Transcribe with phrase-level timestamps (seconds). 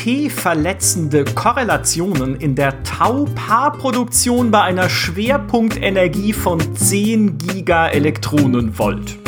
[0.00, 9.18] IP-verletzende Korrelationen in der Tau-Paarproduktion bei einer Schwerpunktenergie von 10 Gigaelektronenvolt.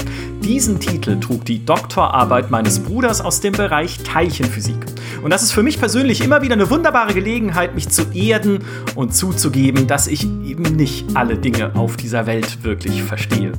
[0.43, 4.77] Diesen Titel trug die Doktorarbeit meines Bruders aus dem Bereich Teilchenphysik.
[5.23, 8.65] Und das ist für mich persönlich immer wieder eine wunderbare Gelegenheit, mich zu erden
[8.95, 13.53] und zuzugeben, dass ich eben nicht alle Dinge auf dieser Welt wirklich verstehe.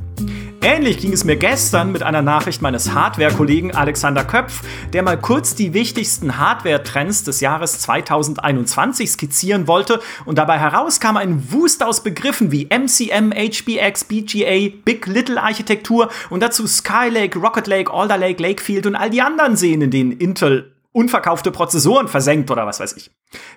[0.66, 4.62] Ähnlich ging es mir gestern mit einer Nachricht meines Hardware-Kollegen Alexander Köpf,
[4.94, 10.00] der mal kurz die wichtigsten Hardware-Trends des Jahres 2021 skizzieren wollte.
[10.24, 16.42] Und dabei herauskam ein Wust aus Begriffen wie MCM, HBX, BGA, Big Little Architektur und
[16.42, 20.73] dazu Skylake, Rocket Lake, Alder Lake, Lakefield und all die anderen Seen, in denen Intel
[20.94, 23.10] unverkaufte Prozessoren versenkt oder was weiß ich.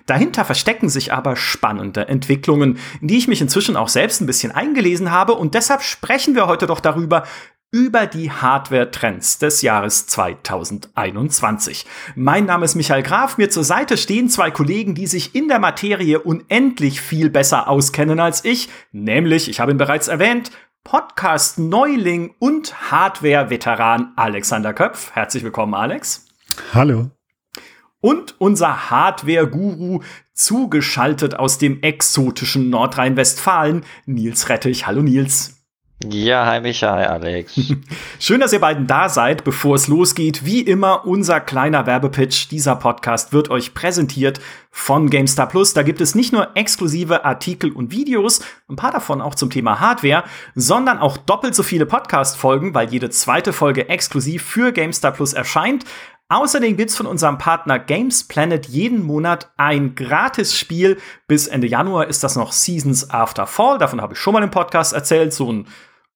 [0.06, 4.50] Dahinter verstecken sich aber spannende Entwicklungen, in die ich mich inzwischen auch selbst ein bisschen
[4.50, 7.24] eingelesen habe und deshalb sprechen wir heute doch darüber,
[7.70, 11.86] über die Hardware-Trends des Jahres 2021.
[12.16, 15.58] Mein Name ist Michael Graf, mir zur Seite stehen zwei Kollegen, die sich in der
[15.58, 20.50] Materie unendlich viel besser auskennen als ich, nämlich, ich habe ihn bereits erwähnt,
[20.82, 25.10] Podcast-Neuling und Hardware-Veteran Alexander Köpf.
[25.12, 26.26] Herzlich willkommen, Alex.
[26.72, 27.10] Hallo
[28.00, 30.00] und unser Hardware-Guru
[30.32, 34.86] zugeschaltet aus dem exotischen Nordrhein-Westfalen, Nils Rettich.
[34.86, 35.58] Hallo Nils.
[36.04, 37.74] Ja, hi Micha, hi Alex.
[38.20, 39.42] Schön, dass ihr beiden da seid.
[39.42, 42.46] Bevor es losgeht, wie immer unser kleiner Werbepitch.
[42.46, 44.38] Dieser Podcast wird euch präsentiert
[44.70, 45.74] von GameStar Plus.
[45.74, 49.80] Da gibt es nicht nur exklusive Artikel und Videos, ein paar davon auch zum Thema
[49.80, 50.22] Hardware,
[50.54, 55.84] sondern auch doppelt so viele Podcast-Folgen, weil jede zweite Folge exklusiv für GameStar Plus erscheint.
[56.30, 60.98] Außerdem gibt's von unserem Partner Games Planet jeden Monat ein Gratis-Spiel.
[61.26, 63.78] Bis Ende Januar ist das noch Seasons After Fall.
[63.78, 65.32] Davon habe ich schon mal im Podcast erzählt.
[65.32, 65.66] So ein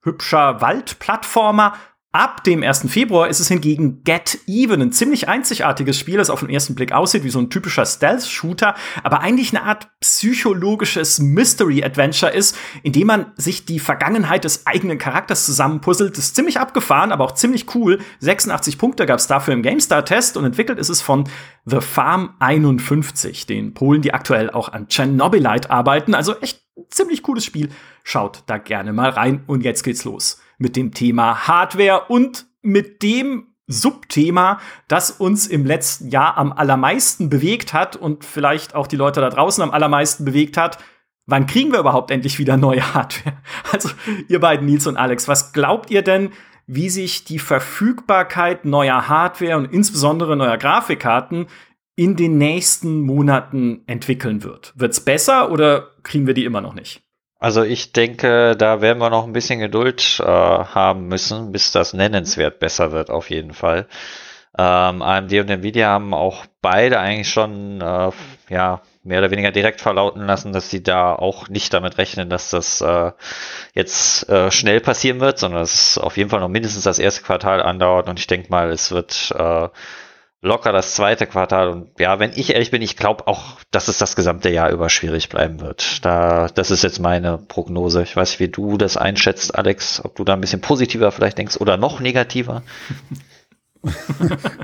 [0.02, 1.74] hübscher Waldplattformer.
[2.14, 2.90] Ab dem 1.
[2.90, 6.92] Februar ist es hingegen Get Even, ein ziemlich einzigartiges Spiel, das auf den ersten Blick
[6.92, 13.06] aussieht wie so ein typischer Stealth-Shooter, aber eigentlich eine Art psychologisches Mystery-Adventure ist, in dem
[13.06, 16.18] man sich die Vergangenheit des eigenen Charakters zusammenpuzzelt.
[16.18, 17.98] Das ist ziemlich abgefahren, aber auch ziemlich cool.
[18.18, 21.24] 86 Punkte gab es dafür im GameStar-Test und entwickelt ist es von
[21.64, 26.14] The Farm 51, den Polen, die aktuell auch an Chernobylite arbeiten.
[26.14, 26.60] Also echt
[26.90, 27.70] ziemlich cooles Spiel.
[28.04, 33.02] Schaut da gerne mal rein und jetzt geht's los mit dem Thema Hardware und mit
[33.02, 38.96] dem Subthema, das uns im letzten Jahr am allermeisten bewegt hat und vielleicht auch die
[38.96, 40.78] Leute da draußen am allermeisten bewegt hat.
[41.26, 43.36] Wann kriegen wir überhaupt endlich wieder neue Hardware?
[43.72, 43.90] Also,
[44.28, 46.30] ihr beiden, Nils und Alex, was glaubt ihr denn,
[46.66, 51.46] wie sich die Verfügbarkeit neuer Hardware und insbesondere neuer Grafikkarten
[51.96, 54.72] in den nächsten Monaten entwickeln wird?
[54.76, 57.02] Wird's besser oder kriegen wir die immer noch nicht?
[57.42, 61.92] Also ich denke, da werden wir noch ein bisschen Geduld äh, haben müssen, bis das
[61.92, 63.88] nennenswert besser wird, auf jeden Fall.
[64.56, 68.10] Ähm, AMD und Nvidia haben auch beide eigentlich schon äh,
[68.48, 72.50] ja, mehr oder weniger direkt verlauten lassen, dass sie da auch nicht damit rechnen, dass
[72.50, 73.10] das äh,
[73.74, 77.22] jetzt äh, schnell passieren wird, sondern dass es auf jeden Fall noch mindestens das erste
[77.24, 79.68] Quartal andauert und ich denke mal, es wird äh,
[80.42, 81.68] locker das zweite Quartal.
[81.68, 84.90] Und ja, wenn ich ehrlich bin, ich glaube auch, dass es das gesamte Jahr über
[84.90, 86.04] schwierig bleiben wird.
[86.04, 88.02] Da, das ist jetzt meine Prognose.
[88.02, 91.38] Ich weiß nicht, wie du das einschätzt, Alex, ob du da ein bisschen positiver vielleicht
[91.38, 92.62] denkst oder noch negativer.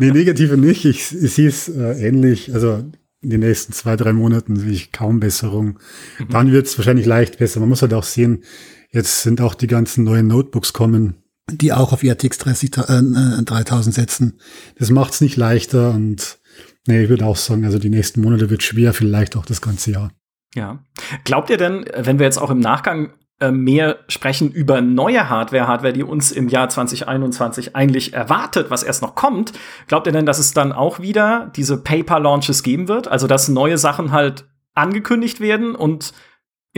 [0.00, 0.84] nee, negative nicht.
[0.84, 2.52] Ich, ich sehe es äh, ähnlich.
[2.52, 2.84] Also
[3.20, 5.78] in den nächsten zwei, drei Monaten sehe ich kaum Besserung.
[6.18, 6.28] Mhm.
[6.30, 7.60] Dann wird es wahrscheinlich leicht besser.
[7.60, 8.42] Man muss halt auch sehen,
[8.90, 13.94] jetzt sind auch die ganzen neuen Notebooks kommen die auch auf RTX 30, äh, 3000
[13.94, 14.40] setzen.
[14.78, 16.38] Das macht es nicht leichter und
[16.86, 19.92] nee, ich würde auch sagen, also die nächsten Monate wird schwer, vielleicht auch das ganze
[19.92, 20.12] Jahr.
[20.54, 20.82] Ja.
[21.24, 25.68] Glaubt ihr denn, wenn wir jetzt auch im Nachgang äh, mehr sprechen über neue Hardware,
[25.68, 29.52] Hardware, die uns im Jahr 2021 eigentlich erwartet, was erst noch kommt,
[29.86, 33.06] glaubt ihr denn, dass es dann auch wieder diese Paper-Launches geben wird?
[33.06, 36.12] Also, dass neue Sachen halt angekündigt werden und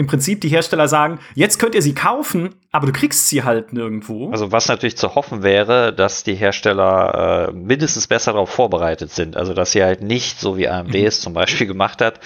[0.00, 3.74] im Prinzip die Hersteller sagen, jetzt könnt ihr sie kaufen, aber du kriegst sie halt
[3.74, 4.30] nirgendwo.
[4.30, 9.36] Also was natürlich zu hoffen wäre, dass die Hersteller äh, mindestens besser darauf vorbereitet sind.
[9.36, 11.04] Also dass sie halt nicht, so wie AMD mhm.
[11.04, 12.18] es zum Beispiel gemacht hat,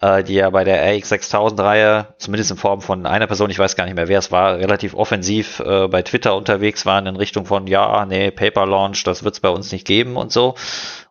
[0.00, 3.84] äh, die ja bei der RX6000-Reihe, zumindest in Form von einer Person, ich weiß gar
[3.84, 7.66] nicht mehr, wer es war, relativ offensiv äh, bei Twitter unterwegs waren in Richtung von,
[7.66, 10.54] ja, nee, Paper Launch, das wird es bei uns nicht geben und so.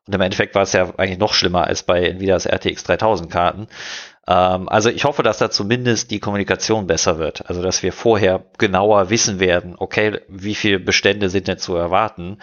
[0.08, 3.68] Und im Endeffekt war es ja eigentlich noch schlimmer als bei Nvidias RTX 3000 Karten.
[4.28, 7.48] Ähm, also ich hoffe, dass da zumindest die Kommunikation besser wird.
[7.48, 12.40] Also dass wir vorher genauer wissen werden, okay, wie viele Bestände sind denn zu erwarten.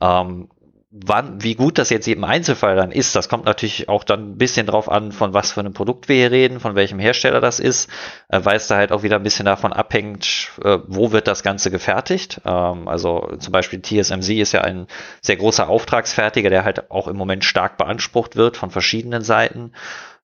[0.00, 0.48] Ähm,
[0.92, 4.36] wann, wie gut das jetzt eben Einzelfall dann ist, das kommt natürlich auch dann ein
[4.36, 7.60] bisschen drauf an, von was für einem Produkt wir hier reden, von welchem Hersteller das
[7.60, 7.88] ist,
[8.28, 11.42] äh, weil es da halt auch wieder ein bisschen davon abhängt, äh, wo wird das
[11.42, 12.42] Ganze gefertigt.
[12.44, 14.86] Ähm, also zum Beispiel TSMC ist ja ein
[15.22, 19.72] sehr großer Auftragsfertiger, der halt auch im Moment stark beansprucht wird von verschiedenen Seiten.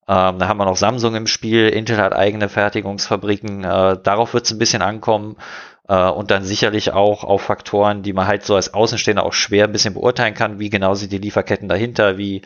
[0.09, 4.47] Ähm, da haben wir noch Samsung im Spiel, Intel hat eigene Fertigungsfabriken, äh, darauf wird
[4.47, 5.37] es ein bisschen ankommen
[5.87, 9.65] äh, und dann sicherlich auch auf Faktoren, die man halt so als Außenstehender auch schwer
[9.65, 12.41] ein bisschen beurteilen kann, wie genau sind die Lieferketten dahinter, wie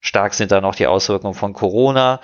[0.00, 2.20] stark sind da noch die Auswirkungen von Corona.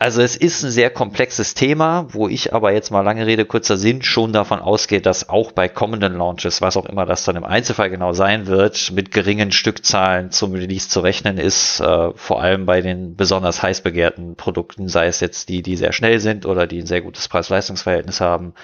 [0.00, 3.76] Also es ist ein sehr komplexes Thema, wo ich aber jetzt mal lange Rede, kurzer
[3.76, 7.42] Sinn schon davon ausgehe, dass auch bei kommenden Launches, was auch immer das dann im
[7.42, 12.64] Einzelfall genau sein wird, mit geringen Stückzahlen zum Release zu rechnen ist, äh, vor allem
[12.64, 16.68] bei den besonders heiß begehrten Produkten, sei es jetzt die, die sehr schnell sind oder
[16.68, 18.54] die ein sehr gutes Preis-Leistungs-Verhältnis haben,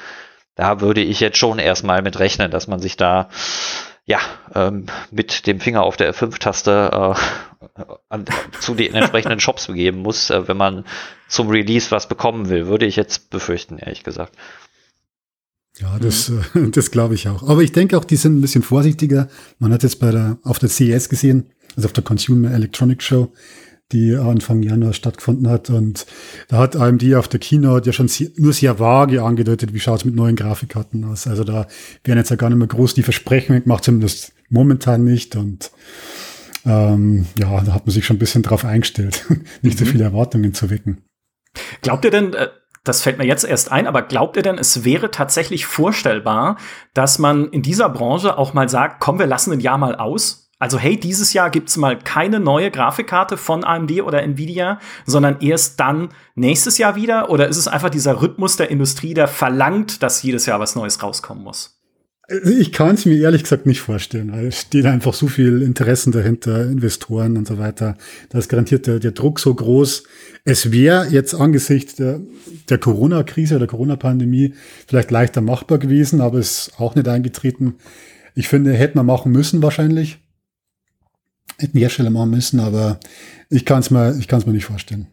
[0.54, 3.28] da würde ich jetzt schon erstmal mit rechnen, dass man sich da
[4.06, 4.20] ja
[4.54, 7.16] ähm, mit dem Finger auf der F5-Taste
[8.10, 8.18] äh,
[8.60, 10.84] zu den entsprechenden Shops begeben muss, äh, wenn man
[11.28, 14.36] zum Release was bekommen will, würde ich jetzt befürchten, ehrlich gesagt.
[15.78, 16.70] Ja, das, mhm.
[16.72, 17.42] das glaube ich auch.
[17.48, 19.28] Aber ich denke auch, die sind ein bisschen vorsichtiger.
[19.58, 23.32] Man hat jetzt bei der, auf der CES gesehen, also auf der Consumer Electronics Show,
[23.92, 25.70] die Anfang Januar stattgefunden hat.
[25.70, 26.06] Und
[26.48, 30.04] da hat AMD auf der Keynote ja schon nur sehr vage angedeutet, wie schaut es
[30.04, 31.26] mit neuen Grafikkarten aus.
[31.26, 31.66] Also da
[32.02, 35.36] werden jetzt ja gar nicht mehr groß die Versprechungen gemacht, zumindest momentan nicht.
[35.36, 35.70] Und
[36.64, 39.26] ähm, ja, da hat man sich schon ein bisschen drauf eingestellt,
[39.62, 39.84] nicht mhm.
[39.84, 41.02] so viele Erwartungen zu wecken.
[41.82, 42.48] Glaubt ihr denn, äh
[42.84, 46.58] das fällt mir jetzt erst ein, aber glaubt ihr denn, es wäre tatsächlich vorstellbar,
[46.92, 50.43] dass man in dieser Branche auch mal sagt, komm, wir lassen ein Jahr mal aus
[50.64, 55.78] also hey, dieses Jahr gibt's mal keine neue Grafikkarte von AMD oder Nvidia, sondern erst
[55.78, 57.28] dann nächstes Jahr wieder?
[57.28, 61.02] Oder ist es einfach dieser Rhythmus der Industrie, der verlangt, dass jedes Jahr was Neues
[61.02, 61.78] rauskommen muss?
[62.30, 65.60] Also ich kann es mir ehrlich gesagt nicht vorstellen, weil es steht einfach so viel
[65.60, 67.98] Interessen dahinter, Investoren und so weiter.
[68.30, 70.04] Da ist garantiert der, der Druck so groß.
[70.46, 72.22] Es wäre jetzt angesichts der,
[72.70, 74.54] der Corona-Krise oder Corona-Pandemie
[74.86, 77.74] vielleicht leichter machbar gewesen, aber es ist auch nicht eingetreten.
[78.34, 80.23] Ich finde, hätte man machen müssen wahrscheinlich
[81.58, 82.98] hätten Hersteller machen müssen, aber
[83.50, 85.08] ich kann es mir, mir nicht vorstellen.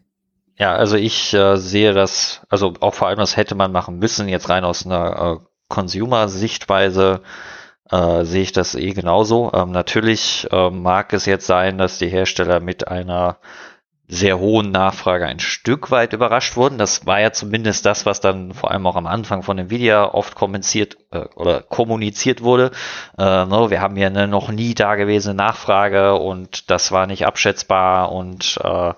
[0.58, 4.28] Ja, also ich äh, sehe das, also auch vor allem das hätte man machen müssen,
[4.28, 7.22] jetzt rein aus einer äh, Consumer-Sichtweise
[7.90, 9.50] äh, sehe ich das eh genauso.
[9.54, 13.38] Ähm, natürlich äh, mag es jetzt sein, dass die Hersteller mit einer
[14.12, 16.76] sehr hohen Nachfrage ein Stück weit überrascht wurden.
[16.76, 20.34] Das war ja zumindest das, was dann vor allem auch am Anfang von Nvidia oft
[20.34, 22.72] kommuniziert äh, oder kommuniziert wurde.
[23.16, 28.12] Äh, ne, wir haben hier eine noch nie dagewesene Nachfrage und das war nicht abschätzbar
[28.12, 28.92] und äh,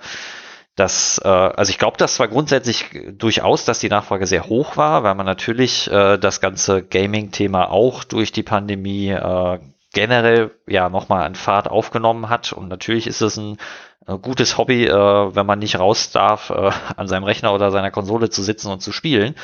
[0.75, 5.05] das, äh, also ich glaube, das war grundsätzlich durchaus, dass die Nachfrage sehr hoch war,
[5.05, 9.59] weil man natürlich äh, das ganze Gaming-Thema auch durch die Pandemie äh,
[9.95, 12.53] generell ja nochmal an Fahrt aufgenommen hat.
[12.53, 13.57] Und natürlich ist es ein
[14.07, 18.31] gutes Hobby, äh, wenn man nicht raus darf, äh, an seinem Rechner oder seiner Konsole
[18.31, 19.35] zu sitzen und zu spielen.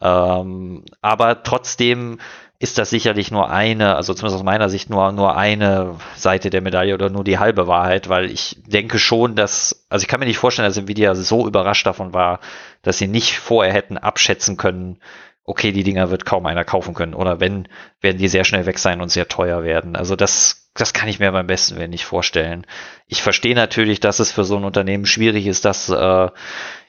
[0.00, 2.18] Ähm, aber trotzdem
[2.58, 6.62] ist das sicherlich nur eine, also zumindest aus meiner Sicht nur, nur eine Seite der
[6.62, 10.26] Medaille oder nur die halbe Wahrheit, weil ich denke schon, dass, also ich kann mir
[10.26, 12.40] nicht vorstellen, dass Nvidia so überrascht davon war,
[12.82, 14.98] dass sie nicht vorher hätten abschätzen können,
[15.44, 17.14] okay, die Dinger wird kaum einer kaufen können.
[17.14, 17.68] Oder wenn,
[18.00, 19.94] werden die sehr schnell weg sein und sehr teuer werden.
[19.94, 22.66] Also das, das kann ich mir beim besten Willen nicht vorstellen.
[23.06, 26.28] Ich verstehe natürlich, dass es für so ein Unternehmen schwierig ist, das äh,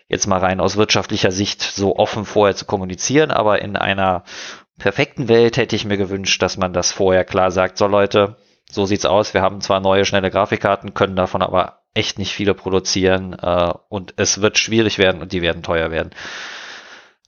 [0.07, 4.23] jetzt mal rein aus wirtschaftlicher Sicht so offen vorher zu kommunizieren, aber in einer
[4.77, 8.37] perfekten Welt hätte ich mir gewünscht, dass man das vorher klar sagt, so Leute,
[8.69, 12.53] so sieht's aus, wir haben zwar neue, schnelle Grafikkarten, können davon aber echt nicht viele
[12.53, 16.11] produzieren äh, und es wird schwierig werden und die werden teuer werden.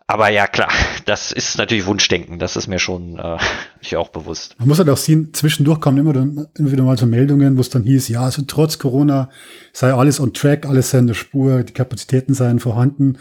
[0.10, 0.70] Aber ja, klar,
[1.04, 3.38] das ist natürlich Wunschdenken, das ist mir schon äh,
[3.82, 4.56] ich auch bewusst.
[4.58, 7.62] Man muss halt auch sehen, zwischendurch kommen immer, dann, immer wieder mal so Meldungen, wo
[7.62, 9.30] es dann hieß, ja, also trotz Corona
[9.74, 13.18] sei alles on track, alles sei in der Spur, die Kapazitäten seien vorhanden.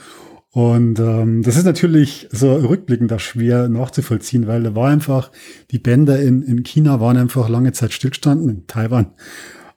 [0.52, 5.30] Und ähm, das ist natürlich so rückblickend auch schwer nachzuvollziehen, weil da war einfach,
[5.72, 9.12] die Bänder in, in China waren einfach lange Zeit stillgestanden, in Taiwan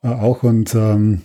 [0.04, 0.44] äh, auch.
[0.44, 1.24] Und ähm,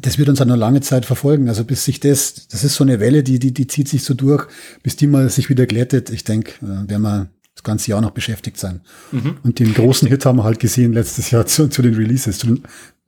[0.00, 1.48] das wird uns auch noch lange Zeit verfolgen.
[1.48, 4.14] Also bis sich das, das ist so eine Welle, die, die, die zieht sich so
[4.14, 4.46] durch,
[4.82, 6.10] bis die mal sich wieder glättet.
[6.10, 8.80] Ich denke, äh, werden wir das ganze Jahr noch beschäftigt sein.
[9.12, 9.38] Mhm.
[9.42, 12.46] Und den großen Hit haben wir halt gesehen letztes Jahr zu, zu den Releases, zu
[12.48, 12.62] den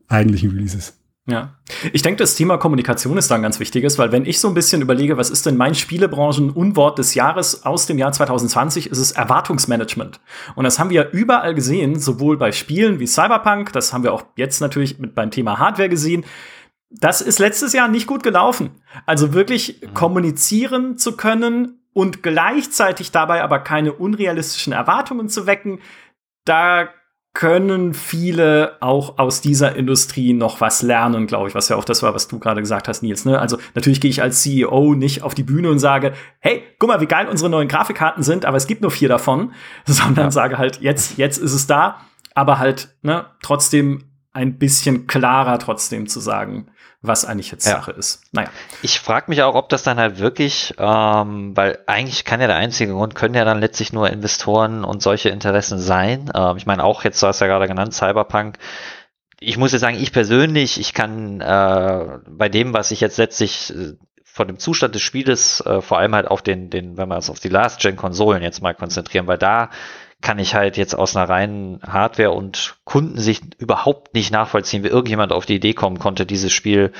[0.09, 0.95] eigentlichen Releases.
[1.28, 1.57] Ja.
[1.93, 4.55] Ich denke, das Thema Kommunikation ist da ein ganz wichtiges, weil wenn ich so ein
[4.55, 9.11] bisschen überlege, was ist denn mein Spielebranchen-Unwort des Jahres aus dem Jahr 2020, ist es
[9.11, 10.21] Erwartungsmanagement.
[10.55, 14.25] Und das haben wir überall gesehen, sowohl bei Spielen wie Cyberpunk, das haben wir auch
[14.37, 16.25] jetzt natürlich mit beim Thema Hardware gesehen,
[16.90, 18.71] das ist letztes Jahr nicht gut gelaufen.
[19.07, 19.95] Also wirklich mhm.
[19.95, 25.81] kommunizieren zu können und gleichzeitig dabei aber keine unrealistischen Erwartungen zu wecken,
[26.45, 26.88] da
[27.37, 32.02] können viele auch aus dieser Industrie noch was lernen, glaube ich, was ja auch das
[32.02, 33.26] war, was du gerade gesagt hast, Nils.
[33.26, 33.38] Ne?
[33.38, 37.02] Also natürlich gehe ich als CEO nicht auf die Bühne und sage, hey, guck mal,
[37.02, 39.52] wie geil unsere neuen Grafikkarten sind, aber es gibt nur vier davon,
[39.85, 40.31] sondern ja.
[40.31, 42.00] sage halt, jetzt, jetzt ist es da,
[42.35, 46.69] aber halt ne, trotzdem ein bisschen klarer trotzdem zu sagen,
[47.07, 47.73] was eigentlich jetzt ja.
[47.73, 48.23] Sache ist.
[48.33, 48.49] Naja.
[48.83, 52.57] Ich frage mich auch, ob das dann halt wirklich, ähm, weil eigentlich kann ja der
[52.57, 56.31] einzige Grund, können ja dann letztlich nur Investoren und solche Interessen sein.
[56.35, 58.59] Ähm, ich meine, auch jetzt, du hast ja gerade genannt, Cyberpunk.
[59.41, 63.75] Ich muss ja sagen, ich persönlich, ich kann äh, bei dem, was ich jetzt letztlich
[63.75, 63.95] äh,
[64.25, 67.31] von dem Zustand des Spieles äh, vor allem halt auf den, den, wenn wir uns
[67.31, 69.71] auf die Last-Gen-Konsolen jetzt mal konzentrieren, weil da
[70.23, 75.32] kann ich halt jetzt aus einer reinen Hardware- und Kundensicht überhaupt nicht nachvollziehen, wie irgendjemand
[75.32, 76.92] auf die Idee kommen konnte, dieses Spiel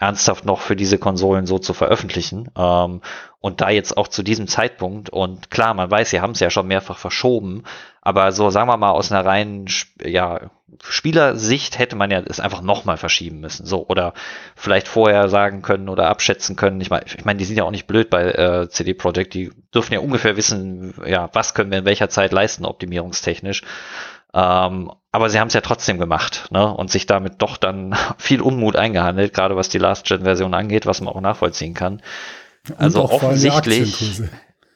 [0.00, 2.50] ernsthaft noch für diese Konsolen so zu veröffentlichen.
[2.56, 3.02] Ähm,
[3.38, 6.50] und da jetzt auch zu diesem Zeitpunkt, und klar, man weiß, sie haben es ja
[6.50, 7.64] schon mehrfach verschoben,
[8.00, 9.66] aber so sagen wir mal aus einer reinen
[10.02, 10.50] ja,
[10.82, 13.66] Spielersicht hätte man ja es einfach nochmal verschieben müssen.
[13.66, 14.14] So, oder
[14.56, 16.80] vielleicht vorher sagen können oder abschätzen können.
[16.80, 19.52] Ich meine, ich mein, die sind ja auch nicht blöd bei äh, CD Projekt, die
[19.74, 23.62] dürfen ja ungefähr wissen, ja, was können wir in welcher Zeit leisten, optimierungstechnisch.
[24.32, 26.72] Ähm, aber sie haben es ja trotzdem gemacht ne?
[26.72, 31.12] und sich damit doch dann viel Unmut eingehandelt, gerade was die Last-Gen-Version angeht, was man
[31.14, 32.02] auch nachvollziehen kann.
[32.76, 34.22] Also offensichtlich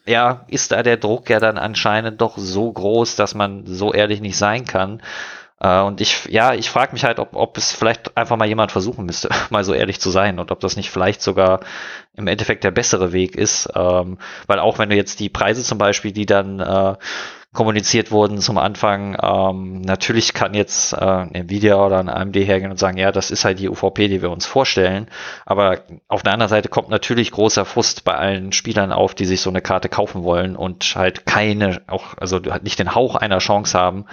[0.06, 4.20] ja, ist da der Druck ja dann anscheinend doch so groß, dass man so ehrlich
[4.20, 5.02] nicht sein kann.
[5.60, 8.72] Äh, und ich, ja, ich frage mich halt, ob, ob es vielleicht einfach mal jemand
[8.72, 11.60] versuchen müsste, mal so ehrlich zu sein und ob das nicht vielleicht sogar
[12.14, 13.70] im Endeffekt der bessere Weg ist.
[13.74, 16.94] Ähm, weil auch wenn du jetzt die Preise zum Beispiel, die dann äh,
[17.54, 19.16] kommuniziert wurden zum Anfang.
[19.22, 23.44] Ähm, natürlich kann jetzt äh, Nvidia oder ein AMD hergehen und sagen, ja, das ist
[23.44, 25.08] halt die UVP, die wir uns vorstellen.
[25.46, 29.40] Aber auf der anderen Seite kommt natürlich großer Frust bei allen Spielern auf, die sich
[29.40, 33.38] so eine Karte kaufen wollen und halt keine, auch, also halt nicht den Hauch einer
[33.38, 34.06] Chance haben,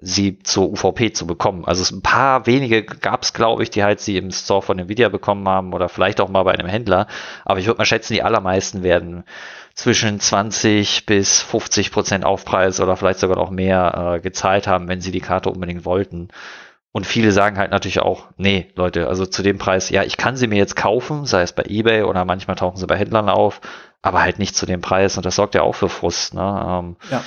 [0.00, 1.64] sie zur UVP zu bekommen.
[1.66, 5.08] Also ein paar wenige gab es, glaube ich, die halt sie im Store von Nvidia
[5.08, 7.06] bekommen haben oder vielleicht auch mal bei einem Händler.
[7.44, 9.24] Aber ich würde mal schätzen, die allermeisten werden
[9.74, 15.00] zwischen 20 bis 50 Prozent Aufpreis oder vielleicht sogar noch mehr äh, gezahlt haben, wenn
[15.00, 16.28] sie die Karte unbedingt wollten.
[16.92, 20.36] Und viele sagen halt natürlich auch, nee, Leute, also zu dem Preis, ja, ich kann
[20.36, 23.60] sie mir jetzt kaufen, sei es bei eBay oder manchmal tauchen sie bei Händlern auf,
[24.02, 26.34] aber halt nicht zu dem Preis und das sorgt ja auch für Frust.
[26.34, 26.40] Ne?
[26.40, 27.22] Ähm, ja.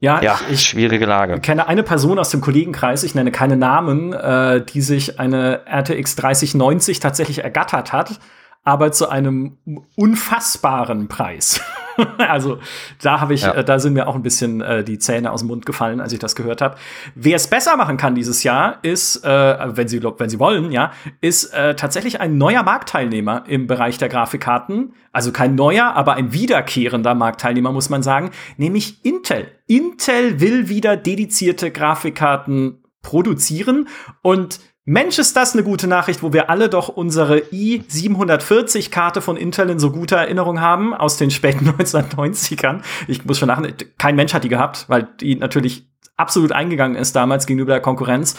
[0.00, 1.34] Ja, ja ich, ich, schwierige Lage.
[1.36, 5.62] Ich kenne eine Person aus dem Kollegenkreis, ich nenne keine Namen, äh, die sich eine
[5.66, 8.20] RTX 3090 tatsächlich ergattert hat
[8.64, 9.56] aber zu einem
[9.96, 11.60] unfassbaren Preis.
[12.18, 12.58] also
[13.00, 13.54] da habe ich, ja.
[13.54, 16.12] äh, da sind mir auch ein bisschen äh, die Zähne aus dem Mund gefallen, als
[16.12, 16.76] ich das gehört habe.
[17.14, 20.92] Wer es besser machen kann dieses Jahr, ist, äh, wenn sie wenn sie wollen, ja,
[21.20, 24.94] ist äh, tatsächlich ein neuer Marktteilnehmer im Bereich der Grafikkarten.
[25.12, 29.48] Also kein neuer, aber ein wiederkehrender Marktteilnehmer muss man sagen, nämlich Intel.
[29.66, 33.88] Intel will wieder dedizierte Grafikkarten produzieren
[34.22, 39.68] und Mensch, ist das eine gute Nachricht, wo wir alle doch unsere i740-Karte von Intel
[39.68, 42.80] in so guter Erinnerung haben aus den späten 1990ern.
[43.06, 47.14] Ich muss schon lachen, kein Mensch hat die gehabt, weil die natürlich absolut eingegangen ist
[47.14, 48.34] damals gegenüber der Konkurrenz.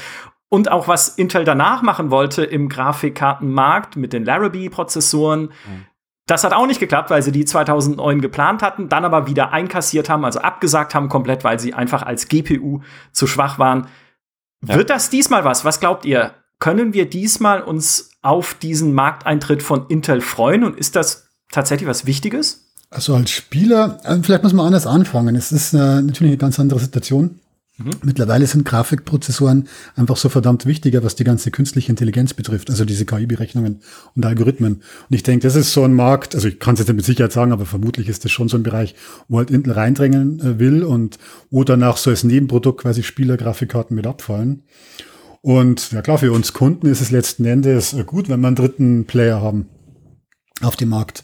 [0.50, 5.86] Und auch was Intel danach machen wollte im Grafikkartenmarkt mit den Larrabee-Prozessoren, mhm.
[6.25, 10.10] Das hat auch nicht geklappt, weil sie die 2009 geplant hatten, dann aber wieder einkassiert
[10.10, 13.88] haben, also abgesagt haben komplett, weil sie einfach als GPU zu schwach waren.
[14.68, 14.75] Ja.
[14.75, 15.66] Wird das diesmal was?
[15.66, 16.34] Was glaubt ihr?
[16.60, 22.06] Können wir diesmal uns auf diesen Markteintritt von Intel freuen und ist das tatsächlich was
[22.06, 22.66] Wichtiges?
[22.89, 25.36] Also als Spieler, äh, vielleicht muss man anders anfangen.
[25.36, 27.39] Es ist äh, natürlich eine ganz andere Situation.
[28.03, 33.05] Mittlerweile sind Grafikprozessoren einfach so verdammt wichtiger, was die ganze künstliche Intelligenz betrifft, also diese
[33.05, 33.79] KI-Berechnungen
[34.15, 34.75] und Algorithmen.
[34.75, 37.05] Und ich denke, das ist so ein Markt, also ich kann es jetzt nicht mit
[37.05, 38.95] Sicherheit sagen, aber vermutlich ist das schon so ein Bereich,
[39.27, 41.19] wo halt Intel reindrängen äh, will und
[41.50, 44.63] wo danach so als Nebenprodukt quasi Spieler-Grafikkarten mit abfallen.
[45.41, 49.05] Und ja klar, für uns Kunden ist es letzten Endes gut, wenn wir einen dritten
[49.05, 49.67] Player haben
[50.62, 51.24] auf dem Markt.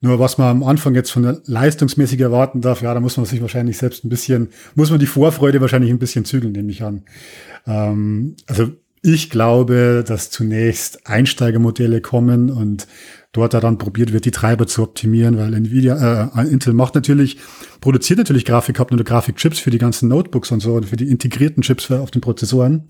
[0.00, 3.26] Nur was man am Anfang jetzt von der leistungsmäßig erwarten darf, ja, da muss man
[3.26, 6.82] sich wahrscheinlich selbst ein bisschen, muss man die Vorfreude wahrscheinlich ein bisschen zügeln, nehme ich
[6.82, 7.04] an.
[7.66, 8.72] Ähm, also
[9.02, 12.88] ich glaube, dass zunächst Einsteigermodelle kommen und
[13.32, 17.38] dort dann probiert wird, die Treiber zu optimieren, weil Nvidia, äh, Intel macht natürlich,
[17.80, 21.62] produziert natürlich Grafikkarten oder Grafikchips für die ganzen Notebooks und so und für die integrierten
[21.62, 22.88] Chips auf den Prozessoren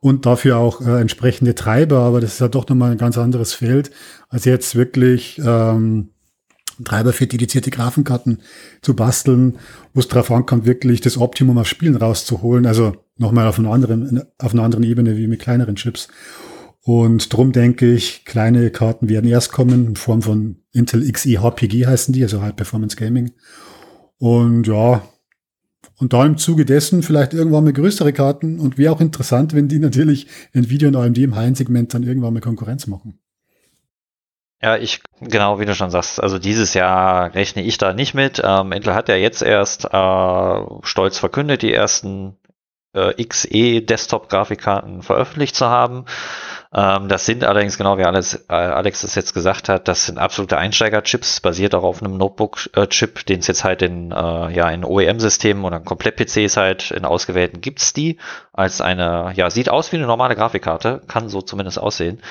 [0.00, 3.54] und dafür auch äh, entsprechende Treiber, aber das ist ja doch nochmal ein ganz anderes
[3.54, 3.92] Feld,
[4.28, 6.08] als jetzt wirklich ähm,
[6.84, 8.38] Treiber für dedizierte Grafenkarten
[8.80, 9.58] zu basteln,
[9.94, 12.66] wo es darauf ankommt, wirklich das Optimum aus Spielen rauszuholen.
[12.66, 16.08] Also nochmal auf einer anderen, auf einer anderen Ebene wie mit kleineren Chips.
[16.84, 21.86] Und drum denke ich, kleine Karten werden erst kommen in Form von Intel Xe HPG
[21.86, 23.30] heißen die, also High Performance Gaming.
[24.18, 25.02] Und ja,
[26.02, 29.68] Und da im Zuge dessen vielleicht irgendwann mal größere Karten und wäre auch interessant, wenn
[29.68, 33.20] die natürlich Nvidia und AMD im High-Segment dann irgendwann mal Konkurrenz machen.
[34.62, 38.40] Ja, ich, genau wie du schon sagst, also dieses Jahr rechne ich da nicht mit.
[38.44, 42.36] Ähm, Intel hat ja jetzt erst äh, stolz verkündet, die ersten
[42.94, 46.04] äh, XE Desktop-Grafikkarten veröffentlicht zu haben.
[46.74, 50.18] Ähm, das sind allerdings, genau wie Alex, äh, Alex es jetzt gesagt hat, das sind
[50.18, 54.14] absolute Einsteiger-Chips, basiert auch auf einem Notebook-Chip, den es jetzt halt in, äh,
[54.52, 58.18] ja, in OEM-Systemen oder Komplett-PCs halt in ausgewählten gibt's die
[58.54, 62.22] als eine, ja, sieht aus wie eine normale Grafikkarte, kann so zumindest aussehen,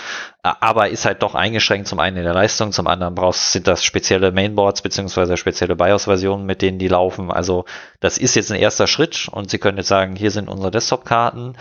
[0.42, 3.84] aber ist halt doch eingeschränkt zum einen in der Leistung, zum anderen brauchst, sind das
[3.84, 7.32] spezielle Mainboards beziehungsweise spezielle BIOS-Versionen, mit denen die laufen.
[7.32, 7.66] Also
[8.00, 11.56] das ist jetzt ein erster Schritt und Sie können jetzt sagen, hier sind unsere Desktop-Karten.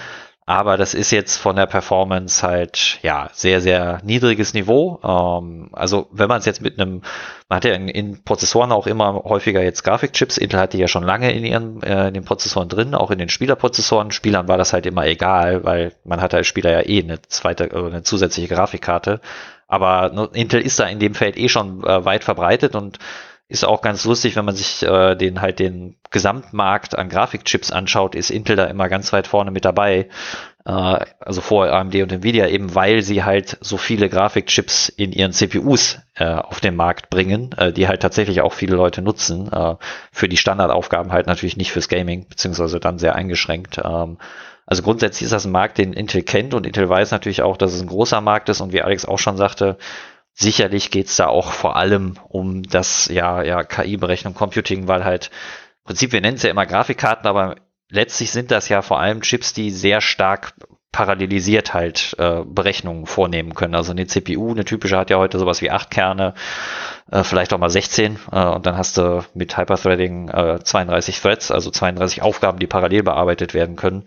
[0.51, 4.99] Aber das ist jetzt von der Performance halt, ja, sehr, sehr niedriges Niveau.
[5.05, 7.03] Ähm, also wenn man es jetzt mit einem,
[7.49, 10.39] man hat ja in, in, Prozessoren auch immer häufiger jetzt Grafikchips.
[10.39, 13.21] Intel hat die ja schon lange in ihren, äh, in den Prozessoren drin, auch in
[13.21, 14.11] den Spielerprozessoren.
[14.11, 17.69] Spielern war das halt immer egal, weil man hat als Spieler ja eh eine zweite,
[17.69, 19.21] oder eine zusätzliche Grafikkarte.
[19.69, 22.99] Aber Intel ist da in dem Feld eh schon äh, weit verbreitet und
[23.51, 28.15] ist auch ganz lustig, wenn man sich äh, den halt den Gesamtmarkt an Grafikchips anschaut,
[28.15, 30.09] ist Intel da immer ganz weit vorne mit dabei.
[30.65, 35.33] Äh, also vor AMD und Nvidia, eben weil sie halt so viele Grafikchips in ihren
[35.33, 39.53] CPUs äh, auf den Markt bringen, äh, die halt tatsächlich auch viele Leute nutzen.
[39.53, 39.75] Äh,
[40.13, 43.81] für die Standardaufgaben halt natürlich nicht fürs Gaming, beziehungsweise dann sehr eingeschränkt.
[43.85, 44.19] Ähm,
[44.65, 47.73] also grundsätzlich ist das ein Markt, den Intel kennt und Intel weiß natürlich auch, dass
[47.73, 49.77] es ein großer Markt ist und wie Alex auch schon sagte,
[50.41, 55.31] Sicherlich geht's da auch vor allem um das ja, ja KI-Berechnung, Computing, weil halt
[55.81, 57.57] im Prinzip, wir nennen es ja immer Grafikkarten, aber
[57.91, 60.55] letztlich sind das ja vor allem Chips, die sehr stark
[60.93, 63.75] parallelisiert halt äh, Berechnungen vornehmen können.
[63.75, 66.33] Also eine CPU, eine typische hat ja heute sowas wie acht Kerne,
[67.11, 71.51] äh, vielleicht auch mal 16 äh, und dann hast du mit Hyperthreading äh, 32 Threads,
[71.51, 74.07] also 32 Aufgaben, die parallel bearbeitet werden können.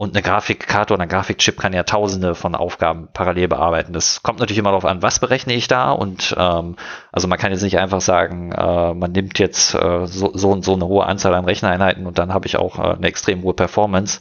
[0.00, 3.92] Und eine Grafikkarte oder ein Grafikchip kann ja tausende von Aufgaben parallel bearbeiten.
[3.92, 5.90] Das kommt natürlich immer darauf an, was berechne ich da.
[5.90, 6.76] Und ähm,
[7.10, 10.64] also man kann jetzt nicht einfach sagen, äh, man nimmt jetzt äh, so, so und
[10.64, 13.54] so eine hohe Anzahl an Recheneinheiten und dann habe ich auch äh, eine extrem hohe
[13.54, 14.20] Performance.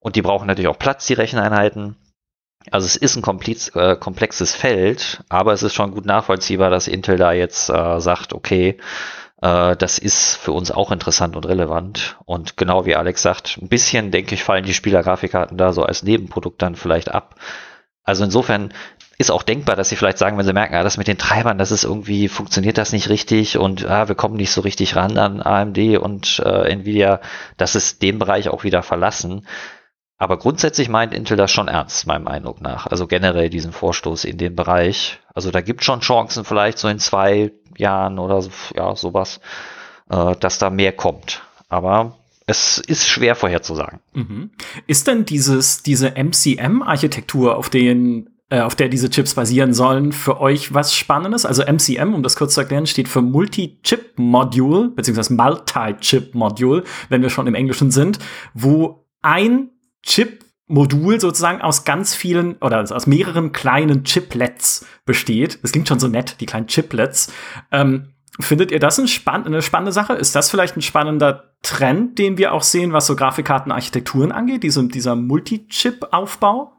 [0.00, 1.96] Und die brauchen natürlich auch Platz, die Recheneinheiten.
[2.70, 6.88] Also es ist ein komplex, äh, komplexes Feld, aber es ist schon gut nachvollziehbar, dass
[6.88, 8.76] Intel da jetzt äh, sagt, okay,
[9.40, 12.16] das ist für uns auch interessant und relevant.
[12.24, 16.02] Und genau wie Alex sagt, ein bisschen, denke ich, fallen die Spielergrafikkarten da so als
[16.02, 17.34] Nebenprodukt dann vielleicht ab.
[18.02, 18.72] Also insofern
[19.18, 21.58] ist auch denkbar, dass sie vielleicht sagen, wenn sie merken, ah, das mit den Treibern,
[21.58, 25.16] das ist irgendwie, funktioniert das nicht richtig und ah, wir kommen nicht so richtig ran
[25.16, 27.20] an AMD und äh, Nvidia,
[27.56, 29.46] dass es den Bereich auch wieder verlassen.
[30.18, 32.86] Aber grundsätzlich meint Intel das schon ernst, meinem Eindruck nach.
[32.86, 35.18] Also generell diesen Vorstoß in den Bereich.
[35.34, 39.40] Also da gibt schon Chancen vielleicht so in zwei Jahren oder ja, sowas,
[40.10, 41.42] äh, dass da mehr kommt.
[41.68, 44.00] Aber es ist schwer vorherzusagen.
[44.14, 44.50] Mhm.
[44.86, 47.70] Ist denn dieses, diese MCM-Architektur, auf
[48.48, 51.44] äh, auf der diese Chips basieren sollen, für euch was Spannendes?
[51.44, 57.48] Also MCM, um das kurz zu erklären, steht für Multi-Chip-Module, beziehungsweise Multi-Chip-Module, wenn wir schon
[57.48, 58.20] im Englischen sind,
[58.54, 59.70] wo ein
[60.66, 65.58] Chip-Modul sozusagen aus ganz vielen oder aus mehreren kleinen Chiplets besteht.
[65.62, 67.32] Das klingt schon so nett, die kleinen Chiplets.
[67.70, 68.08] Ähm,
[68.40, 70.14] findet ihr das ein spann eine spannende Sache?
[70.14, 74.86] Ist das vielleicht ein spannender Trend, den wir auch sehen, was so Grafikkartenarchitekturen angeht, diese,
[74.88, 76.72] dieser Multi-Chip-Aufbau?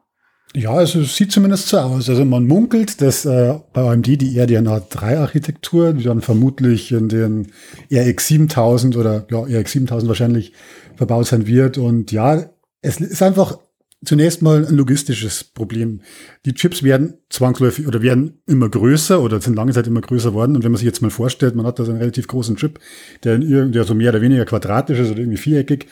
[0.55, 2.09] Ja, also es sieht zumindest so aus.
[2.09, 7.09] Also man munkelt, dass äh, bei AMD die RDNA 3 Architektur, die dann vermutlich in
[7.09, 7.51] den
[7.91, 10.53] RX 7000 oder ja, RX 7000 wahrscheinlich
[10.95, 11.77] verbaut sein wird.
[11.77, 12.45] Und ja,
[12.81, 13.57] es ist einfach
[14.05, 16.01] zunächst mal ein logistisches Problem.
[16.45, 20.55] Die Chips werden zwangsläufig oder werden immer größer oder sind lange Zeit immer größer worden.
[20.55, 22.79] Und wenn man sich jetzt mal vorstellt, man hat da so einen relativ großen Chip,
[23.23, 25.87] der, der so mehr oder weniger quadratisch ist oder irgendwie viereckig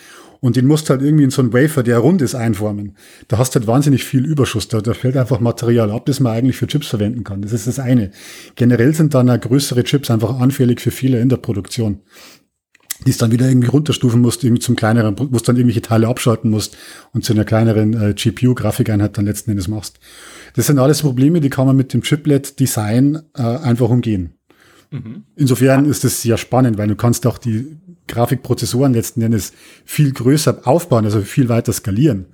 [0.46, 2.96] und den musst du halt irgendwie in so einen Wafer, der rund ist, einformen.
[3.28, 4.68] Da hast du halt wahnsinnig viel Überschuss.
[4.68, 7.42] Da, da fällt einfach Material ab, das man eigentlich für Chips verwenden kann.
[7.42, 8.12] Das ist das eine.
[8.56, 12.02] Generell sind dann größere Chips einfach anfällig für Fehler in der Produktion
[13.06, 16.50] die es dann wieder irgendwie runterstufen musst, irgendwie zum kleineren, wo dann irgendwelche Teile abschalten
[16.50, 16.78] musst
[17.14, 20.00] und zu einer kleineren äh, GPU-Grafikeinheit dann letzten Endes machst.
[20.56, 24.36] Das sind alles Probleme, die kann man mit dem Chiplet-Design äh, einfach umgehen.
[24.92, 25.24] Mhm.
[25.36, 27.78] Insofern ist es sehr spannend, weil du kannst auch die
[28.08, 29.52] Grafikprozessoren letzten Endes
[29.84, 32.28] viel größer aufbauen, also viel weiter skalieren.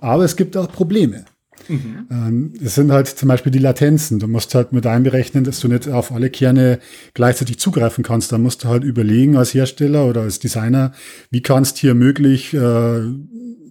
[0.00, 1.24] Aber es gibt auch Probleme.
[1.68, 2.06] Mhm.
[2.10, 4.18] Ähm, es sind halt zum Beispiel die Latenzen.
[4.18, 6.78] Du musst halt mit einberechnen, dass du nicht auf alle Kerne
[7.14, 8.32] gleichzeitig zugreifen kannst.
[8.32, 10.92] Da musst du halt überlegen als Hersteller oder als Designer,
[11.30, 13.00] wie kannst hier möglich äh,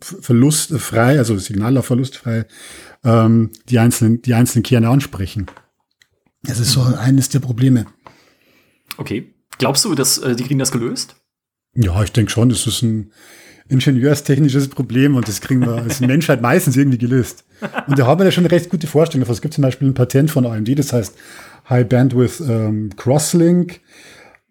[0.02, 2.46] verlustfrei, also Signallaufverlustfrei,
[3.04, 5.48] ähm, die einzelnen, die einzelnen Kerne ansprechen.
[6.44, 7.86] Das ist so eines der Probleme.
[8.98, 9.34] Okay.
[9.60, 11.16] Glaubst du, dass äh, die kriegen das gelöst?
[11.76, 13.12] Ja, ich denke schon, das ist ein
[13.70, 17.46] ingenieurstechnisches Problem und das kriegen wir als Menschheit meistens irgendwie gelöst.
[17.88, 19.28] Und da haben wir ja schon eine recht gute Vorstellung.
[19.30, 21.16] Es gibt zum Beispiel ein Patent von AMD, das heißt
[21.70, 23.80] High Bandwidth ähm, Crosslink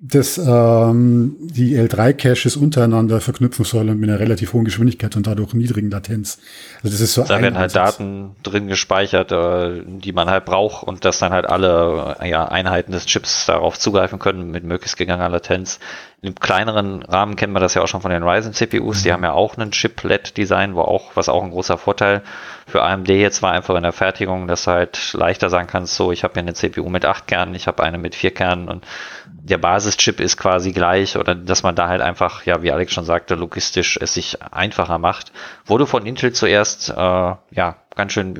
[0.04, 5.54] das ähm, die L3-Caches untereinander verknüpfen soll und mit einer relativ hohen Geschwindigkeit und dadurch
[5.54, 6.40] niedrigen Latenz.
[6.82, 10.82] Also das ist so da werden halt Daten drin gespeichert, äh, die man halt braucht
[10.82, 14.96] und dass dann halt alle äh, ja, Einheiten des Chips darauf zugreifen können mit möglichst
[14.96, 15.78] geringer Latenz.
[16.20, 18.98] Im kleineren Rahmen kennen wir das ja auch schon von den Ryzen CPUs.
[18.98, 19.02] Mhm.
[19.04, 22.22] Die haben ja auch einen Chiplet-Design, wo auch, was auch ein großer Vorteil
[22.66, 26.12] für AMD jetzt war einfach in der Fertigung, dass du halt leichter sagen kannst, so,
[26.12, 28.86] ich habe hier eine CPU mit acht Kernen, ich habe eine mit vier Kernen und
[29.26, 33.04] der Basischip ist quasi gleich oder dass man da halt einfach, ja, wie Alex schon
[33.04, 35.32] sagte, logistisch es sich einfacher macht.
[35.64, 38.34] Wurde von Intel zuerst, äh, ja, ganz schön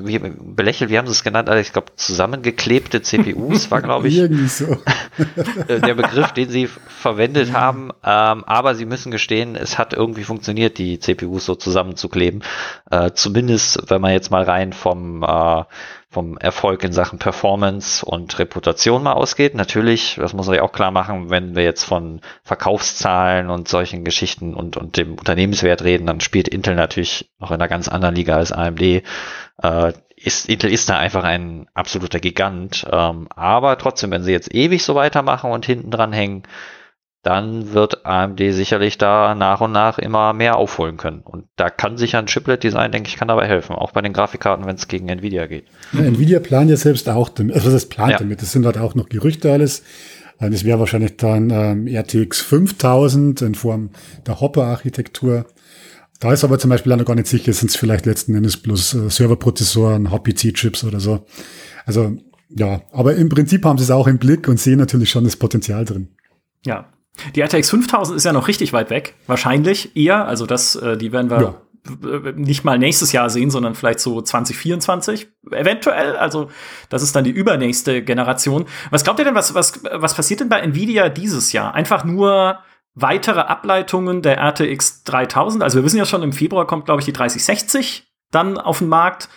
[0.55, 1.49] belächelt, wie haben sie es genannt?
[1.49, 4.77] Also ich glaube, zusammengeklebte CPUs war, glaube ich, so.
[5.67, 7.91] der Begriff, den sie verwendet haben.
[8.03, 12.43] Ähm, aber sie müssen gestehen, es hat irgendwie funktioniert, die CPUs so zusammenzukleben.
[12.89, 15.63] Äh, zumindest, wenn man jetzt mal rein vom äh,
[16.13, 19.55] vom Erfolg in Sachen Performance und Reputation mal ausgeht.
[19.55, 24.03] Natürlich, das muss man ja auch klar machen, wenn wir jetzt von Verkaufszahlen und solchen
[24.03, 28.15] Geschichten und, und dem Unternehmenswert reden, dann spielt Intel natürlich noch in einer ganz anderen
[28.15, 28.81] Liga als AMD.
[28.81, 29.03] Äh,
[30.15, 32.85] ist, Intel ist da einfach ein absoluter Gigant.
[32.89, 36.43] Ähm, aber trotzdem, wenn sie jetzt ewig so weitermachen und hinten dran hängen,
[37.23, 41.21] dann wird AMD sicherlich da nach und nach immer mehr aufholen können.
[41.21, 44.65] Und da kann sich ein Chiplet-Design, denke ich, kann dabei helfen, auch bei den Grafikkarten,
[44.65, 45.65] wenn es gegen Nvidia geht.
[45.93, 48.17] Ja, Nvidia plant ja selbst auch damit, also das plant ja.
[48.17, 49.83] damit, das sind halt auch noch Gerüchte alles.
[50.39, 53.91] Das wäre wahrscheinlich dann ähm, RTX 5000 in Form
[54.27, 55.45] der Hopper-Architektur.
[56.19, 58.57] Da ist aber zum Beispiel auch noch gar nicht sicher, sind es vielleicht letzten Endes
[58.57, 61.25] bloß äh, Serverprozessoren, HPC-Chips oder so.
[61.85, 62.17] Also
[62.49, 65.37] ja, aber im Prinzip haben sie es auch im Blick und sehen natürlich schon das
[65.37, 66.09] Potenzial drin.
[66.65, 66.92] Ja,
[67.35, 69.15] die RTX 5000 ist ja noch richtig weit weg.
[69.27, 70.27] Wahrscheinlich eher.
[70.27, 72.31] Also das, äh, die werden wir ja.
[72.35, 75.27] nicht mal nächstes Jahr sehen, sondern vielleicht so 2024.
[75.51, 76.15] Eventuell.
[76.15, 76.49] Also
[76.89, 78.65] das ist dann die übernächste Generation.
[78.89, 81.75] Was glaubt ihr denn, was, was, was passiert denn bei Nvidia dieses Jahr?
[81.75, 82.59] Einfach nur
[82.95, 85.63] weitere Ableitungen der RTX 3000.
[85.63, 88.89] Also wir wissen ja schon, im Februar kommt, glaube ich, die 3060 dann auf den
[88.89, 89.29] Markt.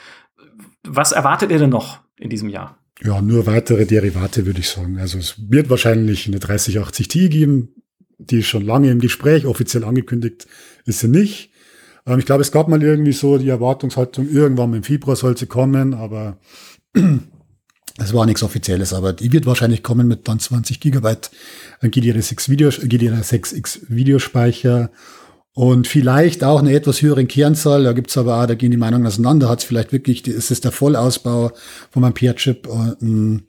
[0.83, 2.79] Was erwartet ihr denn noch in diesem Jahr?
[3.03, 4.99] Ja, nur weitere Derivate, würde ich sagen.
[4.99, 7.75] Also es wird wahrscheinlich eine 3080 Ti geben,
[8.19, 10.47] die ist schon lange im Gespräch, offiziell angekündigt
[10.87, 11.51] ist sie nicht.
[12.07, 15.47] Ähm, ich glaube, es gab mal irgendwie so die Erwartungshaltung, irgendwann im Februar soll sie
[15.47, 16.39] kommen, aber
[17.99, 18.95] es war nichts Offizielles.
[18.95, 21.31] Aber die wird wahrscheinlich kommen mit dann 20 Gigabyte
[21.83, 24.91] GDR6 Video, GDR6X Videospeicher
[25.57, 29.07] und vielleicht auch eine etwas höhere Kernzahl, da gibt's aber auch, da gehen die Meinungen
[29.07, 31.51] auseinander, hat es vielleicht wirklich, ist es der Vollausbau
[31.91, 33.41] von meinem Ampere-Chip, äh,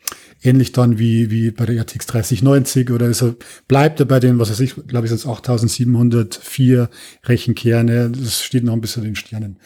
[0.42, 3.36] ähnlich dann wie, wie bei der RTX 3090 oder er,
[3.68, 6.90] bleibt er bei den, was weiß ich, glaube ich, sind es 8704
[7.26, 9.60] Rechenkerne, das steht noch ein bisschen in den Sternen.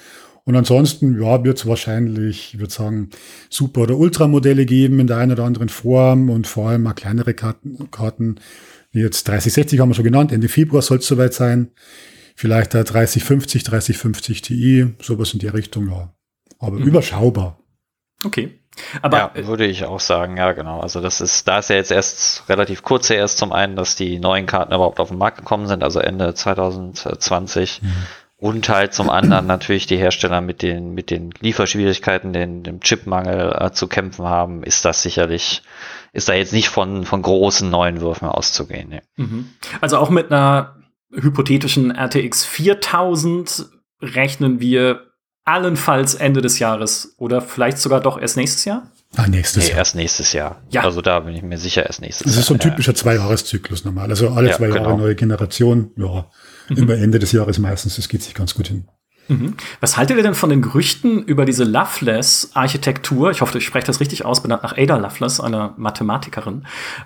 [0.44, 3.12] Und ansonsten, ja, wird es wahrscheinlich, ich würde sagen,
[3.52, 7.36] Super- oder Ultra-Modelle geben in der einen oder anderen Form und vor allem mal kleinere
[7.36, 8.38] Karten, Karten
[8.92, 11.70] wie jetzt 3060 haben wir schon genannt, Ende Februar soll es soweit sein
[12.42, 16.10] vielleicht der 3050, 3050 Ti, sowas in die Richtung, ja.
[16.58, 16.88] Aber mhm.
[16.88, 17.60] überschaubar.
[18.26, 18.60] Okay.
[19.04, 20.80] Aber ja, würde ich auch sagen, ja, genau.
[20.80, 24.18] Also das ist, da ist ja jetzt erst relativ kurz erst zum einen, dass die
[24.18, 27.84] neuen Karten überhaupt auf den Markt gekommen sind, also Ende 2020.
[27.84, 27.92] Mhm.
[28.38, 33.56] Und halt zum anderen natürlich die Hersteller mit den, mit den Lieferschwierigkeiten, den, dem Chipmangel
[33.56, 35.62] äh, zu kämpfen haben, ist das sicherlich,
[36.12, 38.90] ist da jetzt nicht von, von großen neuen Würfen auszugehen.
[38.90, 39.04] Ne?
[39.18, 39.50] Mhm.
[39.80, 40.81] Also auch mit einer
[41.14, 43.70] hypothetischen RTX 4000
[44.02, 45.12] rechnen wir
[45.44, 48.92] allenfalls Ende des Jahres oder vielleicht sogar doch erst nächstes Jahr?
[49.16, 49.80] Ah, nächstes nee, Jahr.
[49.80, 50.62] erst nächstes Jahr.
[50.70, 50.84] Ja.
[50.84, 52.32] Also da bin ich mir sicher, erst nächstes Jahr.
[52.34, 54.10] Das ist so ein typischer Zweijahreszyklus normal.
[54.10, 54.98] Also alle ja, zwei Jahre genau.
[54.98, 55.92] neue Generation.
[55.98, 56.30] Ja,
[56.70, 56.78] mhm.
[56.78, 57.98] immer Ende des Jahres meistens.
[57.98, 58.88] Das geht sich ganz gut hin.
[59.32, 59.54] Mhm.
[59.80, 63.32] Was haltet ihr denn von den Gerüchten über diese Loveless-Architektur?
[63.32, 66.66] Ich hoffe, ich spreche das richtig aus, benannt nach Ada Loveless, einer Mathematikerin,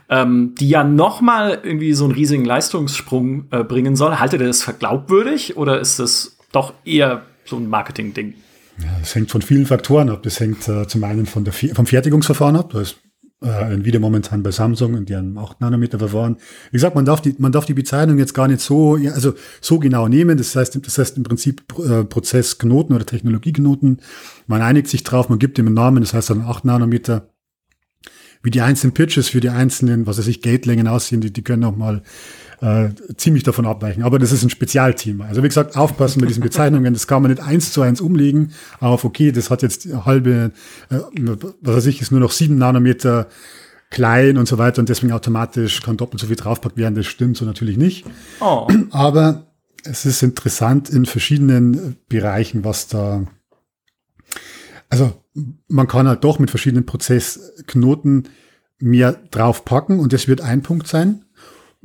[0.10, 4.20] ähm, die ja noch mal irgendwie so einen riesigen Leistungssprung äh, bringen soll.
[4.20, 8.34] Haltet ihr das für glaubwürdig oder ist das doch eher so ein Marketing-Ding?
[8.80, 10.24] Ja, das hängt von vielen Faktoren ab.
[10.24, 12.72] Das hängt äh, zum einen von der, vom Fertigungsverfahren ab.
[12.74, 12.98] Da ist
[13.46, 16.38] äh, Nvidia momentan bei Samsung in deren 8 Nanometer Verfahren.
[16.72, 19.80] Wie gesagt, man darf die, man darf die Bezeichnung jetzt gar nicht so, also so
[19.80, 20.38] genau nehmen.
[20.38, 24.02] Das heißt, das heißt im Prinzip äh, Prozessknoten oder Technologieknoten.
[24.48, 27.30] Man einigt sich drauf, man gibt dem einen Namen, das heißt dann 8 Nanometer
[28.46, 31.64] wie die einzelnen Pitches für die einzelnen, was weiß ich, Gatelängen aussehen, die, die können
[31.64, 32.04] auch mal
[32.66, 34.02] äh, ziemlich davon abweichen.
[34.02, 35.26] Aber das ist ein Spezialthema.
[35.26, 36.94] Also wie gesagt, aufpassen mit diesen Bezeichnungen.
[36.94, 40.52] Das kann man nicht eins zu eins umlegen auf, okay, das hat jetzt halbe,
[40.90, 40.98] äh,
[41.62, 43.28] was weiß ich, ist nur noch sieben Nanometer
[43.92, 46.96] klein und so weiter und deswegen automatisch kann doppelt so viel draufpackt werden.
[46.96, 48.04] Das stimmt so natürlich nicht.
[48.40, 48.68] Oh.
[48.90, 49.46] Aber
[49.84, 53.26] es ist interessant in verschiedenen Bereichen, was da,
[54.90, 55.14] also
[55.68, 58.30] man kann halt doch mit verschiedenen Prozessknoten
[58.80, 61.25] mehr draufpacken und das wird ein Punkt sein,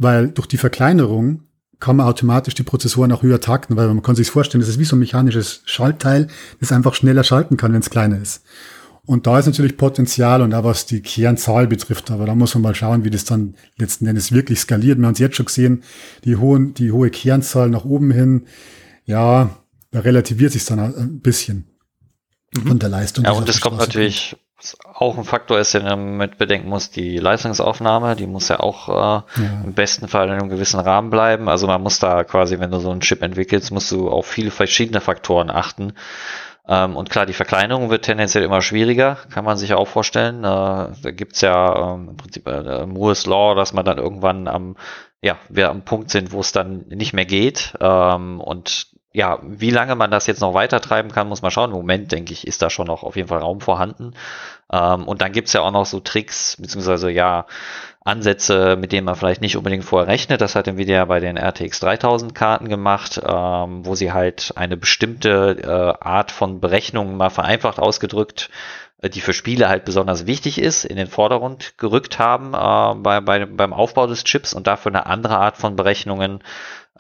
[0.01, 1.43] weil durch die Verkleinerung
[1.79, 4.79] kann man automatisch die Prozessoren auch höher takten, weil man kann sich vorstellen, das ist
[4.79, 8.43] wie so ein mechanisches Schaltteil, das einfach schneller schalten kann, wenn es kleiner ist.
[9.05, 12.63] Und da ist natürlich Potenzial und auch was die Kernzahl betrifft, aber da muss man
[12.63, 14.99] mal schauen, wie das dann letzten Endes wirklich skaliert.
[14.99, 15.83] Wir haben es jetzt schon gesehen,
[16.25, 18.47] die, hohen, die hohe Kernzahl nach oben hin,
[19.05, 19.51] ja,
[19.91, 21.67] da relativiert sich dann ein bisschen
[22.57, 22.69] mhm.
[22.69, 23.25] von der Leistung.
[23.25, 24.37] Ja, und es kommt natürlich,
[25.01, 28.89] auch ein Faktor ist, den man mit bedenken muss, die Leistungsaufnahme, die muss ja auch
[28.89, 29.63] äh, ja.
[29.65, 31.49] im besten Fall in einem gewissen Rahmen bleiben.
[31.49, 34.51] Also man muss da quasi, wenn du so einen Chip entwickelst, musst du auf viele
[34.51, 35.95] verschiedene Faktoren achten.
[36.69, 40.45] Ähm, und klar, die Verkleinerung wird tendenziell immer schwieriger, kann man sich ja auch vorstellen.
[40.45, 40.47] Äh,
[41.03, 44.77] da gibt's ja ähm, im Prinzip äh, Moore's Law, dass man dann irgendwann am,
[45.23, 47.75] ja, wir am Punkt sind, wo es dann nicht mehr geht.
[47.81, 51.71] Ähm, und ja, wie lange man das jetzt noch weiter treiben kann, muss man schauen.
[51.71, 54.15] Im Moment, denke ich, ist da schon noch auf jeden Fall Raum vorhanden.
[54.73, 57.47] Ähm, und dann gibt's ja auch noch so Tricks, beziehungsweise ja,
[58.05, 60.41] Ansätze, mit denen man vielleicht nicht unbedingt vorher rechnet.
[60.41, 65.59] Das hat Nvidia bei den RTX 3000 Karten gemacht, ähm, wo sie halt eine bestimmte
[65.63, 68.49] äh, Art von Berechnungen mal vereinfacht ausgedrückt,
[69.03, 73.21] äh, die für Spiele halt besonders wichtig ist, in den Vordergrund gerückt haben äh, bei,
[73.21, 76.43] bei, beim Aufbau des Chips und dafür eine andere Art von Berechnungen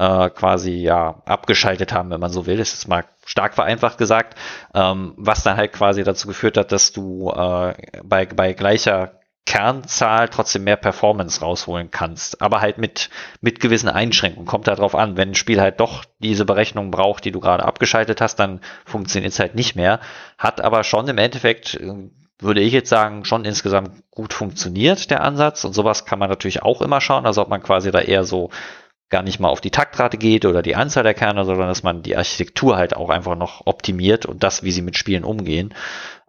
[0.01, 2.57] äh, quasi ja abgeschaltet haben, wenn man so will.
[2.57, 4.35] Das ist mal stark vereinfacht gesagt,
[4.75, 10.29] ähm, was dann halt quasi dazu geführt hat, dass du äh, bei, bei gleicher Kernzahl
[10.29, 13.11] trotzdem mehr Performance rausholen kannst, aber halt mit,
[13.43, 14.47] mit gewissen Einschränkungen.
[14.47, 17.65] Kommt da drauf an, wenn ein Spiel halt doch diese Berechnung braucht, die du gerade
[17.65, 20.01] abgeschaltet hast, dann funktioniert es halt nicht mehr.
[20.39, 22.09] Hat aber schon im Endeffekt, äh,
[22.39, 25.63] würde ich jetzt sagen, schon insgesamt gut funktioniert, der Ansatz.
[25.65, 28.49] Und sowas kann man natürlich auch immer schauen, also ob man quasi da eher so
[29.11, 32.03] gar nicht mal auf die Taktrate geht oder die Anzahl der Kerne, sondern dass man
[32.03, 35.75] die Architektur halt auch einfach noch optimiert und das, wie sie mit Spielen umgehen.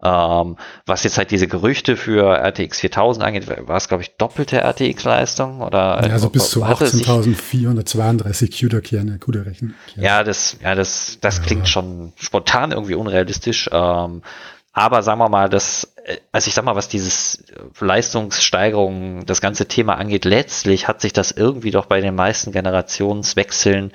[0.04, 4.58] Ähm, was jetzt halt diese Gerüchte für RTX 4000 angeht, war es, glaube ich, doppelte
[4.58, 6.04] RTX-Leistung oder?
[6.04, 9.76] Ja, also bis zu 18.432 CUDA-Kerne, CUDA-Rechen.
[9.94, 11.44] Ja, das, ja, das, das ja.
[11.44, 13.70] klingt schon spontan irgendwie unrealistisch.
[13.72, 14.22] Ähm,
[14.72, 17.44] aber sagen wir mal, das, äh, also ich sag mal, was dieses
[17.78, 23.92] Leistungssteigerung, das ganze Thema angeht, letztlich hat sich das irgendwie doch bei den meisten Generationswechseln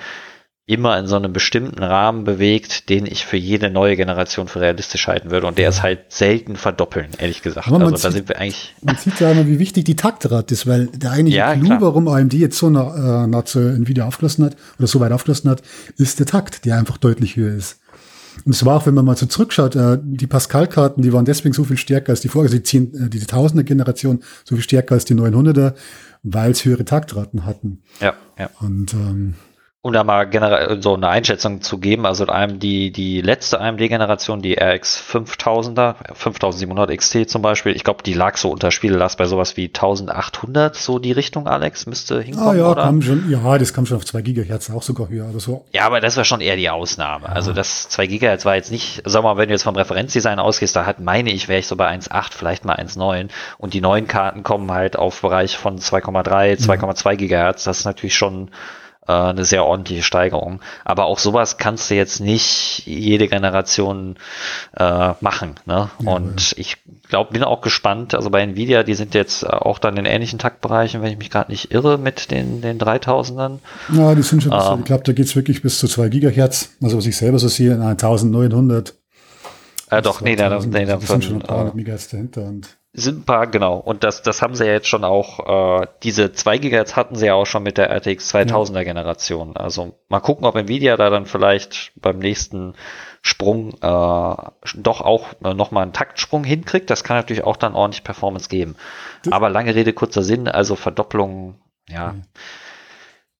[0.69, 5.07] immer in so einem bestimmten Rahmen bewegt, den ich für jede neue Generation für realistisch
[5.07, 5.47] halten würde.
[5.47, 7.71] Und der ist halt selten verdoppeln, ehrlich gesagt.
[7.71, 8.75] also da sind wir eigentlich.
[8.81, 12.09] Man sieht ja immer, wie wichtig die Taktrate ist, weil der eigentliche ja, Clou, warum
[12.09, 15.61] AMD jetzt so nah, äh, Nvidia aufgeschlossen hat oder so weit aufgeschlossen hat,
[15.95, 17.79] ist der Takt, der einfach deutlich höher ist.
[18.45, 21.53] Und es war auch, wenn man mal so zurückschaut, äh, die Pascal-Karten, die waren deswegen
[21.53, 24.95] so viel stärker als die vorher, also die, 10, äh, die Tausender-Generation so viel stärker
[24.95, 25.73] als die 900er,
[26.23, 27.81] weil es höhere Taktraten hatten.
[27.99, 28.49] Ja, ja.
[28.59, 29.35] Und ähm,
[29.87, 34.41] um da mal generell so eine Einschätzung zu geben, also einem die, die letzte AMD-Generation,
[34.41, 39.25] die RX 5000er, 5700 XT zum Beispiel, ich glaube, die lag so unter Spiellast bei
[39.25, 42.83] sowas wie 1800, so die Richtung, Alex, müsste hinkommen, ah, ja, oder?
[42.83, 45.63] Kam schon, ja, das kam schon auf 2 Gigahertz, auch sogar höher, oder so.
[45.71, 47.27] Ja, aber das war schon eher die Ausnahme.
[47.27, 47.31] Ja.
[47.31, 50.75] Also das 2 Gigahertz war jetzt nicht, sag mal, wenn du jetzt vom Referenzdesign ausgehst,
[50.75, 54.05] da hat, meine ich, wäre ich so bei 1,8, vielleicht mal 1,9 und die neuen
[54.07, 58.49] Karten kommen halt auf Bereich von 2,3, 2,2 Gigahertz, das ist natürlich schon
[59.07, 60.59] äh, eine sehr ordentliche Steigerung.
[60.85, 64.17] Aber auch sowas kannst du jetzt nicht jede Generation
[64.75, 65.55] äh, machen.
[65.65, 65.89] Ne?
[65.99, 66.57] Ja, und ja.
[66.57, 66.77] ich
[67.09, 68.13] glaube, bin auch gespannt.
[68.13, 71.51] Also bei Nvidia, die sind jetzt auch dann in ähnlichen Taktbereichen, wenn ich mich gerade
[71.51, 73.59] nicht irre, mit den, den 3000ern.
[73.93, 76.71] Ja, die sind schon, ähm, ich glaube, da geht's wirklich bis zu 2 Gigahertz.
[76.81, 78.93] Also was ich selber so sehe, 1900.
[79.89, 83.19] Äh, doch, nee, da, nee, da, sind schon ein paar äh, Megahertz dahinter und sind
[83.19, 83.77] ein paar, genau.
[83.77, 87.27] Und das, das haben sie ja jetzt schon auch, äh, diese 2 GHz hatten sie
[87.27, 89.55] ja auch schon mit der RTX 2000er Generation.
[89.55, 92.73] Also mal gucken, ob Nvidia da dann vielleicht beim nächsten
[93.21, 94.35] Sprung äh,
[94.75, 96.89] doch auch äh, nochmal einen Taktsprung hinkriegt.
[96.89, 98.75] Das kann natürlich auch dann ordentlich Performance geben.
[99.29, 102.13] Aber lange Rede, kurzer Sinn, also Verdopplung, ja.
[102.13, 102.23] Mhm.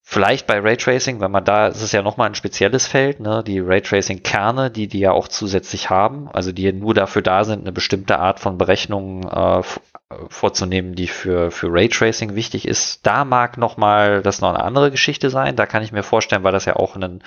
[0.10, 3.44] Vielleicht bei Raytracing, wenn man da, ist es ja nochmal ein spezielles Feld, ne?
[3.46, 7.74] die Raytracing-Kerne, die die ja auch zusätzlich haben, also die nur dafür da sind, eine
[7.74, 9.64] bestimmte Art von Berechnungen äh,
[10.30, 13.06] vorzunehmen, die für, für Raytracing wichtig ist.
[13.06, 15.58] Da mag nochmal das noch eine andere Geschichte sein.
[15.58, 17.22] Da kann ich mir vorstellen, weil das ja auch ein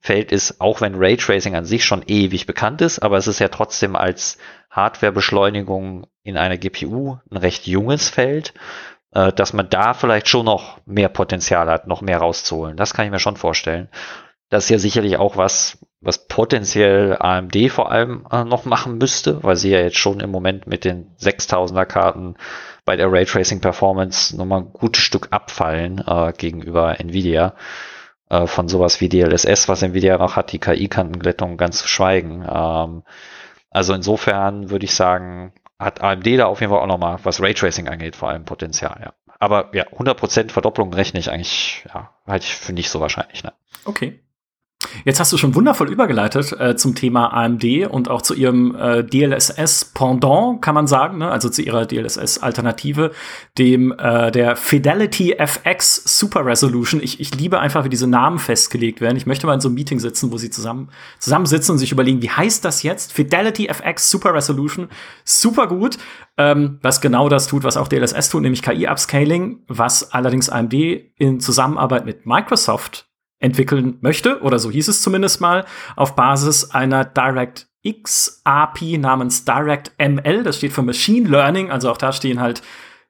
[0.00, 3.48] Feld ist, auch wenn Raytracing an sich schon ewig bekannt ist, aber es ist ja
[3.48, 4.38] trotzdem als
[4.70, 8.54] Hardwarebeschleunigung in einer GPU ein recht junges Feld
[9.14, 12.76] äh, dass man da vielleicht schon noch mehr Potenzial hat, noch mehr rauszuholen.
[12.76, 13.88] Das kann ich mir schon vorstellen.
[14.50, 19.42] Das ist ja sicherlich auch was, was potenziell AMD vor allem äh, noch machen müsste,
[19.42, 22.36] weil sie ja jetzt schon im Moment mit den 6000er Karten
[22.84, 27.54] bei der Raytracing Performance nochmal ein gutes Stück abfallen äh, gegenüber Nvidia.
[28.28, 32.44] Äh, von sowas wie DLSS, was Nvidia noch hat, die KI-Kantenglättung ganz zu schweigen.
[32.48, 33.02] Ähm,
[33.70, 37.88] also insofern würde ich sagen, hat AMD da auf jeden Fall auch nochmal, was Raytracing
[37.88, 39.12] angeht, vor allem Potenzial, ja.
[39.38, 43.52] Aber ja, 100% Verdopplung rechne ich eigentlich, ja, halte ich für nicht so wahrscheinlich, ne?
[43.84, 44.20] Okay.
[45.04, 49.04] Jetzt hast du schon wundervoll übergeleitet äh, zum Thema AMD und auch zu ihrem äh,
[49.04, 51.30] DLSS-Pendant, kann man sagen, ne?
[51.30, 53.12] also zu ihrer DLSS-Alternative,
[53.58, 57.02] dem äh, der Fidelity FX Super Resolution.
[57.02, 59.16] Ich, ich liebe einfach, wie diese Namen festgelegt werden.
[59.16, 62.22] Ich möchte mal in so einem Meeting sitzen, wo sie zusammen zusammensitzen und sich überlegen,
[62.22, 63.12] wie heißt das jetzt?
[63.12, 64.88] Fidelity FX Super Resolution.
[65.24, 65.98] Super gut.
[66.36, 71.40] Ähm, was genau das tut, was auch DLSS tut, nämlich KI-Upscaling, was allerdings AMD in
[71.40, 73.06] Zusammenarbeit mit Microsoft
[73.44, 75.64] entwickeln möchte, oder so hieß es zumindest mal,
[75.96, 80.42] auf Basis einer DirectX API namens DirectML.
[80.42, 82.62] Das steht für Machine Learning, also auch da stehen halt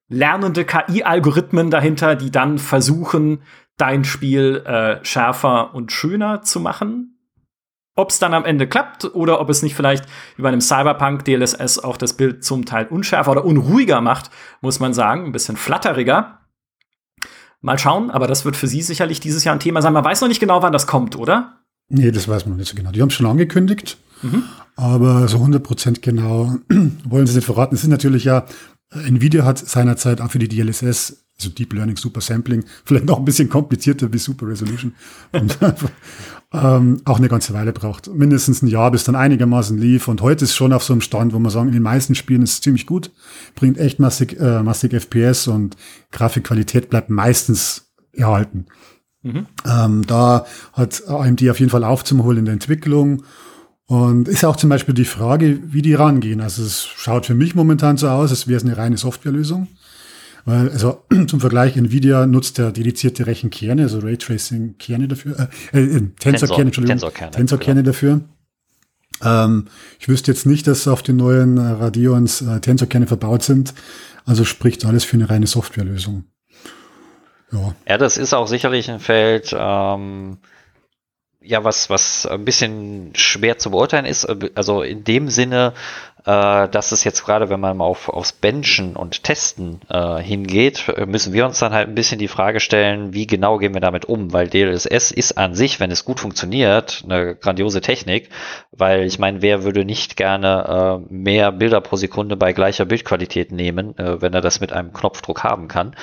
[0.08, 3.42] lernende KI-Algorithmen dahinter, die dann versuchen,
[3.76, 7.10] dein Spiel äh, schärfer und schöner zu machen.
[7.96, 10.04] Ob es dann am Ende klappt oder ob es nicht vielleicht
[10.36, 14.80] wie bei einem Cyberpunk DLSS auch das Bild zum Teil unschärfer oder unruhiger macht, muss
[14.80, 16.40] man sagen, ein bisschen flatteriger.
[17.64, 19.94] Mal schauen, aber das wird für Sie sicherlich dieses Jahr ein Thema sein.
[19.94, 21.60] Man weiß noch nicht genau, wann das kommt, oder?
[21.88, 22.90] Nee, das weiß man noch nicht so genau.
[22.90, 24.42] Die haben es schon angekündigt, mhm.
[24.76, 26.56] aber so 100% genau
[27.04, 27.74] wollen sie nicht verraten.
[27.74, 28.44] Es ist natürlich ja,
[28.92, 33.24] Nvidia hat seinerzeit auch für die DLSS, also Deep Learning Super Sampling, vielleicht noch ein
[33.24, 34.94] bisschen komplizierter wie Super Resolution,
[35.32, 35.58] und,
[36.54, 38.14] ähm, auch eine ganze Weile braucht.
[38.14, 40.06] Mindestens ein Jahr, bis dann einigermaßen lief.
[40.06, 42.42] Und heute ist schon auf so einem Stand, wo man sagen, in den meisten Spielen
[42.42, 43.10] ist es ziemlich gut,
[43.56, 45.76] bringt echt massig, äh, massig FPS und
[46.12, 48.66] Grafikqualität bleibt meistens erhalten.
[49.22, 49.46] Mhm.
[49.66, 53.24] Ähm, da hat AMD auf jeden Fall aufzuholen in der Entwicklung.
[53.86, 56.40] Und ist auch zum Beispiel die Frage, wie die rangehen.
[56.40, 59.68] Also es schaut für mich momentan so aus, als wäre es eine reine Softwarelösung.
[60.44, 66.64] Weil, also zum Vergleich, Nvidia nutzt ja dedizierte Rechenkerne, also Raytracing-Kerne dafür, äh, äh, Tensor-Kerne,
[66.66, 67.82] Entschuldigung, Tensor-Kerne Tensor genau.
[67.82, 68.20] dafür.
[69.22, 69.66] Ähm,
[69.98, 73.74] ich wüsste jetzt nicht, dass auf den neuen äh, Radeons äh, Tensor-Kerne verbaut sind.
[74.26, 76.24] Also spricht alles für eine reine Softwarelösung.
[77.52, 77.74] Ja.
[77.86, 80.38] ja, das ist auch sicherlich ein Feld, ähm,
[81.40, 84.26] ja, was, was ein bisschen schwer zu beurteilen ist.
[84.54, 85.74] Also in dem Sinne,
[86.24, 91.32] äh, dass es jetzt gerade, wenn man auf, aufs Benchen und Testen äh, hingeht, müssen
[91.32, 94.32] wir uns dann halt ein bisschen die Frage stellen, wie genau gehen wir damit um?
[94.32, 98.30] Weil DLSS ist an sich, wenn es gut funktioniert, eine grandiose Technik,
[98.72, 103.52] weil ich meine, wer würde nicht gerne äh, mehr Bilder pro Sekunde bei gleicher Bildqualität
[103.52, 105.94] nehmen, äh, wenn er das mit einem Knopfdruck haben kann?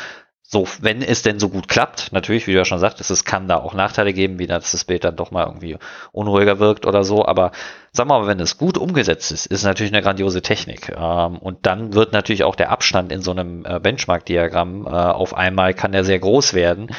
[0.53, 3.47] So, wenn es denn so gut klappt, natürlich, wie du ja schon sagtest, es kann
[3.47, 5.77] da auch Nachteile geben, wie dass das Bild dann doch mal irgendwie
[6.11, 7.53] unruhiger wirkt oder so, aber
[7.93, 10.89] sag mal, wenn es gut umgesetzt ist, ist natürlich eine grandiose Technik.
[10.89, 15.33] Ähm, und dann wird natürlich auch der Abstand in so einem äh, Benchmark-Diagramm äh, auf
[15.33, 16.89] einmal kann der sehr groß werden.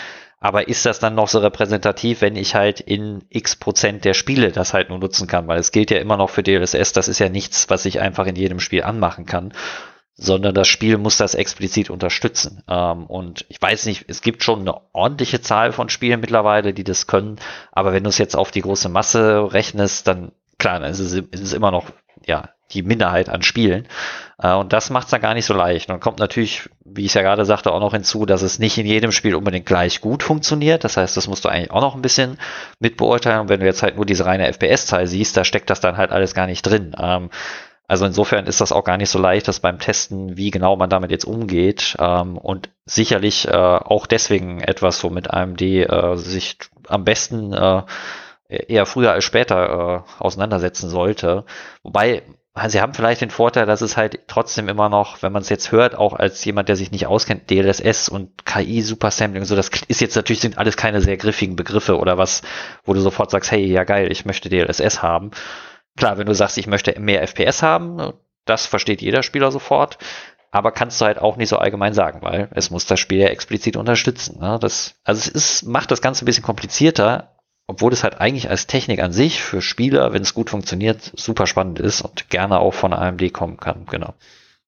[0.40, 4.50] Aber ist das dann noch so repräsentativ, wenn ich halt in x Prozent der Spiele
[4.50, 5.46] das halt nur nutzen kann?
[5.46, 8.26] Weil es gilt ja immer noch für DLSS, das ist ja nichts, was ich einfach
[8.26, 9.52] in jedem Spiel anmachen kann
[10.22, 12.62] sondern das Spiel muss das explizit unterstützen.
[12.68, 16.84] Ähm, und ich weiß nicht, es gibt schon eine ordentliche Zahl von Spielen mittlerweile, die
[16.84, 17.36] das können,
[17.72, 21.12] aber wenn du es jetzt auf die große Masse rechnest, dann klar, dann ist es,
[21.12, 21.86] ist es immer noch
[22.24, 23.88] ja die Minderheit an Spielen.
[24.38, 25.88] Äh, und das macht es dann gar nicht so leicht.
[25.88, 28.58] Und dann kommt natürlich, wie ich es ja gerade sagte, auch noch hinzu, dass es
[28.58, 30.84] nicht in jedem Spiel unbedingt gleich gut funktioniert.
[30.84, 32.38] Das heißt, das musst du eigentlich auch noch ein bisschen
[32.78, 33.40] mit beurteilen.
[33.40, 36.12] Und wenn du jetzt halt nur diese reine FPS-Zahl siehst, da steckt das dann halt
[36.12, 36.94] alles gar nicht drin.
[36.98, 37.30] Ähm,
[37.92, 40.88] also insofern ist das auch gar nicht so leicht, das beim Testen, wie genau man
[40.88, 41.94] damit jetzt umgeht.
[41.98, 46.56] Ähm, und sicherlich äh, auch deswegen etwas, womit AMD äh, sich
[46.88, 47.82] am besten äh,
[48.48, 51.44] eher früher als später äh, auseinandersetzen sollte.
[51.82, 52.22] Wobei,
[52.66, 55.70] sie haben vielleicht den Vorteil, dass es halt trotzdem immer noch, wenn man es jetzt
[55.70, 60.00] hört, auch als jemand, der sich nicht auskennt, DLSS und KI Supersampling so, das ist
[60.00, 62.40] jetzt natürlich sind alles keine sehr griffigen Begriffe oder was,
[62.86, 65.32] wo du sofort sagst, hey, ja geil, ich möchte DLSS haben.
[65.96, 68.12] Klar, wenn du sagst, ich möchte mehr FPS haben,
[68.44, 69.98] das versteht jeder Spieler sofort,
[70.50, 73.28] aber kannst du halt auch nicht so allgemein sagen, weil es muss das Spiel ja
[73.28, 74.38] explizit unterstützen.
[74.40, 74.58] Ne?
[74.60, 78.66] Das, also es ist, macht das Ganze ein bisschen komplizierter, obwohl es halt eigentlich als
[78.66, 82.74] Technik an sich für Spieler, wenn es gut funktioniert, super spannend ist und gerne auch
[82.74, 84.14] von AMD kommen kann, genau.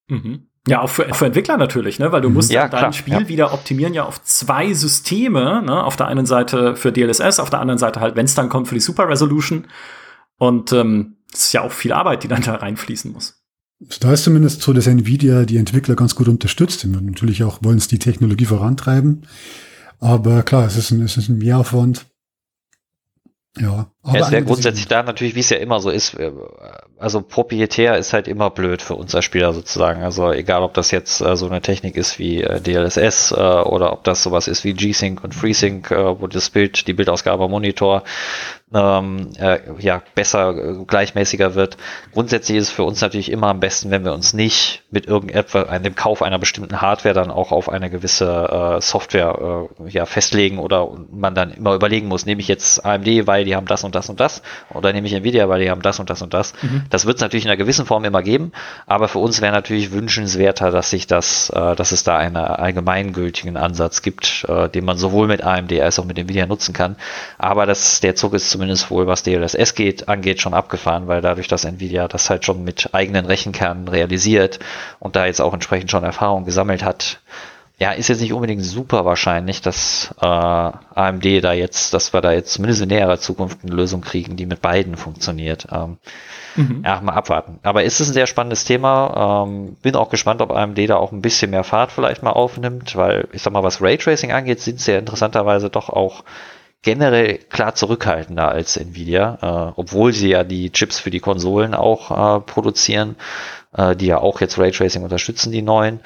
[0.07, 0.47] Mhm.
[0.67, 2.11] Ja, auch für, für Entwickler natürlich, ne?
[2.11, 3.27] weil du musst ja, dein klar, Spiel ja.
[3.27, 5.61] wieder optimieren ja auf zwei Systeme.
[5.61, 5.83] Ne?
[5.83, 8.67] Auf der einen Seite für DLSS, auf der anderen Seite halt, wenn es dann kommt,
[8.67, 9.67] für die Super Resolution.
[10.37, 13.43] Und ähm, das ist ja auch viel Arbeit, die dann da reinfließen muss.
[13.99, 16.85] Da ist zumindest so, dass Nvidia die Entwickler ganz gut unterstützt.
[16.85, 19.23] Und natürlich auch wollen es die Technologie vorantreiben.
[19.99, 22.05] Aber klar, es ist ein, es ist ein Mehraufwand.
[23.57, 26.31] Ja, aber ja, es wäre grundsätzlich da natürlich, wie es ja immer so ist, äh,
[26.99, 30.03] also proprietär ist halt immer blöd für uns als Spieler sozusagen.
[30.03, 33.91] Also egal, ob das jetzt äh, so eine Technik ist wie äh, DLSS äh, oder
[33.93, 38.03] ob das sowas ist wie G-Sync und FreeSync, äh, wo das Bild, die Bildausgabe Monitor
[38.73, 41.77] ähm, äh, ja, besser, gleichmäßiger wird.
[42.13, 45.67] Grundsätzlich ist es für uns natürlich immer am besten, wenn wir uns nicht mit irgendetwas,
[45.67, 51.35] einem Kauf einer bestimmten Hardware dann auch auf eine gewisse Software ja, festlegen oder man
[51.35, 54.19] dann immer überlegen muss, nehme ich jetzt AMD, weil die haben das und das und
[54.19, 54.41] das
[54.73, 56.53] oder nehme ich Nvidia, weil die haben das und das und das.
[56.61, 56.83] Mhm.
[56.89, 58.51] Das wird es natürlich in einer gewissen Form immer geben,
[58.85, 63.57] aber für uns wäre natürlich wünschenswerter, dass sich das, äh, dass es da einen allgemeingültigen
[63.57, 66.97] Ansatz gibt, äh, den man sowohl mit AMD als auch mit Nvidia nutzen kann.
[67.37, 71.21] Aber das, der Zug ist zumindest zumindest wohl was DLSS geht, angeht, schon abgefahren, weil
[71.21, 74.59] dadurch, dass Nvidia das halt schon mit eigenen Rechenkernen realisiert
[74.99, 77.19] und da jetzt auch entsprechend schon Erfahrung gesammelt hat,
[77.77, 82.31] ja, ist jetzt nicht unbedingt super wahrscheinlich, dass äh, AMD da jetzt, dass wir da
[82.31, 85.67] jetzt zumindest in näherer Zukunft eine Lösung kriegen, die mit beiden funktioniert.
[85.71, 85.97] Ähm,
[86.55, 86.83] mhm.
[86.85, 87.59] Ja, mal abwarten.
[87.63, 89.43] Aber ist es ein sehr spannendes Thema.
[89.45, 92.95] Ähm, bin auch gespannt, ob AMD da auch ein bisschen mehr Fahrt vielleicht mal aufnimmt,
[92.95, 96.23] weil ich sag mal, was Raytracing angeht, sind sie ja interessanterweise doch auch
[96.81, 102.37] generell klar zurückhaltender als Nvidia, äh, obwohl sie ja die Chips für die Konsolen auch
[102.37, 103.15] äh, produzieren,
[103.75, 105.99] äh, die ja auch jetzt Raytracing unterstützen, die neuen.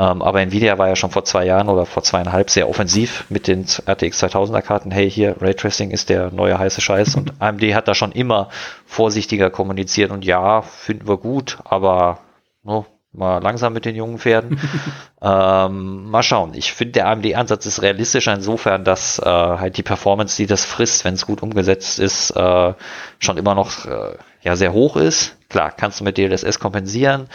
[0.00, 3.46] Ähm, aber Nvidia war ja schon vor zwei Jahren oder vor zweieinhalb sehr offensiv mit
[3.46, 4.90] den RTX 2000er Karten.
[4.90, 7.16] Hey, hier, Raytracing ist der neue heiße Scheiß.
[7.16, 8.48] Und AMD hat da schon immer
[8.86, 12.20] vorsichtiger kommuniziert und ja, finden wir gut, aber
[12.62, 14.58] no, mal langsam mit den jungen Pferden.
[15.20, 16.54] ähm, mal schauen.
[16.54, 21.04] Ich finde, der AMD-Ansatz ist realistischer insofern, dass äh, halt die Performance, die das frisst,
[21.04, 22.72] wenn es gut umgesetzt ist, äh,
[23.18, 25.36] schon immer noch äh, ja sehr hoch ist.
[25.50, 27.28] Klar, kannst du mit DLSS kompensieren.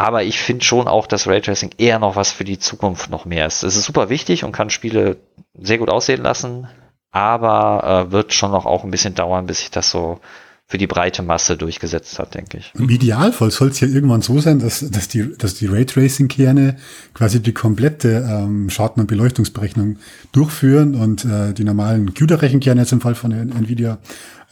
[0.00, 3.46] Aber ich finde schon auch, dass Raytracing eher noch was für die Zukunft noch mehr
[3.46, 3.62] ist.
[3.62, 5.18] Es ist super wichtig und kann Spiele
[5.52, 6.66] sehr gut aussehen lassen,
[7.10, 10.18] aber äh, wird schon noch auch ein bisschen dauern, bis sich das so
[10.66, 12.72] für die breite Masse durchgesetzt hat, denke ich.
[12.78, 16.76] Im Idealfall soll es ja irgendwann so sein, dass, dass die, dass die Raytracing-Kerne
[17.12, 19.98] quasi die komplette ähm, Schatten- und Beleuchtungsberechnung
[20.32, 23.98] durchführen und äh, die normalen CUDA-Rechenkerne jetzt im Fall von Nvidia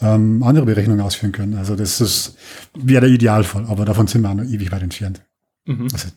[0.02, 1.56] ähm, andere Berechnungen ausführen können.
[1.56, 2.36] Also das ist
[2.74, 5.22] wäre der Idealfall, aber davon sind wir noch ewig weit entfernt.
[5.68, 5.88] Mhm.
[5.92, 6.08] Also,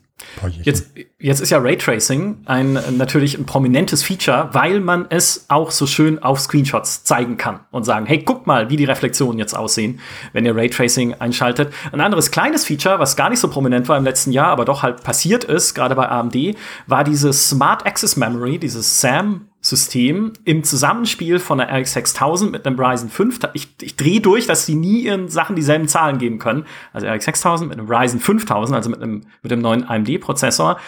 [0.62, 5.86] jetzt, jetzt ist ja Raytracing ein natürlich ein prominentes Feature, weil man es auch so
[5.86, 10.00] schön auf Screenshots zeigen kann und sagen, hey, guck mal, wie die Reflexionen jetzt aussehen,
[10.32, 11.70] wenn ihr Raytracing einschaltet.
[11.92, 14.82] Ein anderes kleines Feature, was gar nicht so prominent war im letzten Jahr, aber doch
[14.82, 20.64] halt passiert ist, gerade bei AMD, war dieses Smart Access Memory, dieses SAM System im
[20.64, 23.38] Zusammenspiel von der RX 6000 mit einem Ryzen 5.
[23.54, 26.66] Ich, ich drehe durch, dass sie nie ihren Sachen dieselben Zahlen geben können.
[26.92, 30.80] Also RX 6000 mit einem Ryzen 5000, also mit einem, mit einem neuen AMD-Prozessor.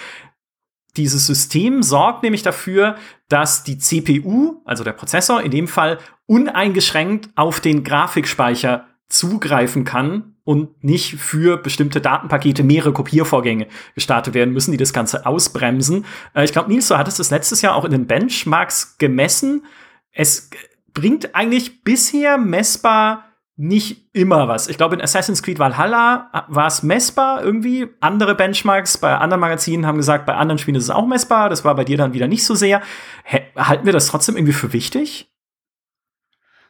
[0.97, 2.97] Dieses System sorgt nämlich dafür,
[3.29, 10.34] dass die CPU, also der Prozessor in dem Fall, uneingeschränkt auf den Grafikspeicher zugreifen kann
[10.45, 16.05] und nicht für bestimmte Datenpakete mehrere Kopiervorgänge gestartet werden müssen, die das Ganze ausbremsen.
[16.35, 19.65] Äh, ich glaube, Nils, du hattest es letztes Jahr auch in den Benchmarks gemessen.
[20.13, 20.51] Es
[20.93, 23.25] bringt eigentlich bisher messbar
[23.57, 24.69] nicht immer was.
[24.69, 27.89] Ich glaube, in Assassin's Creed Valhalla äh, war es messbar irgendwie.
[28.01, 31.49] Andere Benchmarks bei anderen Magazinen haben gesagt, bei anderen Spielen ist es auch messbar.
[31.49, 32.83] Das war bei dir dann wieder nicht so sehr.
[33.57, 35.34] halten wir das trotzdem irgendwie für wichtig?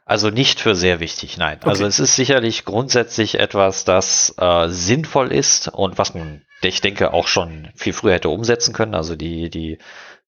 [0.07, 1.59] Also nicht für sehr wichtig, nein.
[1.61, 1.71] Okay.
[1.71, 7.15] Also es ist sicherlich grundsätzlich etwas, das äh, sinnvoll ist und was man, ich denke,
[7.15, 8.95] auch schon viel früher hätte umsetzen können.
[8.95, 9.79] Also die, die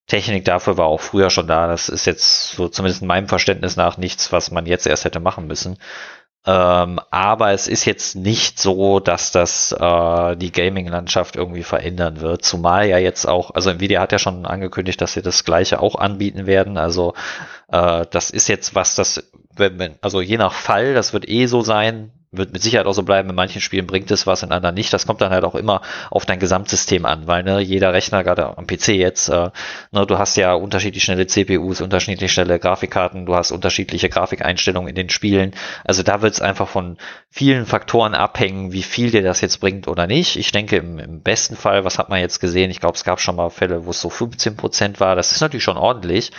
[0.07, 1.67] Technik dafür war auch früher schon da.
[1.67, 5.21] Das ist jetzt so zumindest in meinem Verständnis nach nichts, was man jetzt erst hätte
[5.21, 5.79] machen müssen.
[6.47, 12.45] Ähm, aber es ist jetzt nicht so, dass das äh, die Gaming-Landschaft irgendwie verändern wird.
[12.45, 15.97] Zumal ja jetzt auch, also Nvidia hat ja schon angekündigt, dass sie das gleiche auch
[15.97, 16.79] anbieten werden.
[16.79, 17.15] Also
[17.73, 21.63] äh, das ist jetzt was, das, wenn, also je nach Fall, das wird eh so
[21.63, 23.31] sein, wird mit Sicherheit auch so bleiben.
[23.31, 24.93] In manchen Spielen bringt es was, in anderen nicht.
[24.93, 28.57] Das kommt dann halt auch immer auf dein Gesamtsystem an, weil ne, jeder Rechner, gerade
[28.57, 29.51] am PC jetzt, äh,
[29.93, 34.95] ne, du hast ja unterschiedlich schnelle CPUs, unterschiedlich schnelle Grafikkarten, du hast unterschiedliche Grafikeinstellungen in
[34.95, 35.53] den Spielen.
[35.85, 36.99] Also da wird es einfach von
[37.31, 40.37] vielen Faktoren abhängen, wie viel dir das jetzt bringt oder nicht.
[40.37, 42.71] Ich denke, im, im besten Fall, was hat man jetzt gesehen?
[42.71, 45.17] Ich glaube, es gab schon mal Fälle, wo es so 15 Prozent war.
[45.17, 46.33] Das ist natürlich schon ordentlich.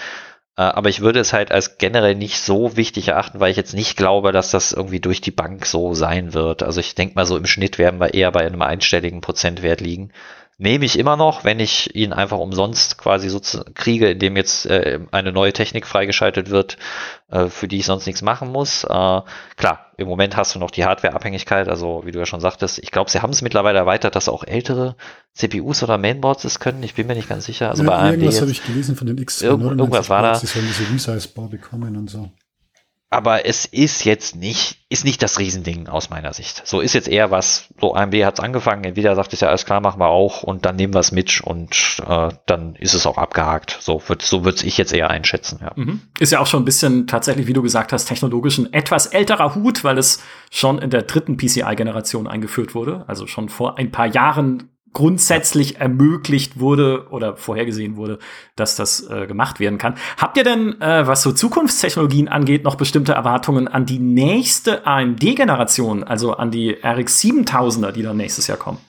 [0.57, 3.73] Äh, aber ich würde es halt als generell nicht so wichtig erachten, weil ich jetzt
[3.73, 6.63] nicht glaube, dass das irgendwie durch die Bank so sein wird.
[6.63, 10.11] Also ich denke mal so im Schnitt werden wir eher bei einem einstelligen Prozentwert liegen
[10.59, 13.39] nehme ich immer noch, wenn ich ihn einfach umsonst quasi so
[13.75, 16.77] kriege, indem jetzt äh, eine neue Technik freigeschaltet wird,
[17.29, 18.83] äh, für die ich sonst nichts machen muss.
[18.83, 19.21] Äh,
[19.55, 22.91] klar, im Moment hast du noch die Hardware-Abhängigkeit, also wie du ja schon sagtest, ich
[22.91, 24.95] glaube, sie haben es mittlerweile erweitert, dass auch ältere
[25.33, 26.81] CPUs oder Mainboards es können.
[26.81, 27.69] Ich bin mir nicht ganz sicher.
[27.69, 29.43] Also ja, bei irgendwas habe ich gelesen von den X.
[29.43, 30.35] Irg irgendwas war da.
[30.35, 32.31] Sie sollen diese Resize-Bar bekommen und so.
[33.09, 36.61] Aber es ist jetzt nicht, ist nicht das Riesending aus meiner Sicht.
[36.65, 39.65] So ist jetzt eher was, so AMD hat es angefangen, Nvidia sagt es ja, alles
[39.65, 43.05] klar, machen wir auch und dann nehmen wir es mit und äh, dann ist es
[43.05, 43.77] auch abgehakt.
[43.79, 45.59] So wird so würde ich jetzt eher einschätzen.
[45.61, 45.71] Ja.
[45.75, 46.01] Mhm.
[46.19, 49.55] Ist ja auch schon ein bisschen tatsächlich, wie du gesagt hast, technologisch ein etwas älterer
[49.55, 53.05] Hut, weil es schon in der dritten PCI-Generation eingeführt wurde.
[53.07, 58.17] Also schon vor ein paar Jahren grundsätzlich ermöglicht wurde oder vorhergesehen wurde,
[58.55, 59.93] dass das äh, gemacht werden kann.
[60.17, 66.03] Habt ihr denn, äh, was so Zukunftstechnologien angeht, noch bestimmte Erwartungen an die nächste AMD-Generation,
[66.03, 68.79] also an die RX 7000er, die dann nächstes Jahr kommen?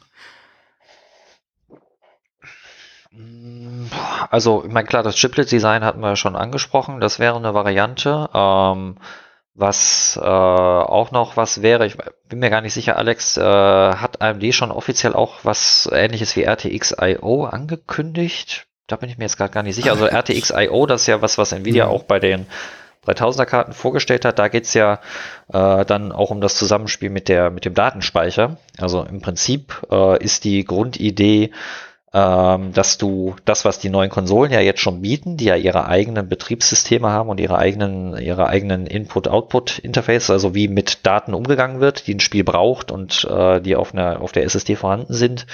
[4.31, 7.01] Also, ich meine, klar, das Chiplet-Design hatten wir schon angesprochen.
[7.01, 8.31] Das wäre eine Variante.
[8.33, 8.97] Ähm,
[9.59, 11.97] was äh, auch noch was wäre, ich
[12.29, 16.45] bin mir gar nicht sicher, Alex, äh, hat AMD schon offiziell auch was ähnliches wie
[16.45, 18.67] RTX IO angekündigt?
[18.87, 19.91] Da bin ich mir jetzt gerade gar nicht sicher.
[19.91, 21.91] Also RTX IO, das ist ja was, was Nvidia ja.
[21.91, 22.47] auch bei den
[23.07, 24.39] 3000er Karten vorgestellt hat.
[24.39, 25.01] Da geht's ja
[25.53, 28.59] äh, dann auch um das Zusammenspiel mit der mit dem Datenspeicher.
[28.79, 31.51] Also im Prinzip äh, ist die Grundidee,
[32.15, 35.87] ähm, dass du das, was die neuen Konsolen ja jetzt schon bieten, die ja ihre
[35.87, 42.07] eigenen Betriebssysteme haben und ihre eigenen, ihre eigenen Input-Output-Interface, also wie mit Daten umgegangen wird,
[42.07, 45.47] die ein Spiel braucht und äh, die auf, einer, auf der SSD vorhanden sind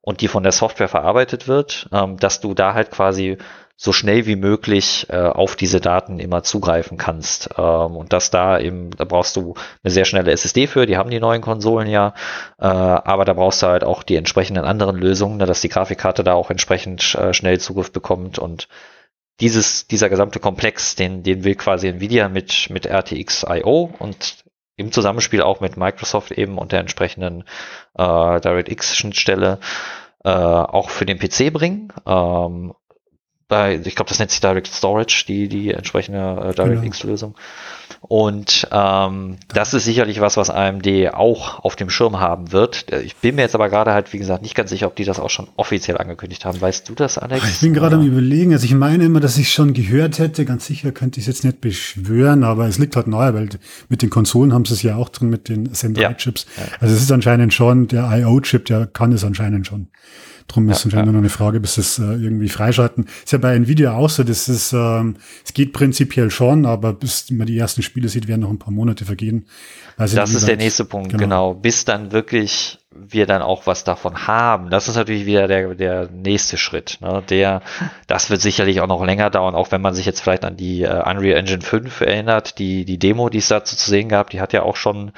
[0.00, 3.36] und die von der Software verarbeitet wird, ähm, dass du da halt quasi
[3.82, 7.50] so schnell wie möglich äh, auf diese Daten immer zugreifen kannst.
[7.58, 11.10] Ähm, und dass da eben, da brauchst du eine sehr schnelle SSD für, die haben
[11.10, 12.14] die neuen Konsolen ja,
[12.60, 16.22] äh, aber da brauchst du halt auch die entsprechenden anderen Lösungen, ne, dass die Grafikkarte
[16.22, 18.68] da auch entsprechend äh, schnell Zugriff bekommt und
[19.40, 24.44] dieses, dieser gesamte Komplex, den, den will quasi Nvidia mit, mit RTX IO und
[24.76, 27.42] im Zusammenspiel auch mit Microsoft eben und der entsprechenden
[27.98, 29.58] äh, DirectX-Schnittstelle
[30.24, 31.92] äh, auch für den PC bringen.
[32.06, 32.74] Ähm,
[33.52, 37.34] bei, ich glaube, das nennt sich Direct Storage, die, die entsprechende äh, DirectX-Lösung.
[37.34, 37.44] Genau.
[38.08, 42.86] Und ähm, das ist sicherlich was, was AMD auch auf dem Schirm haben wird.
[43.04, 45.20] Ich bin mir jetzt aber gerade halt, wie gesagt, nicht ganz sicher, ob die das
[45.20, 46.58] auch schon offiziell angekündigt haben.
[46.58, 47.46] Weißt du das, Alex?
[47.46, 48.54] Ich bin gerade am überlegen.
[48.54, 50.46] Also ich meine immer, dass ich schon gehört hätte.
[50.46, 53.50] Ganz sicher könnte ich es jetzt nicht beschwören, aber es liegt halt nahe, weil
[53.90, 56.46] mit den Konsolen haben sie es ja auch drin mit den Sender-Chips.
[56.56, 56.62] Ja.
[56.80, 59.88] Also es ist anscheinend schon, der IO-Chip, der kann es anscheinend schon.
[60.48, 61.04] Drum ist ja, ja.
[61.04, 63.06] nur noch eine Frage, bis es äh, irgendwie freischalten.
[63.24, 67.30] Ist ja bei Nvidia auch so, das ist, ähm, es geht prinzipiell schon, aber bis
[67.30, 69.46] man die ersten Spiele sieht, werden noch ein paar Monate vergehen.
[69.96, 71.22] Also das ist der nächste Punkt, genau.
[71.22, 71.54] genau.
[71.54, 74.70] Bis dann wirklich wir dann auch was davon haben.
[74.70, 76.98] Das ist natürlich wieder der, der nächste Schritt.
[77.00, 77.22] Ne?
[77.30, 77.62] Der,
[78.06, 80.82] das wird sicherlich auch noch länger dauern, auch wenn man sich jetzt vielleicht an die
[80.82, 84.40] äh, Unreal Engine 5 erinnert, die, die Demo, die es dazu zu sehen gab, die
[84.40, 85.12] hat ja auch schon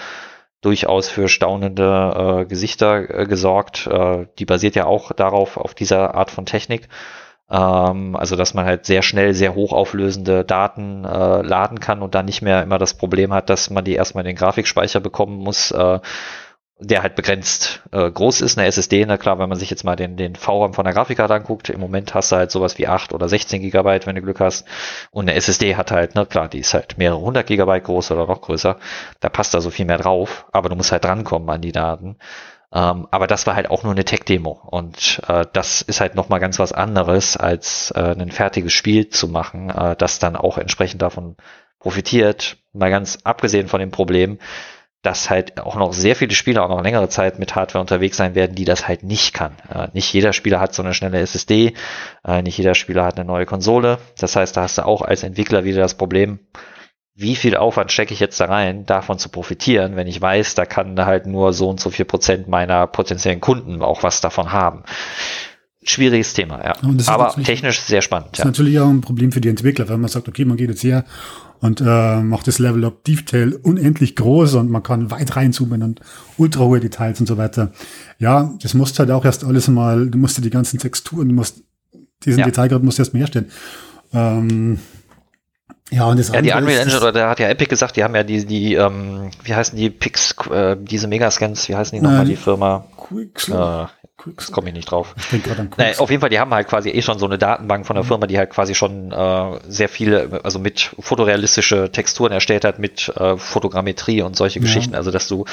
[0.64, 3.86] durchaus für staunende äh, Gesichter äh, gesorgt.
[3.86, 6.88] Äh, die basiert ja auch darauf, auf dieser Art von Technik.
[7.50, 12.24] Ähm, also, dass man halt sehr schnell sehr hochauflösende Daten äh, laden kann und dann
[12.24, 15.70] nicht mehr immer das Problem hat, dass man die erstmal in den Grafikspeicher bekommen muss.
[15.70, 16.00] Äh,
[16.78, 19.94] der halt begrenzt äh, groß ist, eine SSD, na klar, wenn man sich jetzt mal
[19.94, 23.12] den, den VRAM von der Grafikkarte anguckt, im Moment hast du halt sowas wie 8
[23.12, 24.66] oder 16 Gigabyte, wenn du Glück hast.
[25.12, 28.26] Und eine SSD hat halt, na klar, die ist halt mehrere hundert Gigabyte groß oder
[28.26, 28.76] noch größer.
[29.20, 32.16] Da passt da so viel mehr drauf, aber du musst halt drankommen an die Daten.
[32.72, 34.50] Ähm, aber das war halt auch nur eine Tech-Demo.
[34.66, 39.28] Und äh, das ist halt nochmal ganz was anderes, als äh, ein fertiges Spiel zu
[39.28, 41.36] machen, äh, das dann auch entsprechend davon
[41.78, 42.56] profitiert.
[42.72, 44.38] Mal ganz abgesehen von dem Problem,
[45.04, 48.34] dass halt auch noch sehr viele Spieler auch noch längere Zeit mit Hardware unterwegs sein
[48.34, 49.52] werden, die das halt nicht kann.
[49.72, 51.74] Äh, nicht jeder Spieler hat so eine schnelle SSD,
[52.24, 53.98] äh, nicht jeder Spieler hat eine neue Konsole.
[54.18, 56.38] Das heißt, da hast du auch als Entwickler wieder das Problem,
[57.14, 60.64] wie viel Aufwand stecke ich jetzt da rein, davon zu profitieren, wenn ich weiß, da
[60.64, 64.84] kann halt nur so und so viel Prozent meiner potenziellen Kunden auch was davon haben.
[65.86, 66.74] Schwieriges Thema, ja.
[67.08, 68.30] Aber technisch sehr spannend.
[68.32, 68.46] Das ist ja.
[68.46, 71.04] natürlich auch ein Problem für die Entwickler, wenn man sagt, okay, man geht jetzt her
[71.64, 76.00] und äh, macht das Level Up Detail unendlich groß und man kann weit reinzoomen und
[76.36, 77.72] ultra hohe Details und so weiter.
[78.18, 81.34] Ja, das musst halt auch erst alles mal, du musst ja die ganzen Texturen, du
[81.34, 81.62] musst
[82.22, 82.44] diesen ja.
[82.44, 83.46] Detailgrad musst du erst mal herstellen.
[84.12, 84.78] Ähm,
[85.94, 88.14] ja, und das ja, die Unreal Engine, oder da hat ja Epic gesagt, die haben
[88.14, 92.24] ja die, die ähm, wie heißen die Pix, äh, diese Megascans, wie heißen die nochmal,
[92.24, 92.86] die Firma?
[92.96, 93.90] Quicksilver.
[93.90, 94.04] Äh,
[94.36, 95.14] das komme ich nicht drauf.
[95.32, 95.42] Ich
[95.76, 98.04] naja, auf jeden Fall, die haben halt quasi eh schon so eine Datenbank von der
[98.04, 98.08] mhm.
[98.08, 103.08] Firma, die halt quasi schon äh, sehr viele, also mit fotorealistische Texturen erstellt hat, mit
[103.16, 104.64] äh, Fotogrammetrie und solche ja.
[104.64, 104.94] Geschichten.
[104.94, 105.44] Also dass du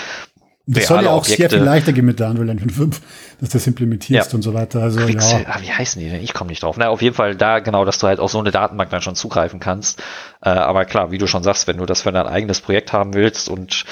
[0.68, 1.42] das soll ja auch Objekte.
[1.42, 3.02] sehr viel leichter gehen mit der Unreal Engine 5,
[3.40, 4.36] dass du das implementierst ja.
[4.36, 4.82] und so weiter.
[4.82, 5.48] Also, Quixel, ja.
[5.50, 6.22] Ah, wie heißen die denn?
[6.22, 6.78] Ich komme nicht drauf.
[6.78, 9.16] Na, auf jeden Fall da genau, dass du halt auf so eine Datenbank dann schon
[9.16, 10.00] zugreifen kannst.
[10.42, 13.14] Äh, aber klar, wie du schon sagst, wenn du das für dein eigenes Projekt haben
[13.16, 13.86] willst und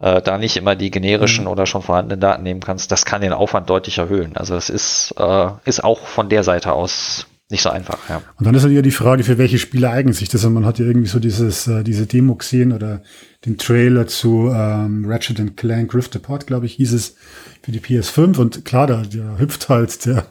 [0.00, 1.50] äh, da nicht immer die generischen mhm.
[1.50, 4.36] oder schon vorhandenen Daten nehmen kannst, das kann den Aufwand deutlich erhöhen.
[4.36, 8.22] Also das ist, äh, ist auch von der Seite aus nicht so einfach, ja.
[8.38, 10.44] Und dann ist halt ja die Frage, für welche Spiele eignen sich das?
[10.44, 13.02] Und man hat ja irgendwie so dieses, äh, diese Demo gesehen oder
[13.44, 17.14] den Trailer zu ähm, Ratchet Clank Rift Apart, glaube ich, hieß es
[17.62, 18.38] für die PS5.
[18.38, 20.26] Und klar, da, da hüpft halt der,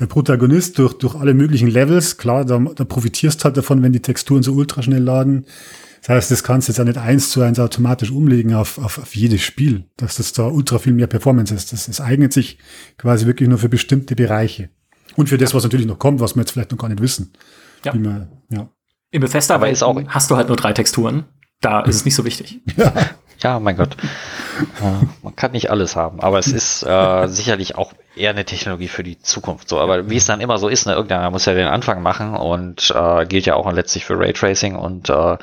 [0.00, 2.18] der Protagonist durch, durch alle möglichen Levels.
[2.18, 5.46] Klar, da, da profitierst halt davon, wenn die Texturen so ultra schnell laden.
[6.00, 8.98] Das heißt, das kannst du jetzt auch nicht eins zu eins automatisch umlegen auf, auf,
[8.98, 11.72] auf jedes Spiel, dass das da ultra viel mehr Performance ist.
[11.72, 12.58] Das, das eignet sich
[12.96, 14.70] quasi wirklich nur für bestimmte Bereiche.
[15.18, 17.32] Und für das, was natürlich noch kommt, was wir jetzt vielleicht noch gar nicht wissen.
[17.84, 17.92] Ja.
[17.92, 18.68] Man, ja.
[19.10, 21.24] Im Bethesda Aber ist auch- hast du halt nur drei Texturen.
[21.60, 22.60] Da ist es nicht so wichtig.
[23.40, 23.96] Ja, mein Gott.
[24.82, 28.88] Äh, man kann nicht alles haben, aber es ist äh, sicherlich auch eher eine Technologie
[28.88, 29.68] für die Zukunft.
[29.68, 32.34] So, aber wie es dann immer so ist, ne, irgendeiner muss ja den Anfang machen
[32.34, 35.36] und äh, gilt ja auch letztlich für Raytracing und äh,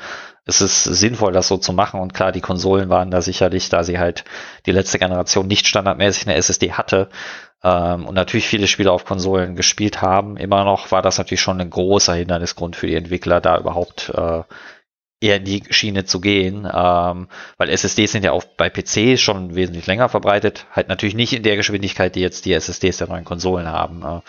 [0.44, 1.98] es ist sinnvoll, das so zu machen.
[1.98, 4.24] Und klar, die Konsolen waren da sicherlich, da sie halt
[4.66, 7.08] die letzte Generation nicht standardmäßig eine SSD hatte
[7.62, 11.60] ähm, und natürlich viele Spiele auf Konsolen gespielt haben, immer noch war das natürlich schon
[11.60, 14.42] ein großer Hindernisgrund für die Entwickler, da überhaupt äh,
[15.20, 19.54] eher in die Schiene zu gehen, ähm, weil SSDs sind ja auch bei PC schon
[19.54, 23.24] wesentlich länger verbreitet, halt natürlich nicht in der Geschwindigkeit, die jetzt die SSDs der neuen
[23.24, 24.02] Konsolen haben.
[24.02, 24.20] Äh,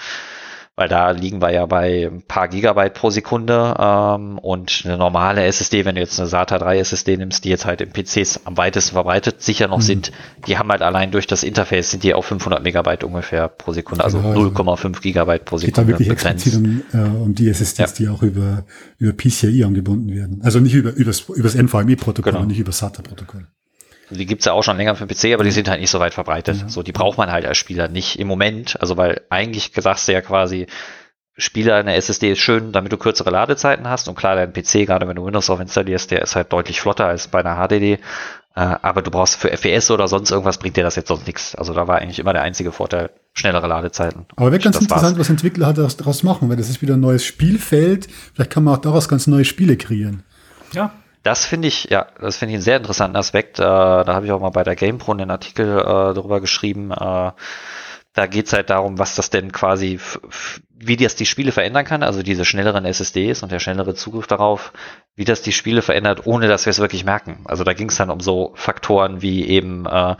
[0.78, 5.44] weil da liegen wir ja bei ein paar Gigabyte pro Sekunde ähm, und eine normale
[5.44, 8.56] SSD, wenn du jetzt eine SATA 3 SSD nimmst, die jetzt halt in PCs am
[8.58, 9.82] weitesten verbreitet sicher noch Mhm.
[9.82, 10.12] sind,
[10.46, 14.04] die haben halt allein durch das Interface sind die auf 500 Megabyte ungefähr pro Sekunde,
[14.04, 17.34] also Genau, also 0,5 Gigabyte pro Es geht da Sekunde wirklich explizit um, äh, um
[17.34, 17.96] die SSDs, Ja.
[17.98, 18.64] die auch über,
[19.00, 20.42] über PCIe angebunden werden.
[20.44, 22.44] Also nicht über, übers, übers NVMe-Protokoll Genau.
[22.44, 23.48] und nicht über SATA-Protokoll.
[24.10, 26.00] Die gibt's ja auch schon länger für den PC, aber die sind halt nicht so
[26.00, 26.70] weit verbreitet.
[26.70, 28.80] So, die braucht man halt als Spieler nicht im Moment.
[28.80, 30.68] Also, weil eigentlich sagst du ja quasi,
[31.40, 34.08] Spieler eine SSD ist schön, damit du kürzere Ladezeiten hast.
[34.08, 37.06] Und klar, dein PC, gerade wenn du Windows drauf installierst, der ist halt deutlich flotter
[37.06, 37.94] als bei einer HDD.
[37.94, 38.00] Äh,
[38.56, 41.54] aber du brauchst für FPS oder sonst irgendwas bringt dir das jetzt sonst nichts.
[41.54, 44.26] Also da war eigentlich immer der einzige Vorteil, schnellere Ladezeiten.
[44.36, 45.02] Aber wäre ganz Das war's.
[45.02, 48.08] interessant, was Entwickler halt daraus- daraus machen, weil das ist wieder ein neues Spielfeld.
[48.34, 50.24] Vielleicht kann man auch daraus ganz neue Spiele kreieren.
[50.74, 50.92] Ja.
[51.28, 53.60] Das finde ich, ja, das finde ich einen sehr interessanten Aspekt.
[53.60, 56.92] Äh, da habe ich auch mal bei der GamePro einen Artikel äh, darüber geschrieben.
[56.92, 57.32] Äh,
[58.14, 60.00] da geht's halt darum, was das denn quasi,
[60.70, 64.72] wie das die Spiele verändern kann, also diese schnelleren SSDs und der schnellere Zugriff darauf,
[65.16, 67.42] wie das die Spiele verändert, ohne dass wir es wirklich merken.
[67.44, 70.16] Also da ging's dann um so Faktoren wie eben, äh,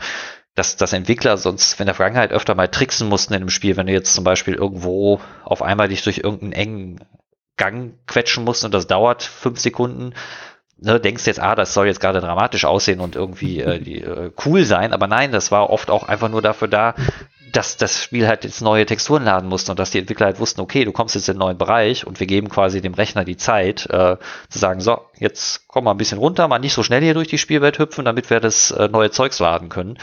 [0.56, 3.86] dass, dass Entwickler sonst in der Vergangenheit öfter mal tricksen mussten in einem Spiel, wenn
[3.86, 7.00] du jetzt zum Beispiel irgendwo auf einmal dich durch irgendeinen engen
[7.56, 10.14] Gang quetschen musst und das dauert fünf Sekunden,
[10.80, 14.30] ne, denkst jetzt, ah, das soll jetzt gerade dramatisch aussehen und irgendwie äh, die, äh,
[14.44, 16.94] cool sein, aber nein, das war oft auch einfach nur dafür da,
[17.52, 20.60] dass das Spiel halt jetzt neue Texturen laden musste und dass die Entwickler halt wussten,
[20.60, 23.36] okay, du kommst jetzt in einen neuen Bereich und wir geben quasi dem Rechner die
[23.36, 24.16] Zeit, äh,
[24.48, 27.28] zu sagen, so, jetzt komm mal ein bisschen runter, mal nicht so schnell hier durch
[27.28, 29.98] die Spielwelt hüpfen, damit wir das äh, neue Zeugs laden können.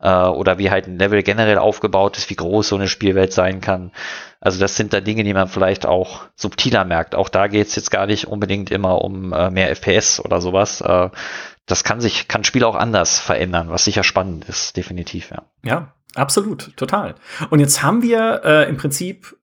[0.00, 3.60] Äh, oder wie halt ein Level generell aufgebaut ist, wie groß so eine Spielwelt sein
[3.60, 3.92] kann.
[4.40, 7.14] Also das sind da Dinge, die man vielleicht auch subtiler merkt.
[7.14, 10.80] Auch da geht's jetzt gar nicht unbedingt immer um äh, mehr FPS oder sowas.
[10.80, 11.10] Äh,
[11.66, 15.42] das kann sich, kann Spiel auch anders verändern, was sicher spannend ist, definitiv, ja.
[15.62, 17.16] Ja, absolut, total.
[17.50, 19.36] Und jetzt haben wir äh, im Prinzip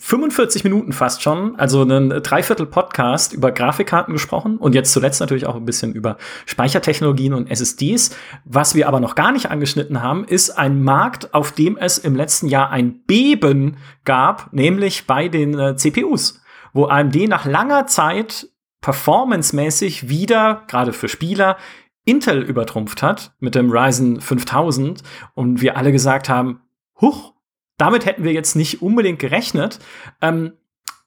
[0.00, 5.44] 45 Minuten fast schon, also einen Dreiviertel Podcast über Grafikkarten gesprochen und jetzt zuletzt natürlich
[5.44, 6.16] auch ein bisschen über
[6.46, 8.16] Speichertechnologien und SSDs.
[8.46, 12.16] Was wir aber noch gar nicht angeschnitten haben, ist ein Markt, auf dem es im
[12.16, 16.40] letzten Jahr ein Beben gab, nämlich bei den äh, CPUs,
[16.72, 18.48] wo AMD nach langer Zeit
[18.80, 21.56] performancemäßig wieder, gerade für Spieler,
[22.04, 25.02] Intel übertrumpft hat mit dem Ryzen 5000
[25.34, 26.60] und wir alle gesagt haben,
[27.00, 27.34] huch,
[27.76, 29.78] damit hätten wir jetzt nicht unbedingt gerechnet.
[30.20, 30.52] Ähm,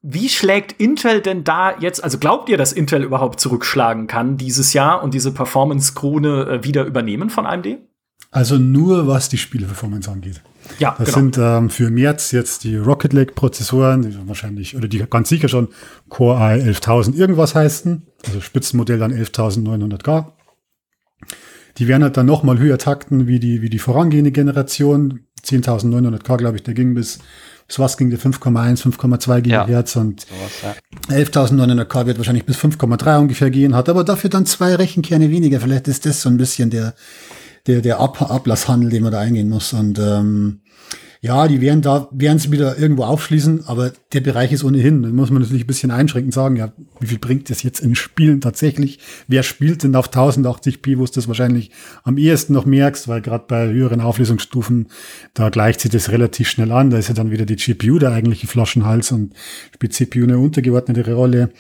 [0.02, 4.74] wie schlägt Intel denn da jetzt, also glaubt ihr, dass Intel überhaupt zurückschlagen kann dieses
[4.74, 7.80] Jahr und diese Performance-Krone äh, wieder übernehmen von AMD?
[8.30, 10.42] Also nur was die Spieleperformance angeht.
[10.80, 11.18] Ja, Das genau.
[11.18, 15.48] sind ähm, für März jetzt die Rocket Lake Prozessoren, die wahrscheinlich, oder die ganz sicher
[15.50, 15.70] schon
[16.10, 18.08] Core i 11000 irgendwas heißen.
[18.26, 20.26] Also Spitzenmodell dann 11900K.
[21.78, 25.22] Die werden halt dann noch mal höher takten wie die, wie die vorangehende Generation.
[25.44, 27.20] 10.900K, glaube ich, der ging bis,
[27.68, 29.66] bis was ging der 5,1, 5,2 Ja.
[29.66, 30.76] Gigahertz und Sowas,
[31.10, 31.16] ja.
[31.16, 35.60] 11.900K wird wahrscheinlich bis 5,3 ungefähr gehen, hat aber dafür dann zwei Rechenkerne weniger.
[35.60, 36.94] Vielleicht ist das so ein bisschen der,
[37.68, 39.74] der, der Ab Ablasshandel, den man da eingehen muss.
[39.74, 40.62] Und ähm,
[41.24, 45.04] ja, die werden da, werden sie wieder irgendwo aufschließen, aber der Bereich ist ohnehin.
[45.04, 47.80] Da muss man natürlich ein bisschen einschränken und sagen, ja, wie viel bringt das jetzt
[47.80, 49.00] in Spielen tatsächlich?
[49.30, 51.72] Wer spielt denn auf 1080p, wo du das wahrscheinlich
[52.04, 54.90] am ehesten noch merkst, weil gerade bei höheren Auflösungsstufen,
[55.34, 56.90] da gleicht sich das relativ schnell an.
[56.90, 59.34] Da ist ja dann wieder die GPU der eigentliche Flaschenhals und
[59.74, 61.52] spielt CPU eine untergeordnete Rolle.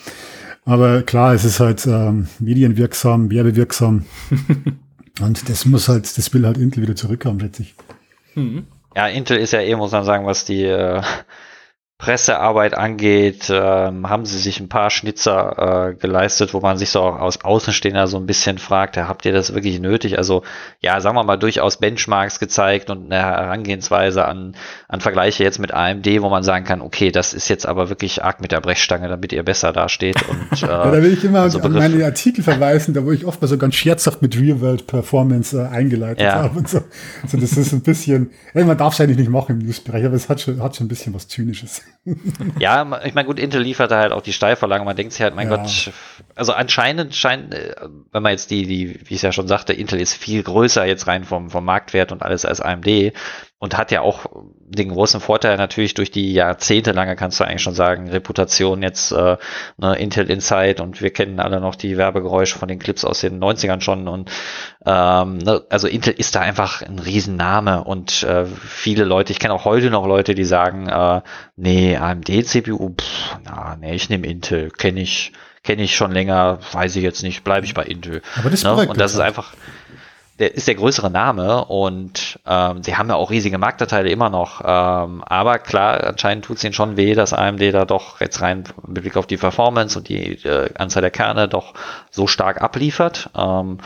[0.66, 4.04] Aber klar, es ist halt ähm, medienwirksam, werbewirksam.
[5.22, 7.76] und das muss halt, das will halt Intel wieder zurückhaben, schätze ich.
[8.36, 8.68] Mhm.
[8.96, 11.02] Ja, Intel ist ja eh, muss man sagen, was die äh,
[12.04, 17.00] Pressearbeit angeht, ähm, haben sie sich ein paar Schnitzer äh, geleistet, wo man sich so
[17.00, 20.18] auch aus Außenstehender so ein bisschen fragt, ja, habt ihr das wirklich nötig?
[20.18, 20.44] Also
[20.82, 24.58] ja, sagen wir mal, durchaus Benchmarks gezeigt und eine Herangehensweise an,
[24.90, 28.22] an Vergleiche jetzt mit AMD, wo man sagen kann, okay, das ist jetzt aber wirklich
[28.22, 30.18] arg mit der Brechstange, damit ihr besser dasteht.
[30.28, 33.24] Und, äh, ja, da will ich immer so an meine Artikel verweisen, da wo ich
[33.24, 36.34] oft mal so ganz scherzhaft mit Real-World-Performance äh, eingeleitet ja.
[36.34, 36.82] habe und so.
[37.22, 40.16] Also das ist ein bisschen, ey, man darf es eigentlich nicht machen im Newsbereich, aber
[40.16, 41.82] es hat schon, hat schon ein bisschen was Zynisches
[42.60, 44.84] ja, ich meine, gut, Intel liefert da halt auch die Steilvorlage.
[44.84, 45.58] Man denkt sich halt, mein ja.
[45.58, 45.92] Gott,
[46.36, 47.76] also anscheinend scheint, äh,
[48.12, 51.08] wenn man jetzt die, die, wie ich ja schon sagte, Intel ist viel größer jetzt
[51.08, 53.14] rein vom, vom Marktwert und alles als AMD
[53.64, 54.26] und hat ja auch
[54.60, 59.38] den großen Vorteil natürlich durch die jahrzehntelange, kannst du eigentlich schon sagen, Reputation jetzt äh,
[59.78, 63.42] ne, Intel Insight und wir kennen alle noch die Werbegeräusche von den Clips aus den
[63.42, 64.30] 90ern schon und
[64.86, 69.54] ähm, ne, also Intel ist da einfach ein Riesenname und äh, viele Leute, ich kenne
[69.54, 71.22] auch heute noch Leute, die sagen, äh,
[71.56, 75.32] nee, AMD CPU, pff, na, nee, ich nehme Intel, kenne ich,
[75.64, 78.24] kenne ich schon länger, weiß ich jetzt nicht, bleibe ich bei Intel.
[78.38, 78.74] Aber das ne?
[78.74, 79.54] Und das ist einfach
[80.40, 84.62] der ist der größere Name und ähm, sie haben ja auch riesige Marktanteile immer noch.
[84.66, 88.64] Ähm, aber klar, anscheinend tut es ihnen schon weh, dass AMD da doch jetzt rein
[88.88, 91.74] mit Blick auf die Performance und die äh, Anzahl der Kerne doch
[92.10, 93.30] so stark abliefert.
[93.38, 93.78] Ähm,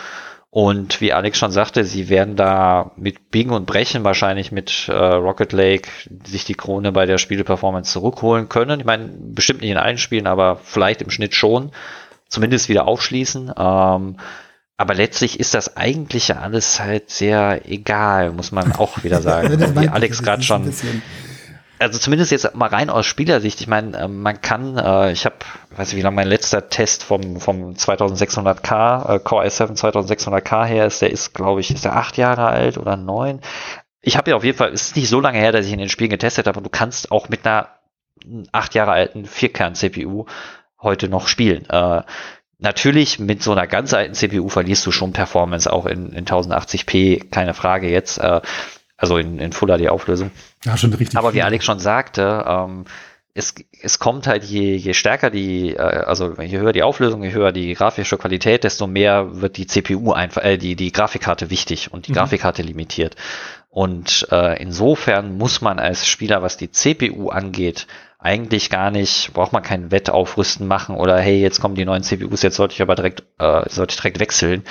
[0.49, 4.93] und wie Alex schon sagte, sie werden da mit Bing und Brechen wahrscheinlich mit äh,
[4.93, 5.89] Rocket Lake
[6.25, 8.79] sich die Krone bei der Spieleperformance zurückholen können.
[8.79, 11.71] Ich meine, bestimmt nicht in allen Spielen, aber vielleicht im Schnitt schon.
[12.29, 13.53] Zumindest wieder aufschließen.
[13.57, 14.17] Ähm,
[14.77, 19.75] aber letztlich ist das eigentlich ja alles halt sehr egal, muss man auch wieder sagen.
[19.75, 20.71] Wie Alex gerade schon.
[21.79, 23.61] Also zumindest jetzt mal rein aus Spielersicht.
[23.61, 25.35] Ich meine, ähm, man kann, äh, ich habe,
[25.75, 30.87] weiß nicht, wie lange mein letzter Test vom vom 2600K äh, Core i7 2600K her
[30.87, 31.01] ist.
[31.01, 33.41] Der ist, glaube ich, ist der acht Jahre alt oder neun.
[34.01, 35.79] Ich habe ja auf jeden Fall, es ist nicht so lange her, dass ich in
[35.79, 36.59] den Spielen getestet habe.
[36.59, 37.69] Und du kannst auch mit einer
[38.51, 40.25] acht Jahre alten Vierkern-CPU
[40.81, 41.69] heute noch spielen.
[41.69, 42.01] Äh,
[42.59, 47.29] Natürlich mit so einer ganz alten CPU verlierst du schon Performance auch in, in 1080p,
[47.29, 48.41] keine Frage jetzt, äh,
[48.97, 50.31] also in, in Full HD Auflösung.
[50.65, 51.17] Ja, schon richtig.
[51.17, 52.85] Aber wie Alex schon sagte, ähm,
[53.35, 53.53] es,
[53.83, 57.51] es kommt halt je, je stärker die, äh, also je höher die Auflösung, je höher
[57.51, 62.07] die grafische Qualität, desto mehr wird die CPU einfach, äh, die, die Grafikkarte wichtig und
[62.07, 62.15] die mhm.
[62.15, 63.15] Grafikkarte limitiert.
[63.69, 67.85] Und äh, insofern muss man als Spieler, was die CPU angeht,
[68.19, 72.41] eigentlich gar nicht, braucht man kein Wettaufrüsten machen oder hey, jetzt kommen die neuen CPUs,
[72.41, 74.63] jetzt sollte ich aber direkt, äh, sollte ich direkt wechseln.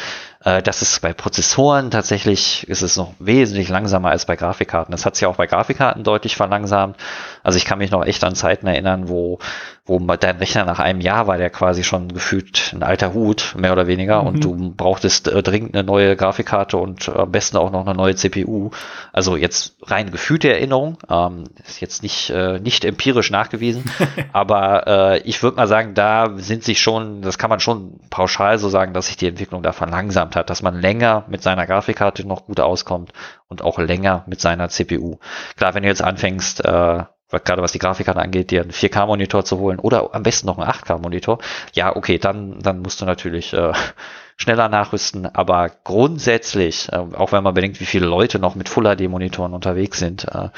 [0.47, 4.92] Äh, das ist bei Prozessoren tatsächlich, ist es noch wesentlich langsamer als bei Grafikkarten.
[4.92, 6.97] Das hat sich auch bei Grafikkarten deutlich verlangsamt.
[7.42, 9.40] Also ich kann mich noch echt an Zeiten erinnern, wo,
[9.84, 13.72] wo dein Rechner nach einem Jahr war der quasi schon gefühlt ein alter Hut, mehr
[13.72, 14.28] oder weniger, mhm.
[14.28, 18.14] und du brauchtest äh, dringend eine neue Grafikkarte und am besten auch noch eine neue
[18.14, 18.70] CPU.
[19.12, 23.84] Also jetzt rein gefühlte Erinnerung, ähm, ist jetzt nicht, äh, nicht empirisch nachgewiesen,
[24.32, 28.68] aber ich würde mal sagen, da sind sich schon, das kann man schon pauschal so
[28.68, 32.47] sagen, dass sich die Entwicklung da verlangsamt hat, dass man länger mit seiner Grafikkarte noch
[32.47, 33.12] gut auskommt
[33.49, 35.18] und auch länger mit seiner CPU.
[35.57, 39.59] Klar, wenn du jetzt anfängst, äh, gerade was die Grafikkarte angeht, dir einen 4K-Monitor zu
[39.59, 41.39] holen oder am besten noch einen 8K-Monitor,
[41.72, 43.72] ja, okay, dann, dann musst du natürlich äh,
[44.37, 49.55] schneller nachrüsten, aber grundsätzlich, äh, auch wenn man bedenkt, wie viele Leute noch mit Full-HD-Monitoren
[49.55, 50.51] unterwegs sind, äh,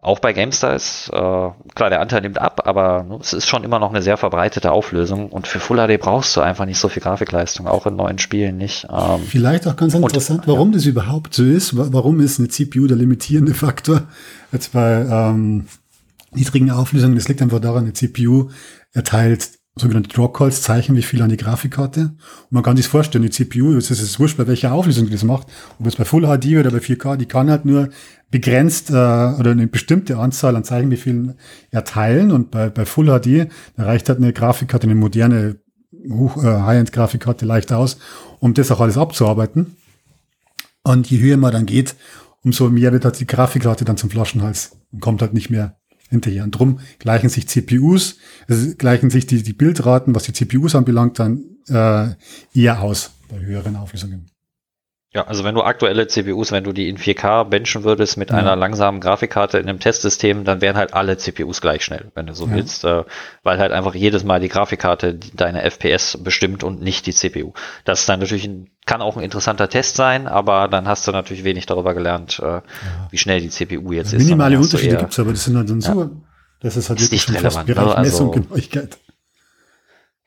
[0.00, 1.16] auch bei GameStar ist, äh,
[1.74, 4.70] klar, der Anteil nimmt ab, aber ne, es ist schon immer noch eine sehr verbreitete
[4.70, 8.18] Auflösung und für Full HD brauchst du einfach nicht so viel Grafikleistung, auch in neuen
[8.18, 8.86] Spielen nicht.
[8.90, 10.74] Ähm, Vielleicht auch ganz interessant, und, warum ja.
[10.74, 11.76] das überhaupt so ist.
[11.76, 14.02] Warum ist eine CPU der limitierende Faktor?
[14.52, 15.66] Jetzt bei ähm,
[16.32, 18.50] niedrigen Auflösungen, das liegt einfach daran, eine CPU
[18.92, 22.00] erteilt sogenannte Drawcalls zeichnen, wie viel an die Grafikkarte.
[22.00, 25.24] Und man kann sich vorstellen, die CPU, es ist wurscht, bei welcher Auflösung die das
[25.24, 25.48] macht,
[25.78, 27.88] ob es bei Full HD oder bei 4K, die kann halt nur
[28.30, 31.34] begrenzt äh, oder eine bestimmte Anzahl an Zeichenbefehlen
[31.70, 32.30] erteilen.
[32.30, 35.56] Und bei, bei Full HD, da reicht halt eine Grafikkarte, eine moderne
[36.10, 37.98] Hoch, äh, High-End-Grafikkarte leicht aus,
[38.40, 39.76] um das auch alles abzuarbeiten.
[40.82, 41.96] Und je höher man dann geht,
[42.42, 45.77] umso mehr wird halt die Grafikkarte dann zum Flaschenhals und kommt halt nicht mehr
[46.08, 46.44] hinterher.
[46.44, 48.16] Und drum gleichen sich CPUs,
[48.48, 52.08] also gleichen sich die, die Bildraten, was die CPUs anbelangt, dann äh,
[52.54, 54.26] eher aus bei höheren Auflösungen.
[55.14, 58.36] Ja, also wenn du aktuelle CPUs, wenn du die in 4K benchen würdest mit ja.
[58.36, 62.34] einer langsamen Grafikkarte in einem Testsystem, dann wären halt alle CPUs gleich schnell, wenn du
[62.34, 62.52] so ja.
[62.52, 63.04] willst, äh,
[63.42, 67.54] weil halt einfach jedes Mal die Grafikkarte deine FPS bestimmt und nicht die CPU.
[67.86, 71.12] Das ist dann natürlich ein, kann auch ein interessanter Test sein, aber dann hast du
[71.12, 72.62] natürlich wenig darüber gelernt, äh, ja.
[73.10, 74.22] wie schnell die CPU jetzt ist.
[74.22, 76.10] Minimale Unterschiede gibt's aber das sind halt dann so,
[76.60, 78.02] das ist halt ist wirklich nicht relevant, Bereich ne?
[78.02, 78.98] Messung also, Genauigkeit.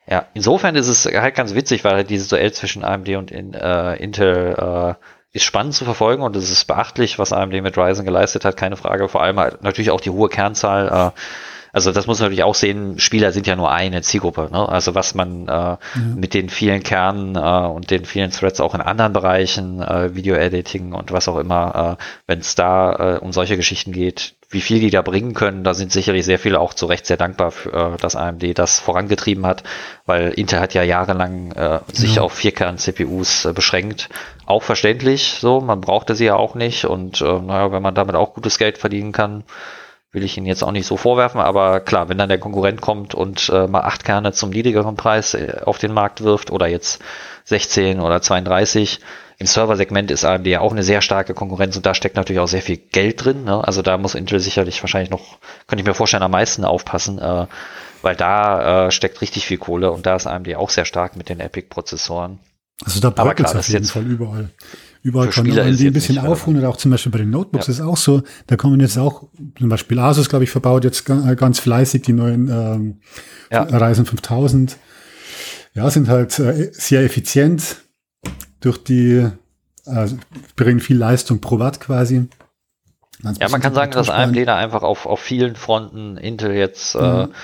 [0.06, 3.54] Ja, insofern ist es halt ganz witzig, weil halt dieses Duell zwischen AMD und in,
[3.54, 4.94] äh, Intel äh,
[5.32, 8.76] ist spannend zu verfolgen und es ist beachtlich, was AMD mit Ryzen geleistet hat, keine
[8.76, 9.08] Frage.
[9.08, 11.12] Vor allem halt natürlich auch die hohe Kernzahl.
[11.14, 11.20] Äh,
[11.72, 14.50] also das muss man natürlich auch sehen, Spieler sind ja nur eine Zielgruppe.
[14.52, 14.68] Ne?
[14.68, 15.78] Also was man äh, ja.
[16.14, 20.92] mit den vielen Kernen äh, und den vielen Threads auch in anderen Bereichen, äh, Video-Editing
[20.92, 24.80] und was auch immer, äh, wenn es da äh, um solche Geschichten geht, wie viel
[24.80, 27.94] die da bringen können, da sind sicherlich sehr viele auch zu Recht sehr dankbar, für,
[27.94, 29.62] äh, dass AMD das vorangetrieben hat,
[30.04, 32.22] weil Intel hat ja jahrelang äh, sich ja.
[32.22, 34.10] auf Vierkern-CPUs äh, beschränkt.
[34.44, 38.14] Auch verständlich, so, man brauchte sie ja auch nicht und äh, naja, wenn man damit
[38.14, 39.44] auch gutes Geld verdienen kann,
[40.12, 43.14] will ich ihn jetzt auch nicht so vorwerfen, aber klar, wenn dann der Konkurrent kommt
[43.14, 47.02] und äh, mal acht Kerne zum niedrigeren Preis äh, auf den Markt wirft oder jetzt
[47.44, 49.00] 16 oder 32,
[49.38, 52.46] im Serversegment ist AMD ja auch eine sehr starke Konkurrenz und da steckt natürlich auch
[52.46, 53.44] sehr viel Geld drin.
[53.44, 53.66] Ne?
[53.66, 57.46] Also da muss Intel sicherlich wahrscheinlich noch, könnte ich mir vorstellen, am meisten aufpassen, äh,
[58.02, 61.30] weil da äh, steckt richtig viel Kohle und da ist AMD auch sehr stark mit
[61.30, 62.38] den Epic-Prozessoren.
[62.84, 64.50] Also da bröckelt es auf jeden Fall überall.
[65.02, 67.72] Überall kann man die ein bisschen aufholen oder auch zum Beispiel bei den Notebooks ja.
[67.72, 69.24] ist auch so, da kommen jetzt auch,
[69.58, 73.00] zum Beispiel Asus, glaube ich, verbaut jetzt ganz fleißig die neuen ähm,
[73.50, 73.62] ja.
[73.62, 74.76] Ryzen 5000.
[75.74, 77.78] Ja, sind halt äh, sehr effizient
[78.60, 79.28] durch die,
[79.86, 80.08] äh,
[80.54, 82.28] bringen viel Leistung pro Watt quasi.
[83.40, 87.26] ja, man kann sagen, dass AMD da einfach auf, auf vielen Fronten Intel jetzt äh,
[87.26, 87.34] mhm.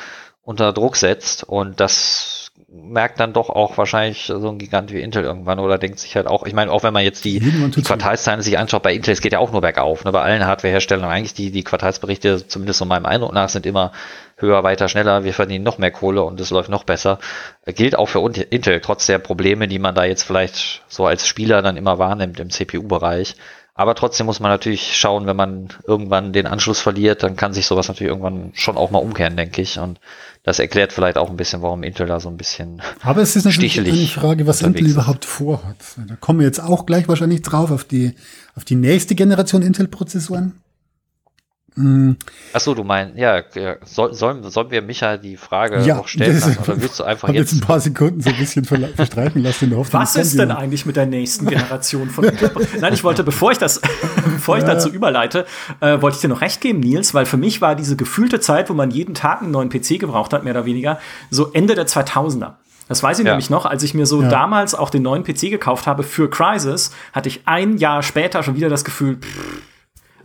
[0.42, 2.37] unter Druck setzt und das
[2.70, 6.26] merkt dann doch auch wahrscheinlich so ein Gigant wie Intel irgendwann oder denkt sich halt
[6.26, 9.22] auch, ich meine, auch wenn man jetzt die, die Quartalszahlen sich anschaut, bei Intel, es
[9.22, 12.84] geht ja auch nur bergauf, ne, bei allen Hardwareherstellern eigentlich die, die Quartalsberichte, zumindest so
[12.84, 13.92] meinem Eindruck nach, sind immer
[14.36, 17.18] höher, weiter, schneller, wir verdienen noch mehr Kohle und es läuft noch besser.
[17.64, 21.62] Gilt auch für Intel, trotz der Probleme, die man da jetzt vielleicht so als Spieler
[21.62, 23.34] dann immer wahrnimmt im CPU-Bereich.
[23.78, 27.64] Aber trotzdem muss man natürlich schauen, wenn man irgendwann den Anschluss verliert, dann kann sich
[27.64, 29.78] sowas natürlich irgendwann schon auch mal umkehren, denke ich.
[29.78, 30.00] Und
[30.42, 33.44] das erklärt vielleicht auch ein bisschen, warum Intel da so ein bisschen Aber es ist
[33.44, 35.76] natürlich eine Frage, was Intel überhaupt vorhat.
[36.08, 38.16] Da kommen wir jetzt auch gleich wahrscheinlich drauf auf die,
[38.56, 40.54] auf die nächste Generation Intel-Prozessoren.
[41.78, 42.16] Mhm.
[42.52, 43.42] Achso, du meinst, ja,
[43.84, 47.28] soll, sollen, sollen wir Micha die Frage ja, auch stellen lassen, oder willst du einfach
[47.28, 48.64] jetzt, jetzt ein paar Sekunden so ein bisschen
[48.96, 52.24] verstreichen lassen in der Hoffnung, Was ist denn eigentlich mit der nächsten Generation von
[52.80, 53.80] Nein, ich wollte, bevor ich das,
[54.24, 54.74] bevor ich ja.
[54.74, 55.46] dazu überleite,
[55.80, 58.68] äh, wollte ich dir noch recht geben, Nils, weil für mich war diese gefühlte Zeit,
[58.70, 60.98] wo man jeden Tag einen neuen PC gebraucht hat, mehr oder weniger,
[61.30, 62.54] so Ende der 2000er.
[62.88, 63.32] Das weiß ich ja.
[63.32, 64.28] nämlich noch, als ich mir so ja.
[64.28, 68.56] damals auch den neuen PC gekauft habe für Crisis, hatte ich ein Jahr später schon
[68.56, 69.62] wieder das Gefühl, pff,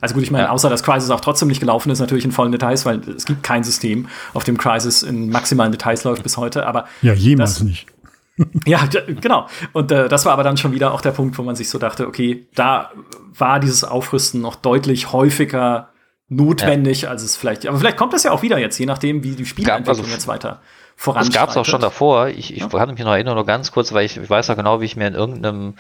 [0.04, 2.52] also gut, ich meine, außer dass Crisis auch trotzdem nicht gelaufen ist, natürlich in vollen
[2.52, 6.66] Details, weil es gibt kein System, auf dem Crisis in maximalen Details läuft bis heute.
[6.68, 7.88] Aber ja, jemals das, nicht.
[8.66, 8.82] ja,
[9.22, 9.48] genau.
[9.72, 11.80] Und äh, das war aber dann schon wieder auch der Punkt, wo man sich so
[11.80, 12.92] dachte, okay, da
[13.38, 15.88] war dieses Aufrüsten noch deutlich häufiger
[16.28, 17.10] notwendig, ja.
[17.10, 17.66] als es vielleicht.
[17.66, 20.28] Aber vielleicht kommt das ja auch wieder jetzt, je nachdem, wie die Spielentwicklung also, jetzt
[20.28, 20.60] weiter
[20.98, 21.36] voranschreitet.
[21.36, 22.28] Das gab es auch schon davor.
[22.28, 22.68] Ich, ich ja.
[22.68, 24.98] kann mich noch erinnern, nur ganz kurz, weil ich, ich weiß noch genau, wie ich
[24.98, 25.76] mir in irgendeinem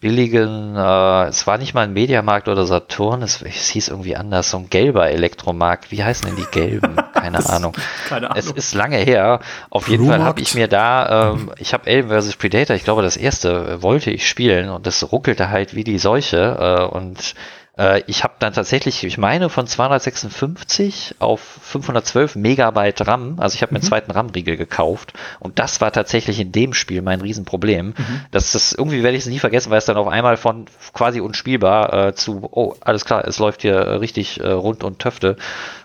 [0.00, 4.50] billigen, äh, es war nicht mal ein Mediamarkt oder Saturn, es, es, hieß irgendwie anders,
[4.50, 5.90] so ein gelber Elektromarkt.
[5.90, 6.96] Wie heißen denn die gelben?
[7.14, 7.72] Keine Ahnung.
[8.08, 8.38] Keine Ahnung.
[8.38, 9.40] Es ist lange her.
[9.70, 12.36] Auf jeden Fall habe ich mir da, ähm, ich habe Alien vs.
[12.36, 16.56] Predator, ich glaube das erste, wollte ich spielen und das ruckelte halt wie die Seuche
[16.60, 17.34] äh, und
[17.78, 23.62] äh, ich habe dann tatsächlich, ich meine, von 256 auf 512 Megabyte RAM, also ich
[23.62, 23.88] habe mir einen mhm.
[23.88, 27.94] zweiten RAM-Riegel gekauft und das war tatsächlich in dem Spiel mein Riesenproblem.
[27.96, 28.20] Mhm.
[28.30, 31.20] Das ist irgendwie werde ich es nie vergessen, weil es dann auf einmal von quasi
[31.20, 35.36] unspielbar äh, zu, oh, alles klar, es läuft hier richtig äh, rund und Töfte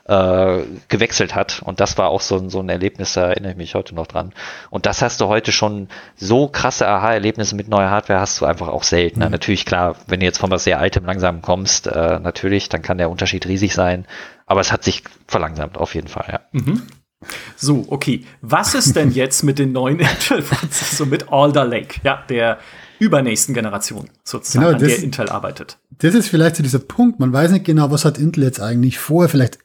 [0.06, 1.62] äh, gewechselt hat.
[1.64, 4.34] Und das war auch so, so ein Erlebnis, da erinnere ich mich heute noch dran.
[4.70, 8.68] Und das hast du heute schon, so krasse Aha-Erlebnisse mit neuer Hardware hast du einfach
[8.68, 9.24] auch selten.
[9.24, 9.32] Mhm.
[9.32, 12.97] Natürlich, klar, wenn du jetzt von was sehr Altem langsam kommst, äh, natürlich, dann kann
[12.97, 14.06] der Unterschied riesig sein.
[14.45, 16.39] Aber es hat sich verlangsamt, auf jeden Fall, ja.
[16.51, 16.84] Mhm.
[17.56, 18.26] So, okay.
[18.41, 22.01] Was ist denn jetzt mit den neuen Intel-Prozessen, mit Alder Lake?
[22.04, 22.58] Ja, der
[23.04, 25.78] übernächsten Generation sozusagen, genau, das, an der Intel arbeitet.
[25.99, 27.20] Das ist vielleicht so dieser Punkt.
[27.20, 29.28] Man weiß nicht genau, was hat Intel jetzt eigentlich vor.
[29.30, 29.60] Vielleicht,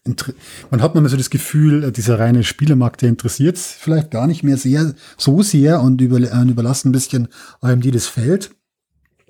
[0.70, 4.26] man hat manchmal so das Gefühl, äh, dieser reine Spielermarkt, der interessiert es vielleicht gar
[4.26, 7.28] nicht mehr sehr, so sehr und über, äh, überlassen ein bisschen
[7.60, 8.50] AMD das Feld.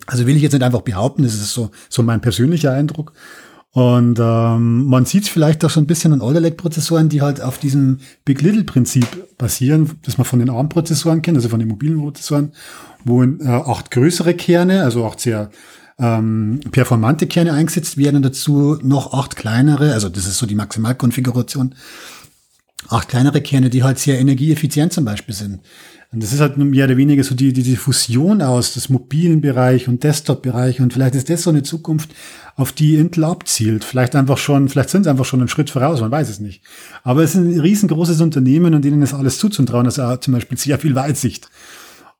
[0.06, 3.12] Also will ich jetzt nicht einfach behaupten, das ist so, so mein persönlicher Eindruck.
[3.72, 7.20] Und ähm, man sieht es vielleicht auch so ein bisschen an Alder Lake Prozessoren, die
[7.20, 9.06] halt auf diesem Big Little Prinzip
[9.36, 12.52] basieren, das man von den ARM Prozessoren kennt, also von den mobilen Prozessoren
[13.08, 15.50] wo äh, acht größere Kerne, also acht sehr
[15.98, 21.74] ähm, performante Kerne eingesetzt werden, dazu noch acht kleinere, also das ist so die Maximalkonfiguration,
[22.88, 25.60] acht kleinere Kerne, die halt sehr energieeffizient zum Beispiel sind.
[26.10, 27.78] Und das ist halt mehr oder weniger so die, die, die
[28.42, 30.80] aus des mobilen Bereich und Desktop-Bereich.
[30.80, 32.10] Und vielleicht ist das so eine Zukunft,
[32.56, 33.84] auf die Intel abzielt.
[33.84, 36.62] Vielleicht einfach schon, vielleicht sind sie einfach schon einen Schritt voraus, man weiß es nicht.
[37.02, 39.84] Aber es ist ein riesengroßes Unternehmen und denen ist alles zuzutrauen.
[39.84, 41.50] Das ist zum Beispiel sehr viel Weitsicht.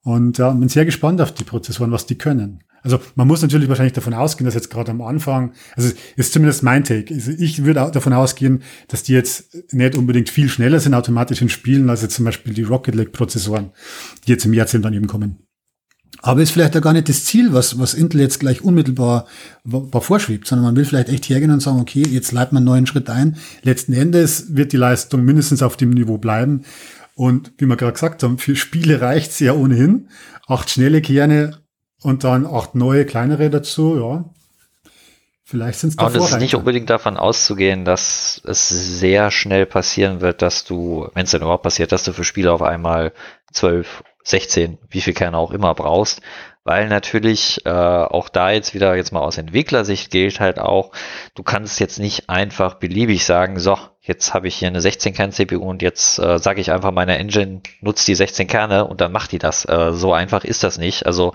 [0.03, 2.65] Und ja, bin sehr gespannt auf die Prozessoren, was die können.
[2.83, 6.63] Also man muss natürlich wahrscheinlich davon ausgehen, dass jetzt gerade am Anfang, also ist zumindest
[6.63, 10.79] mein Take, also ich würde auch davon ausgehen, dass die jetzt nicht unbedingt viel schneller
[10.79, 13.71] sind automatisch in Spielen, als jetzt zum Beispiel die Rocket League Prozessoren,
[14.27, 15.39] die jetzt im Jahrzehnt dann eben kommen.
[16.21, 19.27] Aber ist vielleicht auch gar nicht das Ziel, was, was Intel jetzt gleich unmittelbar
[19.65, 22.87] vorschwebt, sondern man will vielleicht echt hergehen und sagen, okay, jetzt leitet man einen neuen
[22.87, 23.37] Schritt ein.
[23.63, 26.63] Letzten Endes wird die Leistung mindestens auf dem Niveau bleiben.
[27.19, 30.09] Und wie wir gerade gesagt haben, für Spiele reicht's ja ohnehin.
[30.47, 31.59] Acht schnelle Kerne
[32.01, 34.25] und dann acht neue, kleinere dazu, ja.
[35.43, 40.21] Vielleicht sind es Und es ist nicht unbedingt davon auszugehen, dass es sehr schnell passieren
[40.21, 43.13] wird, dass du, wenn es denn überhaupt passiert, dass du für Spiele auf einmal
[43.53, 46.21] zwölf 16, wie viel Kerne auch immer brauchst,
[46.69, 50.93] weil natürlich äh, auch da jetzt wieder jetzt mal aus Entwicklersicht gilt halt auch,
[51.35, 55.33] du kannst jetzt nicht einfach beliebig sagen, so, jetzt habe ich hier eine 16 Kern
[55.33, 59.13] CPU und jetzt äh, sage ich einfach meiner Engine nutzt die 16 Kerne und dann
[59.13, 59.65] macht die das.
[59.65, 61.07] Äh, so einfach ist das nicht.
[61.07, 61.33] Also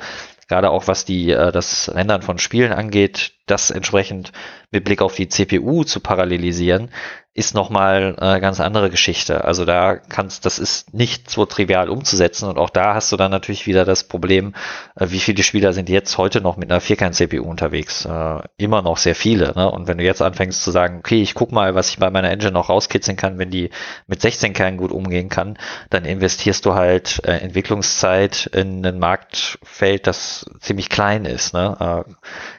[0.48, 4.32] gerade auch was die äh, das Rendern von Spielen angeht, das entsprechend
[4.72, 6.90] mit Blick auf die CPU zu parallelisieren,
[7.36, 9.44] ist nochmal eine ganz andere Geschichte.
[9.44, 13.32] Also da kannst, das ist nicht so trivial umzusetzen und auch da hast du dann
[13.32, 14.54] natürlich wieder das Problem,
[14.96, 18.06] äh, wie viele Spieler sind jetzt heute noch mit einer Vierkern-CPU unterwegs?
[18.06, 19.54] Äh, immer noch sehr viele.
[19.56, 19.70] Ne?
[19.70, 22.30] Und wenn du jetzt anfängst zu sagen, okay, ich guck mal, was ich bei meiner
[22.30, 23.72] Engine noch rauskitzeln kann, wenn die
[24.06, 25.58] mit 16 Kernen gut umgehen kann,
[25.90, 31.54] dann investierst du halt äh, Entwicklungszeit in ein Marktfeld, das ziemlich klein ist.
[31.54, 32.06] Ne?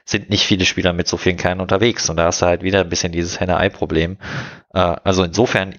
[0.04, 2.80] Sind nicht viele Spieler mit so vielen Kernen unterwegs und da hast du halt wieder
[2.80, 4.18] ein bisschen dieses Henne-Ei-Problem.
[4.72, 5.74] Äh, also insofern,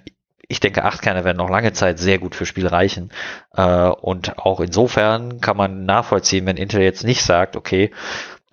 [0.47, 3.11] ich denke, acht Kerne werden noch lange Zeit sehr gut für Spiel reichen.
[3.55, 7.91] Äh, und auch insofern kann man nachvollziehen, wenn Intel jetzt nicht sagt, okay,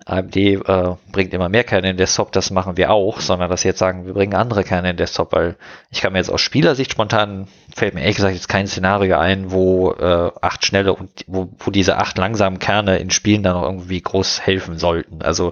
[0.05, 3.69] AMD äh, bringt immer mehr Kerne in Desktop, das machen wir auch, sondern dass sie
[3.69, 5.55] jetzt sagen, wir bringen andere Kerne in Desktop, weil
[5.91, 9.51] ich kann mir jetzt aus Spielersicht spontan, fällt mir ehrlich gesagt jetzt kein Szenario ein,
[9.51, 13.63] wo äh, acht schnelle und wo, wo diese acht langsamen Kerne in Spielen dann noch
[13.63, 15.21] irgendwie groß helfen sollten.
[15.21, 15.51] Also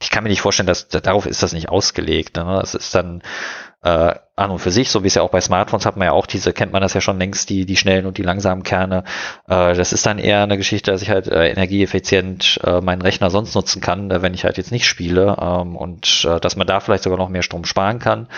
[0.00, 2.36] ich kann mir nicht vorstellen, dass darauf ist das nicht ausgelegt.
[2.36, 2.44] Ne?
[2.60, 3.22] Das ist dann
[3.82, 6.12] äh, an und für sich, so wie es ja auch bei Smartphones hat man ja
[6.12, 9.04] auch diese, kennt man das ja schon längst, die, die schnellen und die langsamen Kerne.
[9.48, 13.30] Äh, das ist dann eher eine Geschichte, dass ich halt äh, energieeffizient äh, meinen Rechner
[13.30, 16.66] sonst nutzen kann, äh, wenn ich halt jetzt nicht spiele ähm, und äh, dass man
[16.66, 18.28] da vielleicht sogar noch mehr Strom sparen kann.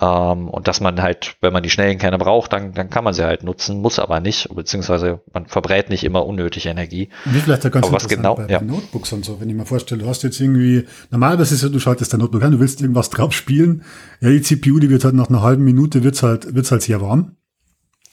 [0.00, 3.12] Ähm, und dass man halt, wenn man die schnellen Kerne braucht, dann, dann kann man
[3.12, 7.10] sie halt nutzen, muss aber nicht, beziehungsweise man verbrät nicht immer unnötig Energie.
[7.26, 8.60] Wie vielleicht da ganz aber was genau, bei, ja.
[8.60, 11.60] bei Notebooks und so, wenn ich mir vorstelle, du hast jetzt irgendwie, normalerweise ist es
[11.60, 13.82] so, du schaltest dein Notebook an, du willst irgendwas drauf spielen,
[14.20, 17.00] ja, die CPU, die wird halt nach einer halben Minute wird's halt, wird's halt sehr
[17.00, 17.36] warm,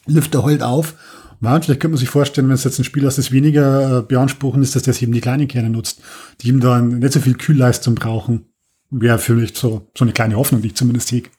[0.05, 0.95] lüfter heult auf
[1.41, 4.01] ja, vielleicht könnte man sich vorstellen, wenn es jetzt ein Spiel ist, das weniger äh,
[4.01, 6.01] beanspruchen ist, dass der eben die kleinen Kerne nutzt,
[6.41, 8.51] die ihm dann nicht so viel Kühlleistung brauchen.
[8.89, 11.29] Wäre für mich so, so eine kleine Hoffnung, die ich zumindest hege.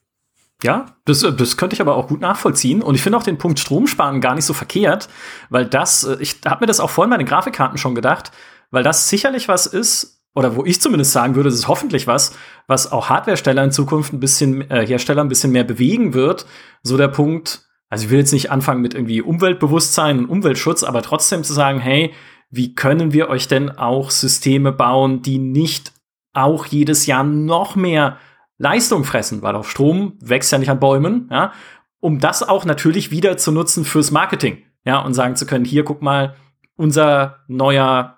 [0.62, 2.82] Ja, das, äh, das könnte ich aber auch gut nachvollziehen.
[2.82, 5.08] Und ich finde auch den Punkt Stromsparen gar nicht so verkehrt,
[5.50, 8.30] weil das, äh, ich habe mir das auch vorhin bei den Grafikkarten schon gedacht,
[8.70, 12.36] weil das sicherlich was ist, oder wo ich zumindest sagen würde, das ist hoffentlich was,
[12.66, 16.46] was auch Hardwaresteller in Zukunft ein bisschen, äh, Hersteller ein bisschen mehr bewegen wird.
[16.82, 21.02] So der Punkt, also ich will jetzt nicht anfangen mit irgendwie Umweltbewusstsein und Umweltschutz, aber
[21.02, 22.12] trotzdem zu sagen, hey,
[22.50, 25.92] wie können wir euch denn auch Systeme bauen, die nicht
[26.32, 28.18] auch jedes Jahr noch mehr
[28.58, 31.52] Leistung fressen, weil auch Strom wächst ja nicht an Bäumen, ja,
[32.00, 35.84] um das auch natürlich wieder zu nutzen fürs Marketing, ja, und sagen zu können, hier
[35.84, 36.36] guck mal,
[36.76, 38.17] unser neuer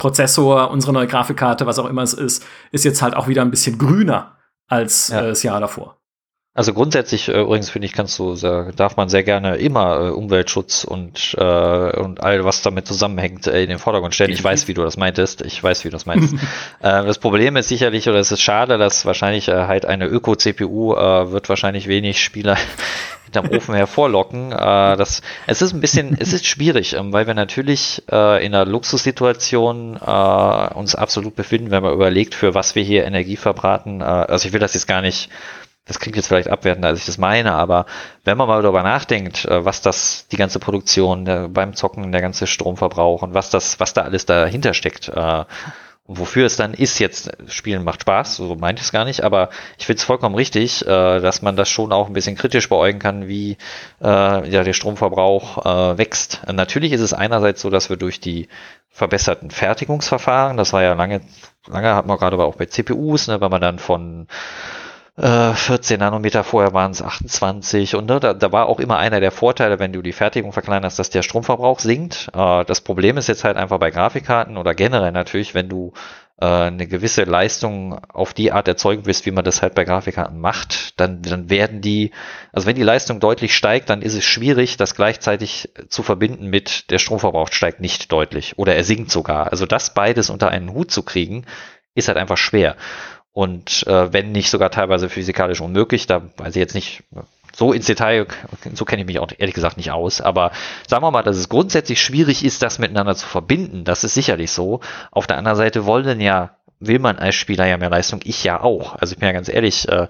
[0.00, 3.50] Prozessor, unsere neue Grafikkarte, was auch immer es ist, ist jetzt halt auch wieder ein
[3.50, 5.20] bisschen grüner als ja.
[5.20, 5.99] äh, das Jahr davor.
[6.52, 10.82] Also grundsätzlich äh, übrigens finde ich, kannst du, darf man sehr gerne immer äh, Umweltschutz
[10.82, 14.32] und äh, und all was damit zusammenhängt äh, in den Vordergrund stellen.
[14.32, 15.42] Ich weiß, wie du das meintest.
[15.42, 16.34] Ich weiß, wie du das meinst.
[16.80, 20.90] äh, das Problem ist sicherlich, oder es ist schade, dass wahrscheinlich äh, halt eine Öko-CPU
[20.90, 22.56] wird wahrscheinlich wenig Spieler
[23.24, 24.50] hinterm Ofen hervorlocken.
[24.50, 29.96] Das, es ist ein bisschen, es ist schwierig, ähm, weil wir natürlich in einer Luxussituation
[29.96, 34.02] uns absolut befinden, wenn man überlegt, für was wir hier Energie verbraten.
[34.02, 35.30] Also ich will das jetzt gar nicht
[35.90, 37.84] das klingt jetzt vielleicht abwertender, als ich das meine, aber
[38.22, 42.20] wenn man mal darüber nachdenkt, äh, was das, die ganze Produktion der, beim Zocken, der
[42.20, 45.44] ganze Stromverbrauch und was das, was da alles dahinter steckt, äh,
[46.06, 49.24] und wofür es dann ist jetzt, Spielen macht Spaß, so meint ich es gar nicht,
[49.24, 52.68] aber ich finde es vollkommen richtig, äh, dass man das schon auch ein bisschen kritisch
[52.68, 53.56] beäugen kann, wie
[54.00, 56.42] äh, ja, der Stromverbrauch äh, wächst.
[56.52, 58.46] natürlich ist es einerseits so, dass wir durch die
[58.90, 61.22] verbesserten Fertigungsverfahren, das war ja lange,
[61.66, 64.28] lange hat man gerade auch bei CPUs, ne, wenn man dann von
[65.20, 69.20] 14 äh, Nanometer, vorher waren es 28 und ne, da, da, war auch immer einer
[69.20, 72.30] der Vorteile, wenn du die Fertigung verkleinerst, dass der Stromverbrauch sinkt.
[72.34, 75.92] Äh, das Problem ist jetzt halt einfach bei Grafikkarten oder generell natürlich, wenn du
[76.40, 80.40] äh, eine gewisse Leistung auf die Art erzeugen willst, wie man das halt bei Grafikkarten
[80.40, 82.12] macht, dann, dann werden die,
[82.50, 86.90] also wenn die Leistung deutlich steigt, dann ist es schwierig, das gleichzeitig zu verbinden mit
[86.90, 89.50] der Stromverbrauch steigt nicht deutlich oder er sinkt sogar.
[89.50, 91.44] Also das beides unter einen Hut zu kriegen,
[91.94, 92.76] ist halt einfach schwer.
[93.32, 97.04] Und äh, wenn nicht sogar teilweise physikalisch unmöglich, da weiß ich jetzt nicht,
[97.52, 98.26] so ins Detail,
[98.74, 100.52] so kenne ich mich auch ehrlich gesagt nicht aus, aber
[100.86, 104.50] sagen wir mal, dass es grundsätzlich schwierig ist, das miteinander zu verbinden, das ist sicherlich
[104.50, 104.80] so.
[105.10, 108.62] Auf der anderen Seite wollen ja, will man als Spieler ja mehr Leistung, ich ja
[108.62, 108.94] auch.
[108.94, 110.08] Also ich bin ja ganz ehrlich, äh,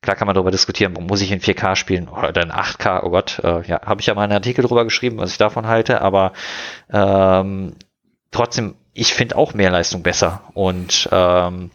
[0.00, 3.40] klar kann man darüber diskutieren, muss ich in 4K spielen oder in 8K, oh Gott,
[3.44, 6.32] äh, ja, habe ich ja mal einen Artikel drüber geschrieben, was ich davon halte, aber
[6.92, 7.74] ähm,
[8.30, 10.42] trotzdem, ich finde auch mehr Leistung besser.
[10.54, 11.70] Und ähm,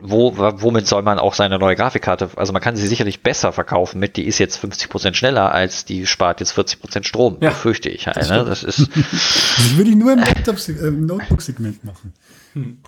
[0.00, 4.00] wo, womit soll man auch seine neue Grafikkarte, also man kann sie sicherlich besser verkaufen
[4.00, 8.06] mit, die ist jetzt 50% schneller als die spart jetzt 40% Strom, ja, fürchte ich
[8.06, 8.16] halt.
[8.16, 8.44] Das, ne?
[8.44, 8.78] das ist.
[8.96, 12.12] das würde ich nur im, äh, Notebook-Segment machen.
[12.54, 12.78] Hm.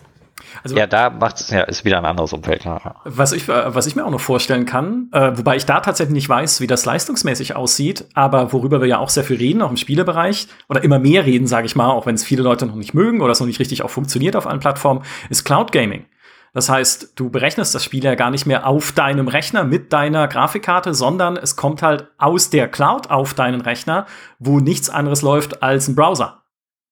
[0.63, 2.63] Also, ja, da macht's ja ist wieder ein anderes Umfeld.
[2.63, 3.01] Klar.
[3.05, 6.29] Was ich was ich mir auch noch vorstellen kann, äh, wobei ich da tatsächlich nicht
[6.29, 9.77] weiß, wie das leistungsmäßig aussieht, aber worüber wir ja auch sehr viel reden, auch im
[9.77, 12.95] Spielebereich oder immer mehr reden, sage ich mal, auch wenn es viele Leute noch nicht
[12.95, 16.05] mögen oder es noch nicht richtig auch funktioniert auf allen Plattformen, ist Cloud Gaming.
[16.53, 20.29] Das heißt, du berechnest das Spiel ja gar nicht mehr auf deinem Rechner mit deiner
[20.29, 24.07] Grafikkarte, sondern es kommt halt aus der Cloud auf deinen Rechner,
[24.39, 26.43] wo nichts anderes läuft als ein Browser.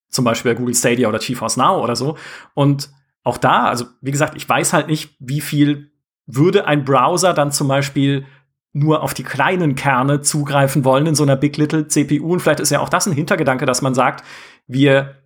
[0.09, 2.17] Zum Beispiel Google Stadia oder GeForce Now oder so.
[2.55, 2.91] Und
[3.23, 5.93] auch da, also wie gesagt, ich weiß halt nicht, wie viel
[6.27, 8.25] würde ein Browser dann zum Beispiel
[8.73, 12.33] nur auf die kleinen Kerne zugreifen wollen in so einer Big Little CPU.
[12.33, 14.25] Und vielleicht ist ja auch das ein Hintergedanke, dass man sagt,
[14.67, 15.17] wir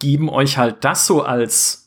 [0.00, 1.83] geben euch halt das so als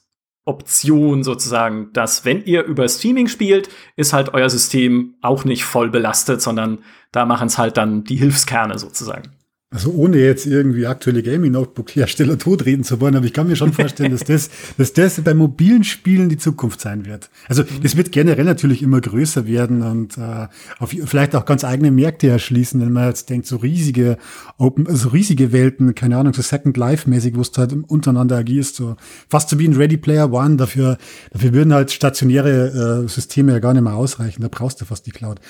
[0.47, 5.89] Option sozusagen, dass wenn ihr über Streaming spielt, ist halt euer System auch nicht voll
[5.89, 6.79] belastet, sondern
[7.11, 9.36] da machen es halt dann die Hilfskerne sozusagen.
[9.70, 14.11] Also ohne jetzt irgendwie aktuelle Gaming-Notebook-Hersteller totreden zu wollen, aber ich kann mir schon vorstellen,
[14.11, 17.30] dass das, dass das bei mobilen Spielen die Zukunft sein wird.
[17.49, 20.47] Also das wird generell natürlich immer größer werden und äh,
[20.80, 24.18] auf, vielleicht auch ganz eigene Märkte erschließen, wenn man jetzt denkt, so riesige
[24.57, 28.95] Open, also riesige Welten, keine Ahnung, so Second Life-mäßig, wo du halt untereinander agierst, so
[29.28, 30.97] fast so wie ein Ready Player One, dafür,
[31.34, 35.05] dafür würden halt stationäre äh, Systeme ja gar nicht mehr ausreichen, da brauchst du fast
[35.07, 35.41] die Cloud.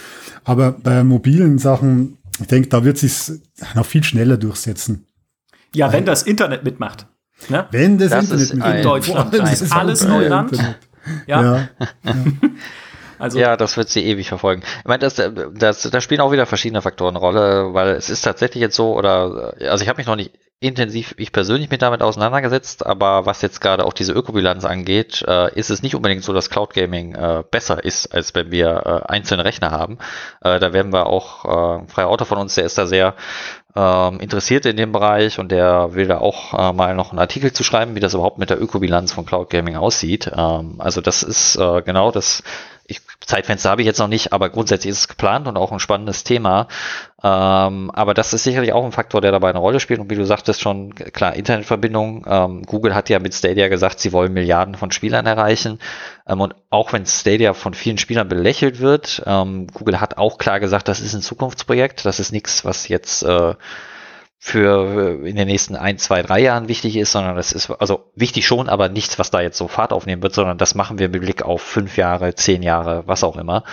[0.44, 3.32] Aber bei mobilen Sachen ich denke, da wird sich
[3.76, 5.08] noch viel schneller durchsetzen.
[5.74, 7.08] Ja, wenn das Internet mitmacht.
[7.50, 7.68] Ne?
[7.72, 8.76] Wenn das, das Internet mitmacht.
[8.76, 9.34] In Deutschland.
[9.40, 10.58] Das ist alles Neuland.
[11.26, 11.42] Ja.
[11.42, 11.70] ja.
[12.04, 12.14] ja.
[13.20, 14.62] Also ja, das wird sie ewig verfolgen.
[14.80, 18.22] Ich meine, das, das, da spielen auch wieder verschiedene Faktoren eine Rolle, weil es ist
[18.22, 22.02] tatsächlich jetzt so, oder also ich habe mich noch nicht intensiv ich persönlich mit damit
[22.02, 26.34] auseinandergesetzt, aber was jetzt gerade auch diese Ökobilanz angeht, äh, ist es nicht unbedingt so,
[26.34, 30.00] dass Cloud Gaming äh, besser ist, als wenn wir äh, einzelne Rechner haben.
[30.42, 33.16] Äh, da werden wir auch, äh, freier Autor von uns, der ist da sehr
[33.76, 37.54] ähm, interessiert in dem Bereich und der will da auch äh, mal noch einen Artikel
[37.54, 40.32] zu schreiben, wie das überhaupt mit der Ökobilanz von Cloud Gaming aussieht.
[40.36, 42.42] Ähm, also das ist äh, genau das
[43.28, 46.24] Zeitfenster habe ich jetzt noch nicht, aber grundsätzlich ist es geplant und auch ein spannendes
[46.24, 46.68] Thema.
[47.22, 50.00] Ähm, aber das ist sicherlich auch ein Faktor, der dabei eine Rolle spielt.
[50.00, 52.26] Und wie du sagtest schon, klar, Internetverbindung.
[52.26, 55.80] Ähm, Google hat ja mit Stadia gesagt, sie wollen Milliarden von Spielern erreichen.
[56.26, 60.62] Ähm, und auch wenn Stadia von vielen Spielern belächelt wird, ähm, Google hat auch klar
[60.62, 62.06] gesagt, das ist ein Zukunftsprojekt.
[62.06, 63.56] Das ist nichts, was jetzt äh,
[64.40, 68.46] für in den nächsten ein, zwei, drei Jahren wichtig ist, sondern das ist also wichtig
[68.46, 71.22] schon, aber nichts, was da jetzt so Fahrt aufnehmen wird, sondern das machen wir mit
[71.22, 73.64] Blick auf fünf Jahre, zehn Jahre, was auch immer.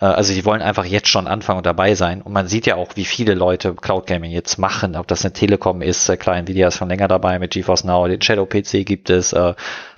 [0.00, 2.22] Äh, also die wollen einfach jetzt schon anfangen und dabei sein.
[2.22, 5.32] Und man sieht ja auch, wie viele Leute Cloud Gaming jetzt machen, ob das eine
[5.32, 8.86] Telekom ist, äh, klar, Nvidia ist schon länger dabei mit GeForce Now, den Shadow PC
[8.86, 9.32] gibt es.
[9.32, 9.54] Äh,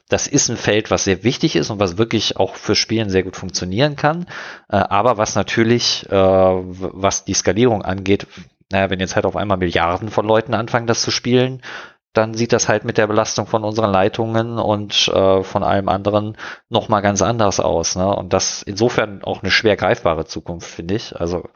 [0.09, 3.23] das ist ein Feld, was sehr wichtig ist und was wirklich auch für Spielen sehr
[3.23, 4.27] gut funktionieren kann,
[4.69, 8.27] aber was natürlich, was die Skalierung angeht,
[8.75, 11.63] naja, wenn jetzt halt auf einmal Milliarden von Leuten anfangen, das zu spielen,
[12.13, 16.37] dann sieht das halt mit der Belastung von unseren Leitungen und äh, von allem anderen
[16.69, 17.95] nochmal ganz anders aus.
[17.95, 18.15] Ne?
[18.15, 21.19] Und das insofern auch eine schwer greifbare Zukunft, finde ich.
[21.19, 21.49] Also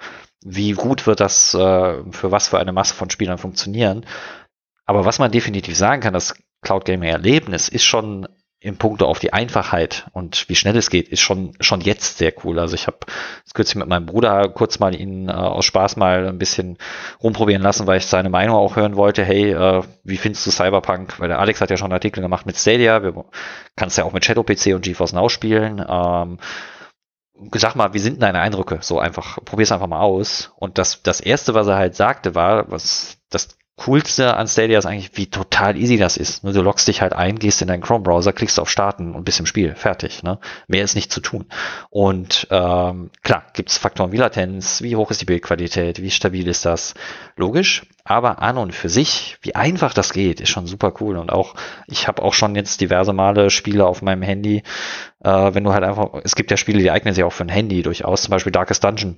[0.45, 4.07] wie gut wird das äh, für was für eine Masse von Spielern funktionieren?
[4.87, 8.29] Aber was man definitiv sagen kann, das Cloud Gaming Erlebnis ist schon
[8.61, 12.33] im Punkto auf die Einfachheit und wie schnell es geht, ist schon schon jetzt sehr
[12.45, 12.59] cool.
[12.59, 12.99] Also ich habe
[13.55, 16.77] kürzlich mit meinem Bruder kurz mal ihn äh, aus Spaß mal ein bisschen
[17.23, 19.25] rumprobieren lassen, weil ich seine Meinung auch hören wollte.
[19.25, 21.21] Hey, äh, wie findest du Cyberpunk?
[21.21, 23.03] Weil der Alex hat ja schon einen Artikel gemacht mit Stadia.
[23.03, 23.25] Wir
[23.77, 25.85] kannst ja auch mit Shadow PC und GeForce Now spielen.
[25.89, 26.39] Ähm,
[27.55, 28.79] sag mal, wie sind deine Eindrücke?
[28.83, 30.53] So einfach, probier's einfach mal aus.
[30.57, 34.87] Und das das erste, was er halt sagte, war, was das Coolste an Stadia ist
[34.87, 36.43] eigentlich, wie total easy das ist.
[36.43, 39.47] Du loggst dich halt ein, gehst in deinen Chrome-Browser, klickst auf Starten und bist im
[39.47, 39.77] Spiel.
[39.77, 40.25] Fertig.
[40.25, 40.41] Ne?
[40.67, 41.47] Mehr ist nicht zu tun.
[41.89, 46.47] Und ähm, klar, gibt es Faktoren wie Latenz, wie hoch ist die Bildqualität, wie stabil
[46.49, 46.95] ist das?
[47.37, 47.87] Logisch.
[48.03, 51.17] Aber an und für sich, wie einfach das geht, ist schon super cool.
[51.17, 51.55] Und auch,
[51.87, 54.65] ich habe auch schon jetzt diverse Male Spiele auf meinem Handy,
[55.23, 57.49] äh, wenn du halt einfach, es gibt ja Spiele, die eignen sich auch für ein
[57.49, 59.17] Handy durchaus, zum Beispiel Darkest Dungeon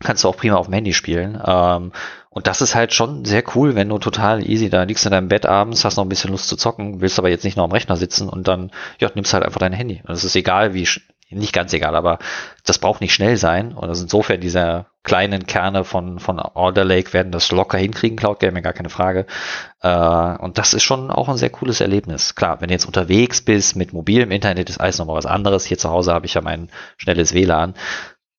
[0.00, 1.40] kannst du auch prima auf dem Handy spielen.
[1.44, 1.92] Ähm,
[2.34, 5.28] und das ist halt schon sehr cool, wenn du total easy da liegst in deinem
[5.28, 7.70] Bett abends, hast noch ein bisschen Lust zu zocken, willst aber jetzt nicht nur am
[7.70, 10.02] Rechner sitzen und dann, ja, nimmst halt einfach dein Handy.
[10.04, 10.88] Und es ist egal, wie,
[11.30, 12.18] nicht ganz egal, aber
[12.66, 13.72] das braucht nicht schnell sein.
[13.72, 18.40] Und also insofern diese kleinen Kerne von, von Alder Lake werden das locker hinkriegen, Cloud
[18.40, 19.26] Gaming, gar keine Frage.
[19.80, 19.88] Äh,
[20.38, 22.34] und das ist schon auch ein sehr cooles Erlebnis.
[22.34, 25.66] Klar, wenn du jetzt unterwegs bist mit mobilem Internet, ist alles nochmal was anderes.
[25.66, 27.74] Hier zu Hause habe ich ja mein schnelles WLAN.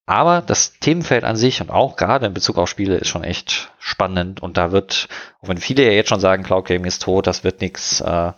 [0.06, 3.72] Aber das Themenfeld an sich und auch gerade in Bezug auf Spiele ist schon echt
[3.80, 5.08] spannend und da wird,
[5.42, 8.32] auch wenn viele ja jetzt schon sagen, Cloud Gaming ist tot, das wird nichts, äh,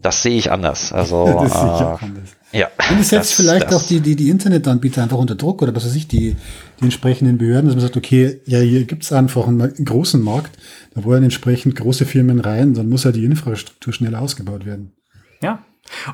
[0.00, 0.92] das sehe ich anders.
[0.92, 2.36] Also das sehe ich auch äh, anders.
[2.50, 5.62] Ja, und es setzt das, vielleicht das, auch die, die, die Internetanbieter einfach unter Druck
[5.62, 6.36] oder was weiß ich, die,
[6.80, 10.58] die entsprechenden Behörden, dass man sagt, okay, ja, hier gibt's einfach einen, einen großen Markt,
[10.94, 14.92] da wollen entsprechend große Firmen rein, dann muss ja die Infrastruktur schnell ausgebaut werden.
[15.40, 15.64] Ja.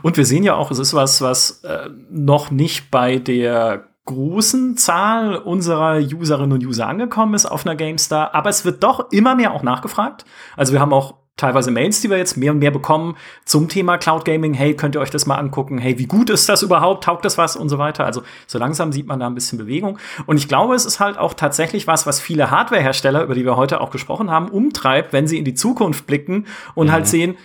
[0.02, 4.76] Und wir sehen ja auch, es ist was, was äh, noch nicht bei der großen
[4.76, 9.34] Zahl unserer Userinnen und User angekommen ist auf einer GameStar, aber es wird doch immer
[9.34, 10.24] mehr auch nachgefragt.
[10.56, 13.98] Also wir haben auch teilweise Mails, die wir jetzt mehr und mehr bekommen zum Thema
[13.98, 14.52] Cloud Gaming.
[14.52, 15.78] Hey, könnt ihr euch das mal angucken?
[15.78, 17.04] Hey, wie gut ist das überhaupt?
[17.04, 17.56] Taugt das was?
[17.56, 18.04] Und so weiter.
[18.04, 19.98] Also so langsam sieht man da ein bisschen Bewegung.
[20.26, 23.56] Und ich glaube, es ist halt auch tatsächlich was, was viele Hardwarehersteller, über die wir
[23.56, 26.92] heute auch gesprochen haben, umtreibt, wenn sie in die Zukunft blicken und mhm.
[26.92, 27.36] halt sehen,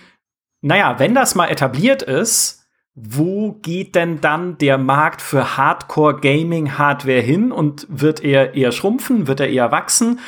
[0.60, 2.65] naja, wenn das mal etabliert ist,
[2.98, 9.38] wo geht denn dann der Markt für Hardcore-Gaming-Hardware hin und wird er eher schrumpfen, wird
[9.40, 10.18] er eher wachsen?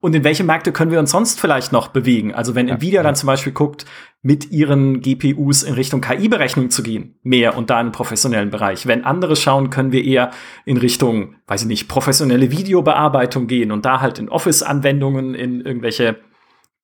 [0.00, 2.34] Und in welche Märkte können wir uns sonst vielleicht noch bewegen?
[2.34, 3.02] Also wenn Nvidia ja.
[3.02, 3.84] dann zum Beispiel guckt,
[4.22, 8.86] mit ihren GPUs in Richtung KI-Berechnung zu gehen, mehr und da im professionellen Bereich.
[8.86, 10.30] Wenn andere schauen, können wir eher
[10.64, 16.16] in Richtung, weiß ich nicht, professionelle Videobearbeitung gehen und da halt in Office-Anwendungen, in irgendwelche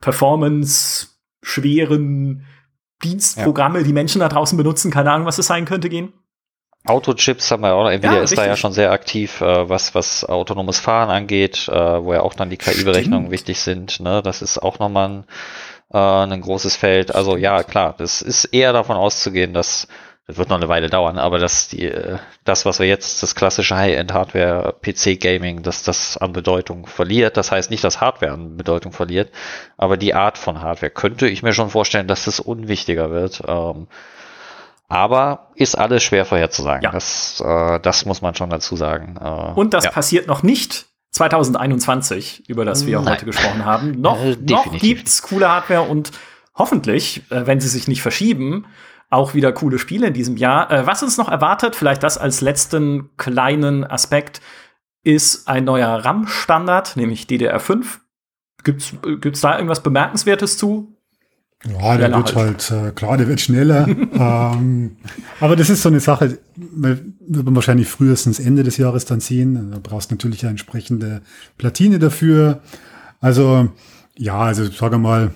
[0.00, 1.08] Performance
[1.42, 2.44] schweren
[3.02, 3.84] Dienstprogramme, ja.
[3.84, 6.12] die Menschen da draußen benutzen, keine Ahnung, was es sein könnte, gehen?
[6.84, 7.90] Autochips haben wir auch noch.
[7.90, 8.44] Nvidia ja, ist richtig.
[8.44, 12.34] da ja schon sehr aktiv, äh, was, was autonomes Fahren angeht, äh, wo ja auch
[12.34, 14.00] dann die KI-Berechnungen wichtig sind.
[14.00, 14.22] Ne?
[14.22, 15.24] Das ist auch nochmal ein,
[15.92, 17.14] äh, ein großes Feld.
[17.14, 19.88] Also ja, klar, das ist eher davon auszugehen, dass
[20.28, 23.34] das wird noch eine Weile dauern, aber dass die, äh, das, was wir jetzt, das
[23.34, 27.38] klassische High-End-Hardware, PC-Gaming, dass das an Bedeutung verliert.
[27.38, 29.30] Das heißt nicht, dass Hardware an Bedeutung verliert,
[29.78, 33.42] aber die Art von Hardware könnte ich mir schon vorstellen, dass das unwichtiger wird.
[33.48, 33.88] Ähm,
[34.86, 36.82] aber ist alles schwer vorherzusagen.
[36.82, 36.90] Ja.
[36.90, 39.16] Das, äh, das muss man schon dazu sagen.
[39.18, 39.90] Äh, Und das ja.
[39.90, 43.14] passiert noch nicht 2021, über das wir Nein.
[43.14, 43.92] heute gesprochen haben.
[43.98, 46.10] Noch, noch gibt's coole Hardware und
[46.54, 48.66] hoffentlich, wenn sie sich nicht verschieben,
[49.10, 50.70] auch wieder coole Spiele in diesem Jahr.
[50.70, 54.40] Äh, was uns noch erwartet, vielleicht das als letzten kleinen Aspekt,
[55.02, 57.84] ist ein neuer RAM-Standard, nämlich DDR5.
[58.64, 60.94] Gibt's, äh, gibt's da irgendwas Bemerkenswertes zu?
[61.64, 63.88] Ja, der wird halt, halt äh, klar, der wird schneller.
[64.12, 64.96] ähm,
[65.40, 69.70] aber das ist so eine Sache, wird man wahrscheinlich frühestens Ende des Jahres dann sehen.
[69.72, 71.22] Da brauchst du natürlich eine entsprechende
[71.56, 72.62] Platine dafür.
[73.20, 73.70] Also,
[74.16, 75.32] ja, also sage mal,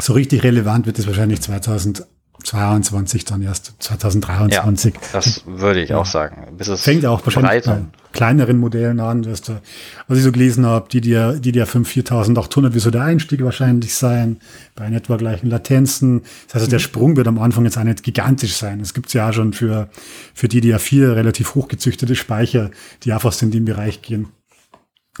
[0.00, 2.06] so richtig relevant wird es wahrscheinlich 2000
[2.42, 4.94] 22 dann erst 2023.
[4.94, 6.56] Ja, das würde ich auch sagen.
[6.56, 9.60] Bis es Fängt auch wahrscheinlich bei kleineren Modellen an, dass du,
[10.08, 13.42] was ich so gelesen habe, die dir, die dir 5 4800 wie so der Einstieg
[13.44, 14.38] wahrscheinlich sein,
[14.74, 16.22] bei in etwa gleichen Latenzen.
[16.46, 16.70] Das heißt, mhm.
[16.70, 18.80] der Sprung wird am Anfang jetzt auch nicht gigantisch sein.
[18.80, 19.88] Es gibt ja schon für,
[20.34, 22.70] für DDR4 relativ hochgezüchtete Speicher,
[23.04, 24.28] die einfach in dem Bereich gehen.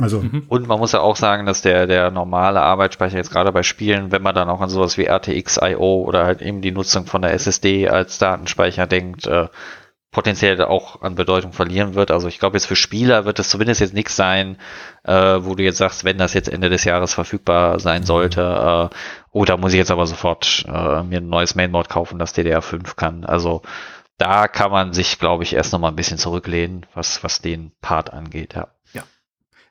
[0.00, 0.44] Also mhm.
[0.48, 4.12] Und man muss ja auch sagen, dass der, der normale Arbeitsspeicher jetzt gerade bei Spielen,
[4.12, 7.22] wenn man dann auch an sowas wie RTX IO oder halt eben die Nutzung von
[7.22, 9.48] der SSD als Datenspeicher denkt, äh,
[10.10, 12.10] potenziell auch an Bedeutung verlieren wird.
[12.10, 14.56] Also ich glaube jetzt für Spieler wird es zumindest jetzt nichts sein,
[15.04, 18.96] äh, wo du jetzt sagst, wenn das jetzt Ende des Jahres verfügbar sein sollte, äh,
[19.30, 23.24] oder muss ich jetzt aber sofort äh, mir ein neues Mainboard kaufen, das DDR5 kann.
[23.24, 23.62] Also
[24.18, 27.72] da kann man sich, glaube ich, erst noch mal ein bisschen zurücklehnen, was, was den
[27.80, 28.68] Part angeht, ja.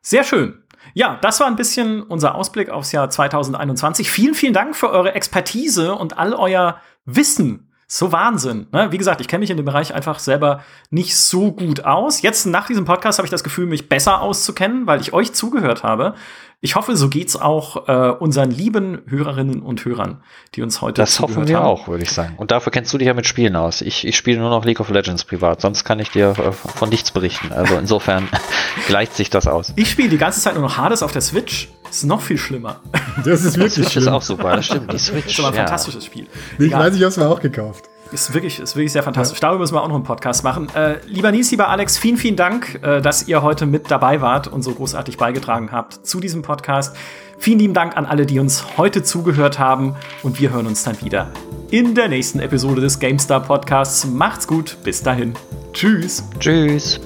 [0.02, 0.64] Sehr schön.
[0.94, 4.10] Ja, das war ein bisschen unser Ausblick aufs Jahr 2021.
[4.10, 7.70] Vielen, vielen Dank für eure Expertise und all euer Wissen.
[7.92, 8.68] So Wahnsinn.
[8.72, 8.92] Ne?
[8.92, 12.22] Wie gesagt, ich kenne mich in dem Bereich einfach selber nicht so gut aus.
[12.22, 15.82] Jetzt nach diesem Podcast habe ich das Gefühl, mich besser auszukennen, weil ich euch zugehört
[15.82, 16.14] habe.
[16.62, 20.22] Ich hoffe, so geht's auch äh, unseren lieben Hörerinnen und Hörern,
[20.56, 21.66] die uns heute Das hoffen wir haben.
[21.66, 22.34] auch, würde ich sagen.
[22.36, 23.80] Und dafür kennst du dich ja mit Spielen aus.
[23.80, 26.90] Ich, ich spiele nur noch League of Legends privat, sonst kann ich dir äh, von
[26.90, 27.54] nichts berichten.
[27.54, 28.28] Also insofern
[28.88, 29.72] gleicht sich das aus.
[29.78, 31.70] Ich spiele die ganze Zeit nur noch Hades auf der Switch.
[31.90, 32.82] ist noch viel schlimmer.
[33.24, 34.04] Das ist wirklich Switch schlimm.
[34.04, 34.92] ist auch super, das stimmt.
[34.92, 35.28] Die Das Switch.
[35.28, 35.62] ist aber ein ja.
[35.62, 36.28] fantastisches Spiel.
[36.58, 36.82] Ich Egal.
[36.88, 37.86] weiß, ich habe es mir auch gekauft.
[38.12, 39.40] Ist wirklich, ist wirklich sehr fantastisch.
[39.40, 40.68] Darüber müssen wir auch noch einen Podcast machen.
[40.74, 44.48] Äh, lieber Nies, lieber Alex, vielen, vielen Dank, äh, dass ihr heute mit dabei wart
[44.48, 46.96] und so großartig beigetragen habt zu diesem Podcast.
[47.38, 49.96] Vielen lieben Dank an alle, die uns heute zugehört haben.
[50.24, 51.32] Und wir hören uns dann wieder
[51.72, 54.06] in der nächsten Episode des GameStar Podcasts.
[54.06, 54.78] Macht's gut.
[54.84, 55.34] Bis dahin.
[55.72, 56.24] Tschüss.
[56.40, 57.00] Tschüss.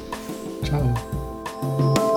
[0.64, 2.13] Ciao.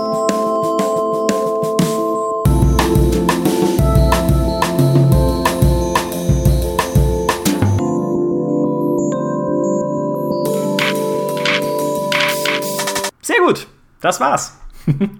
[14.00, 14.52] Das war's.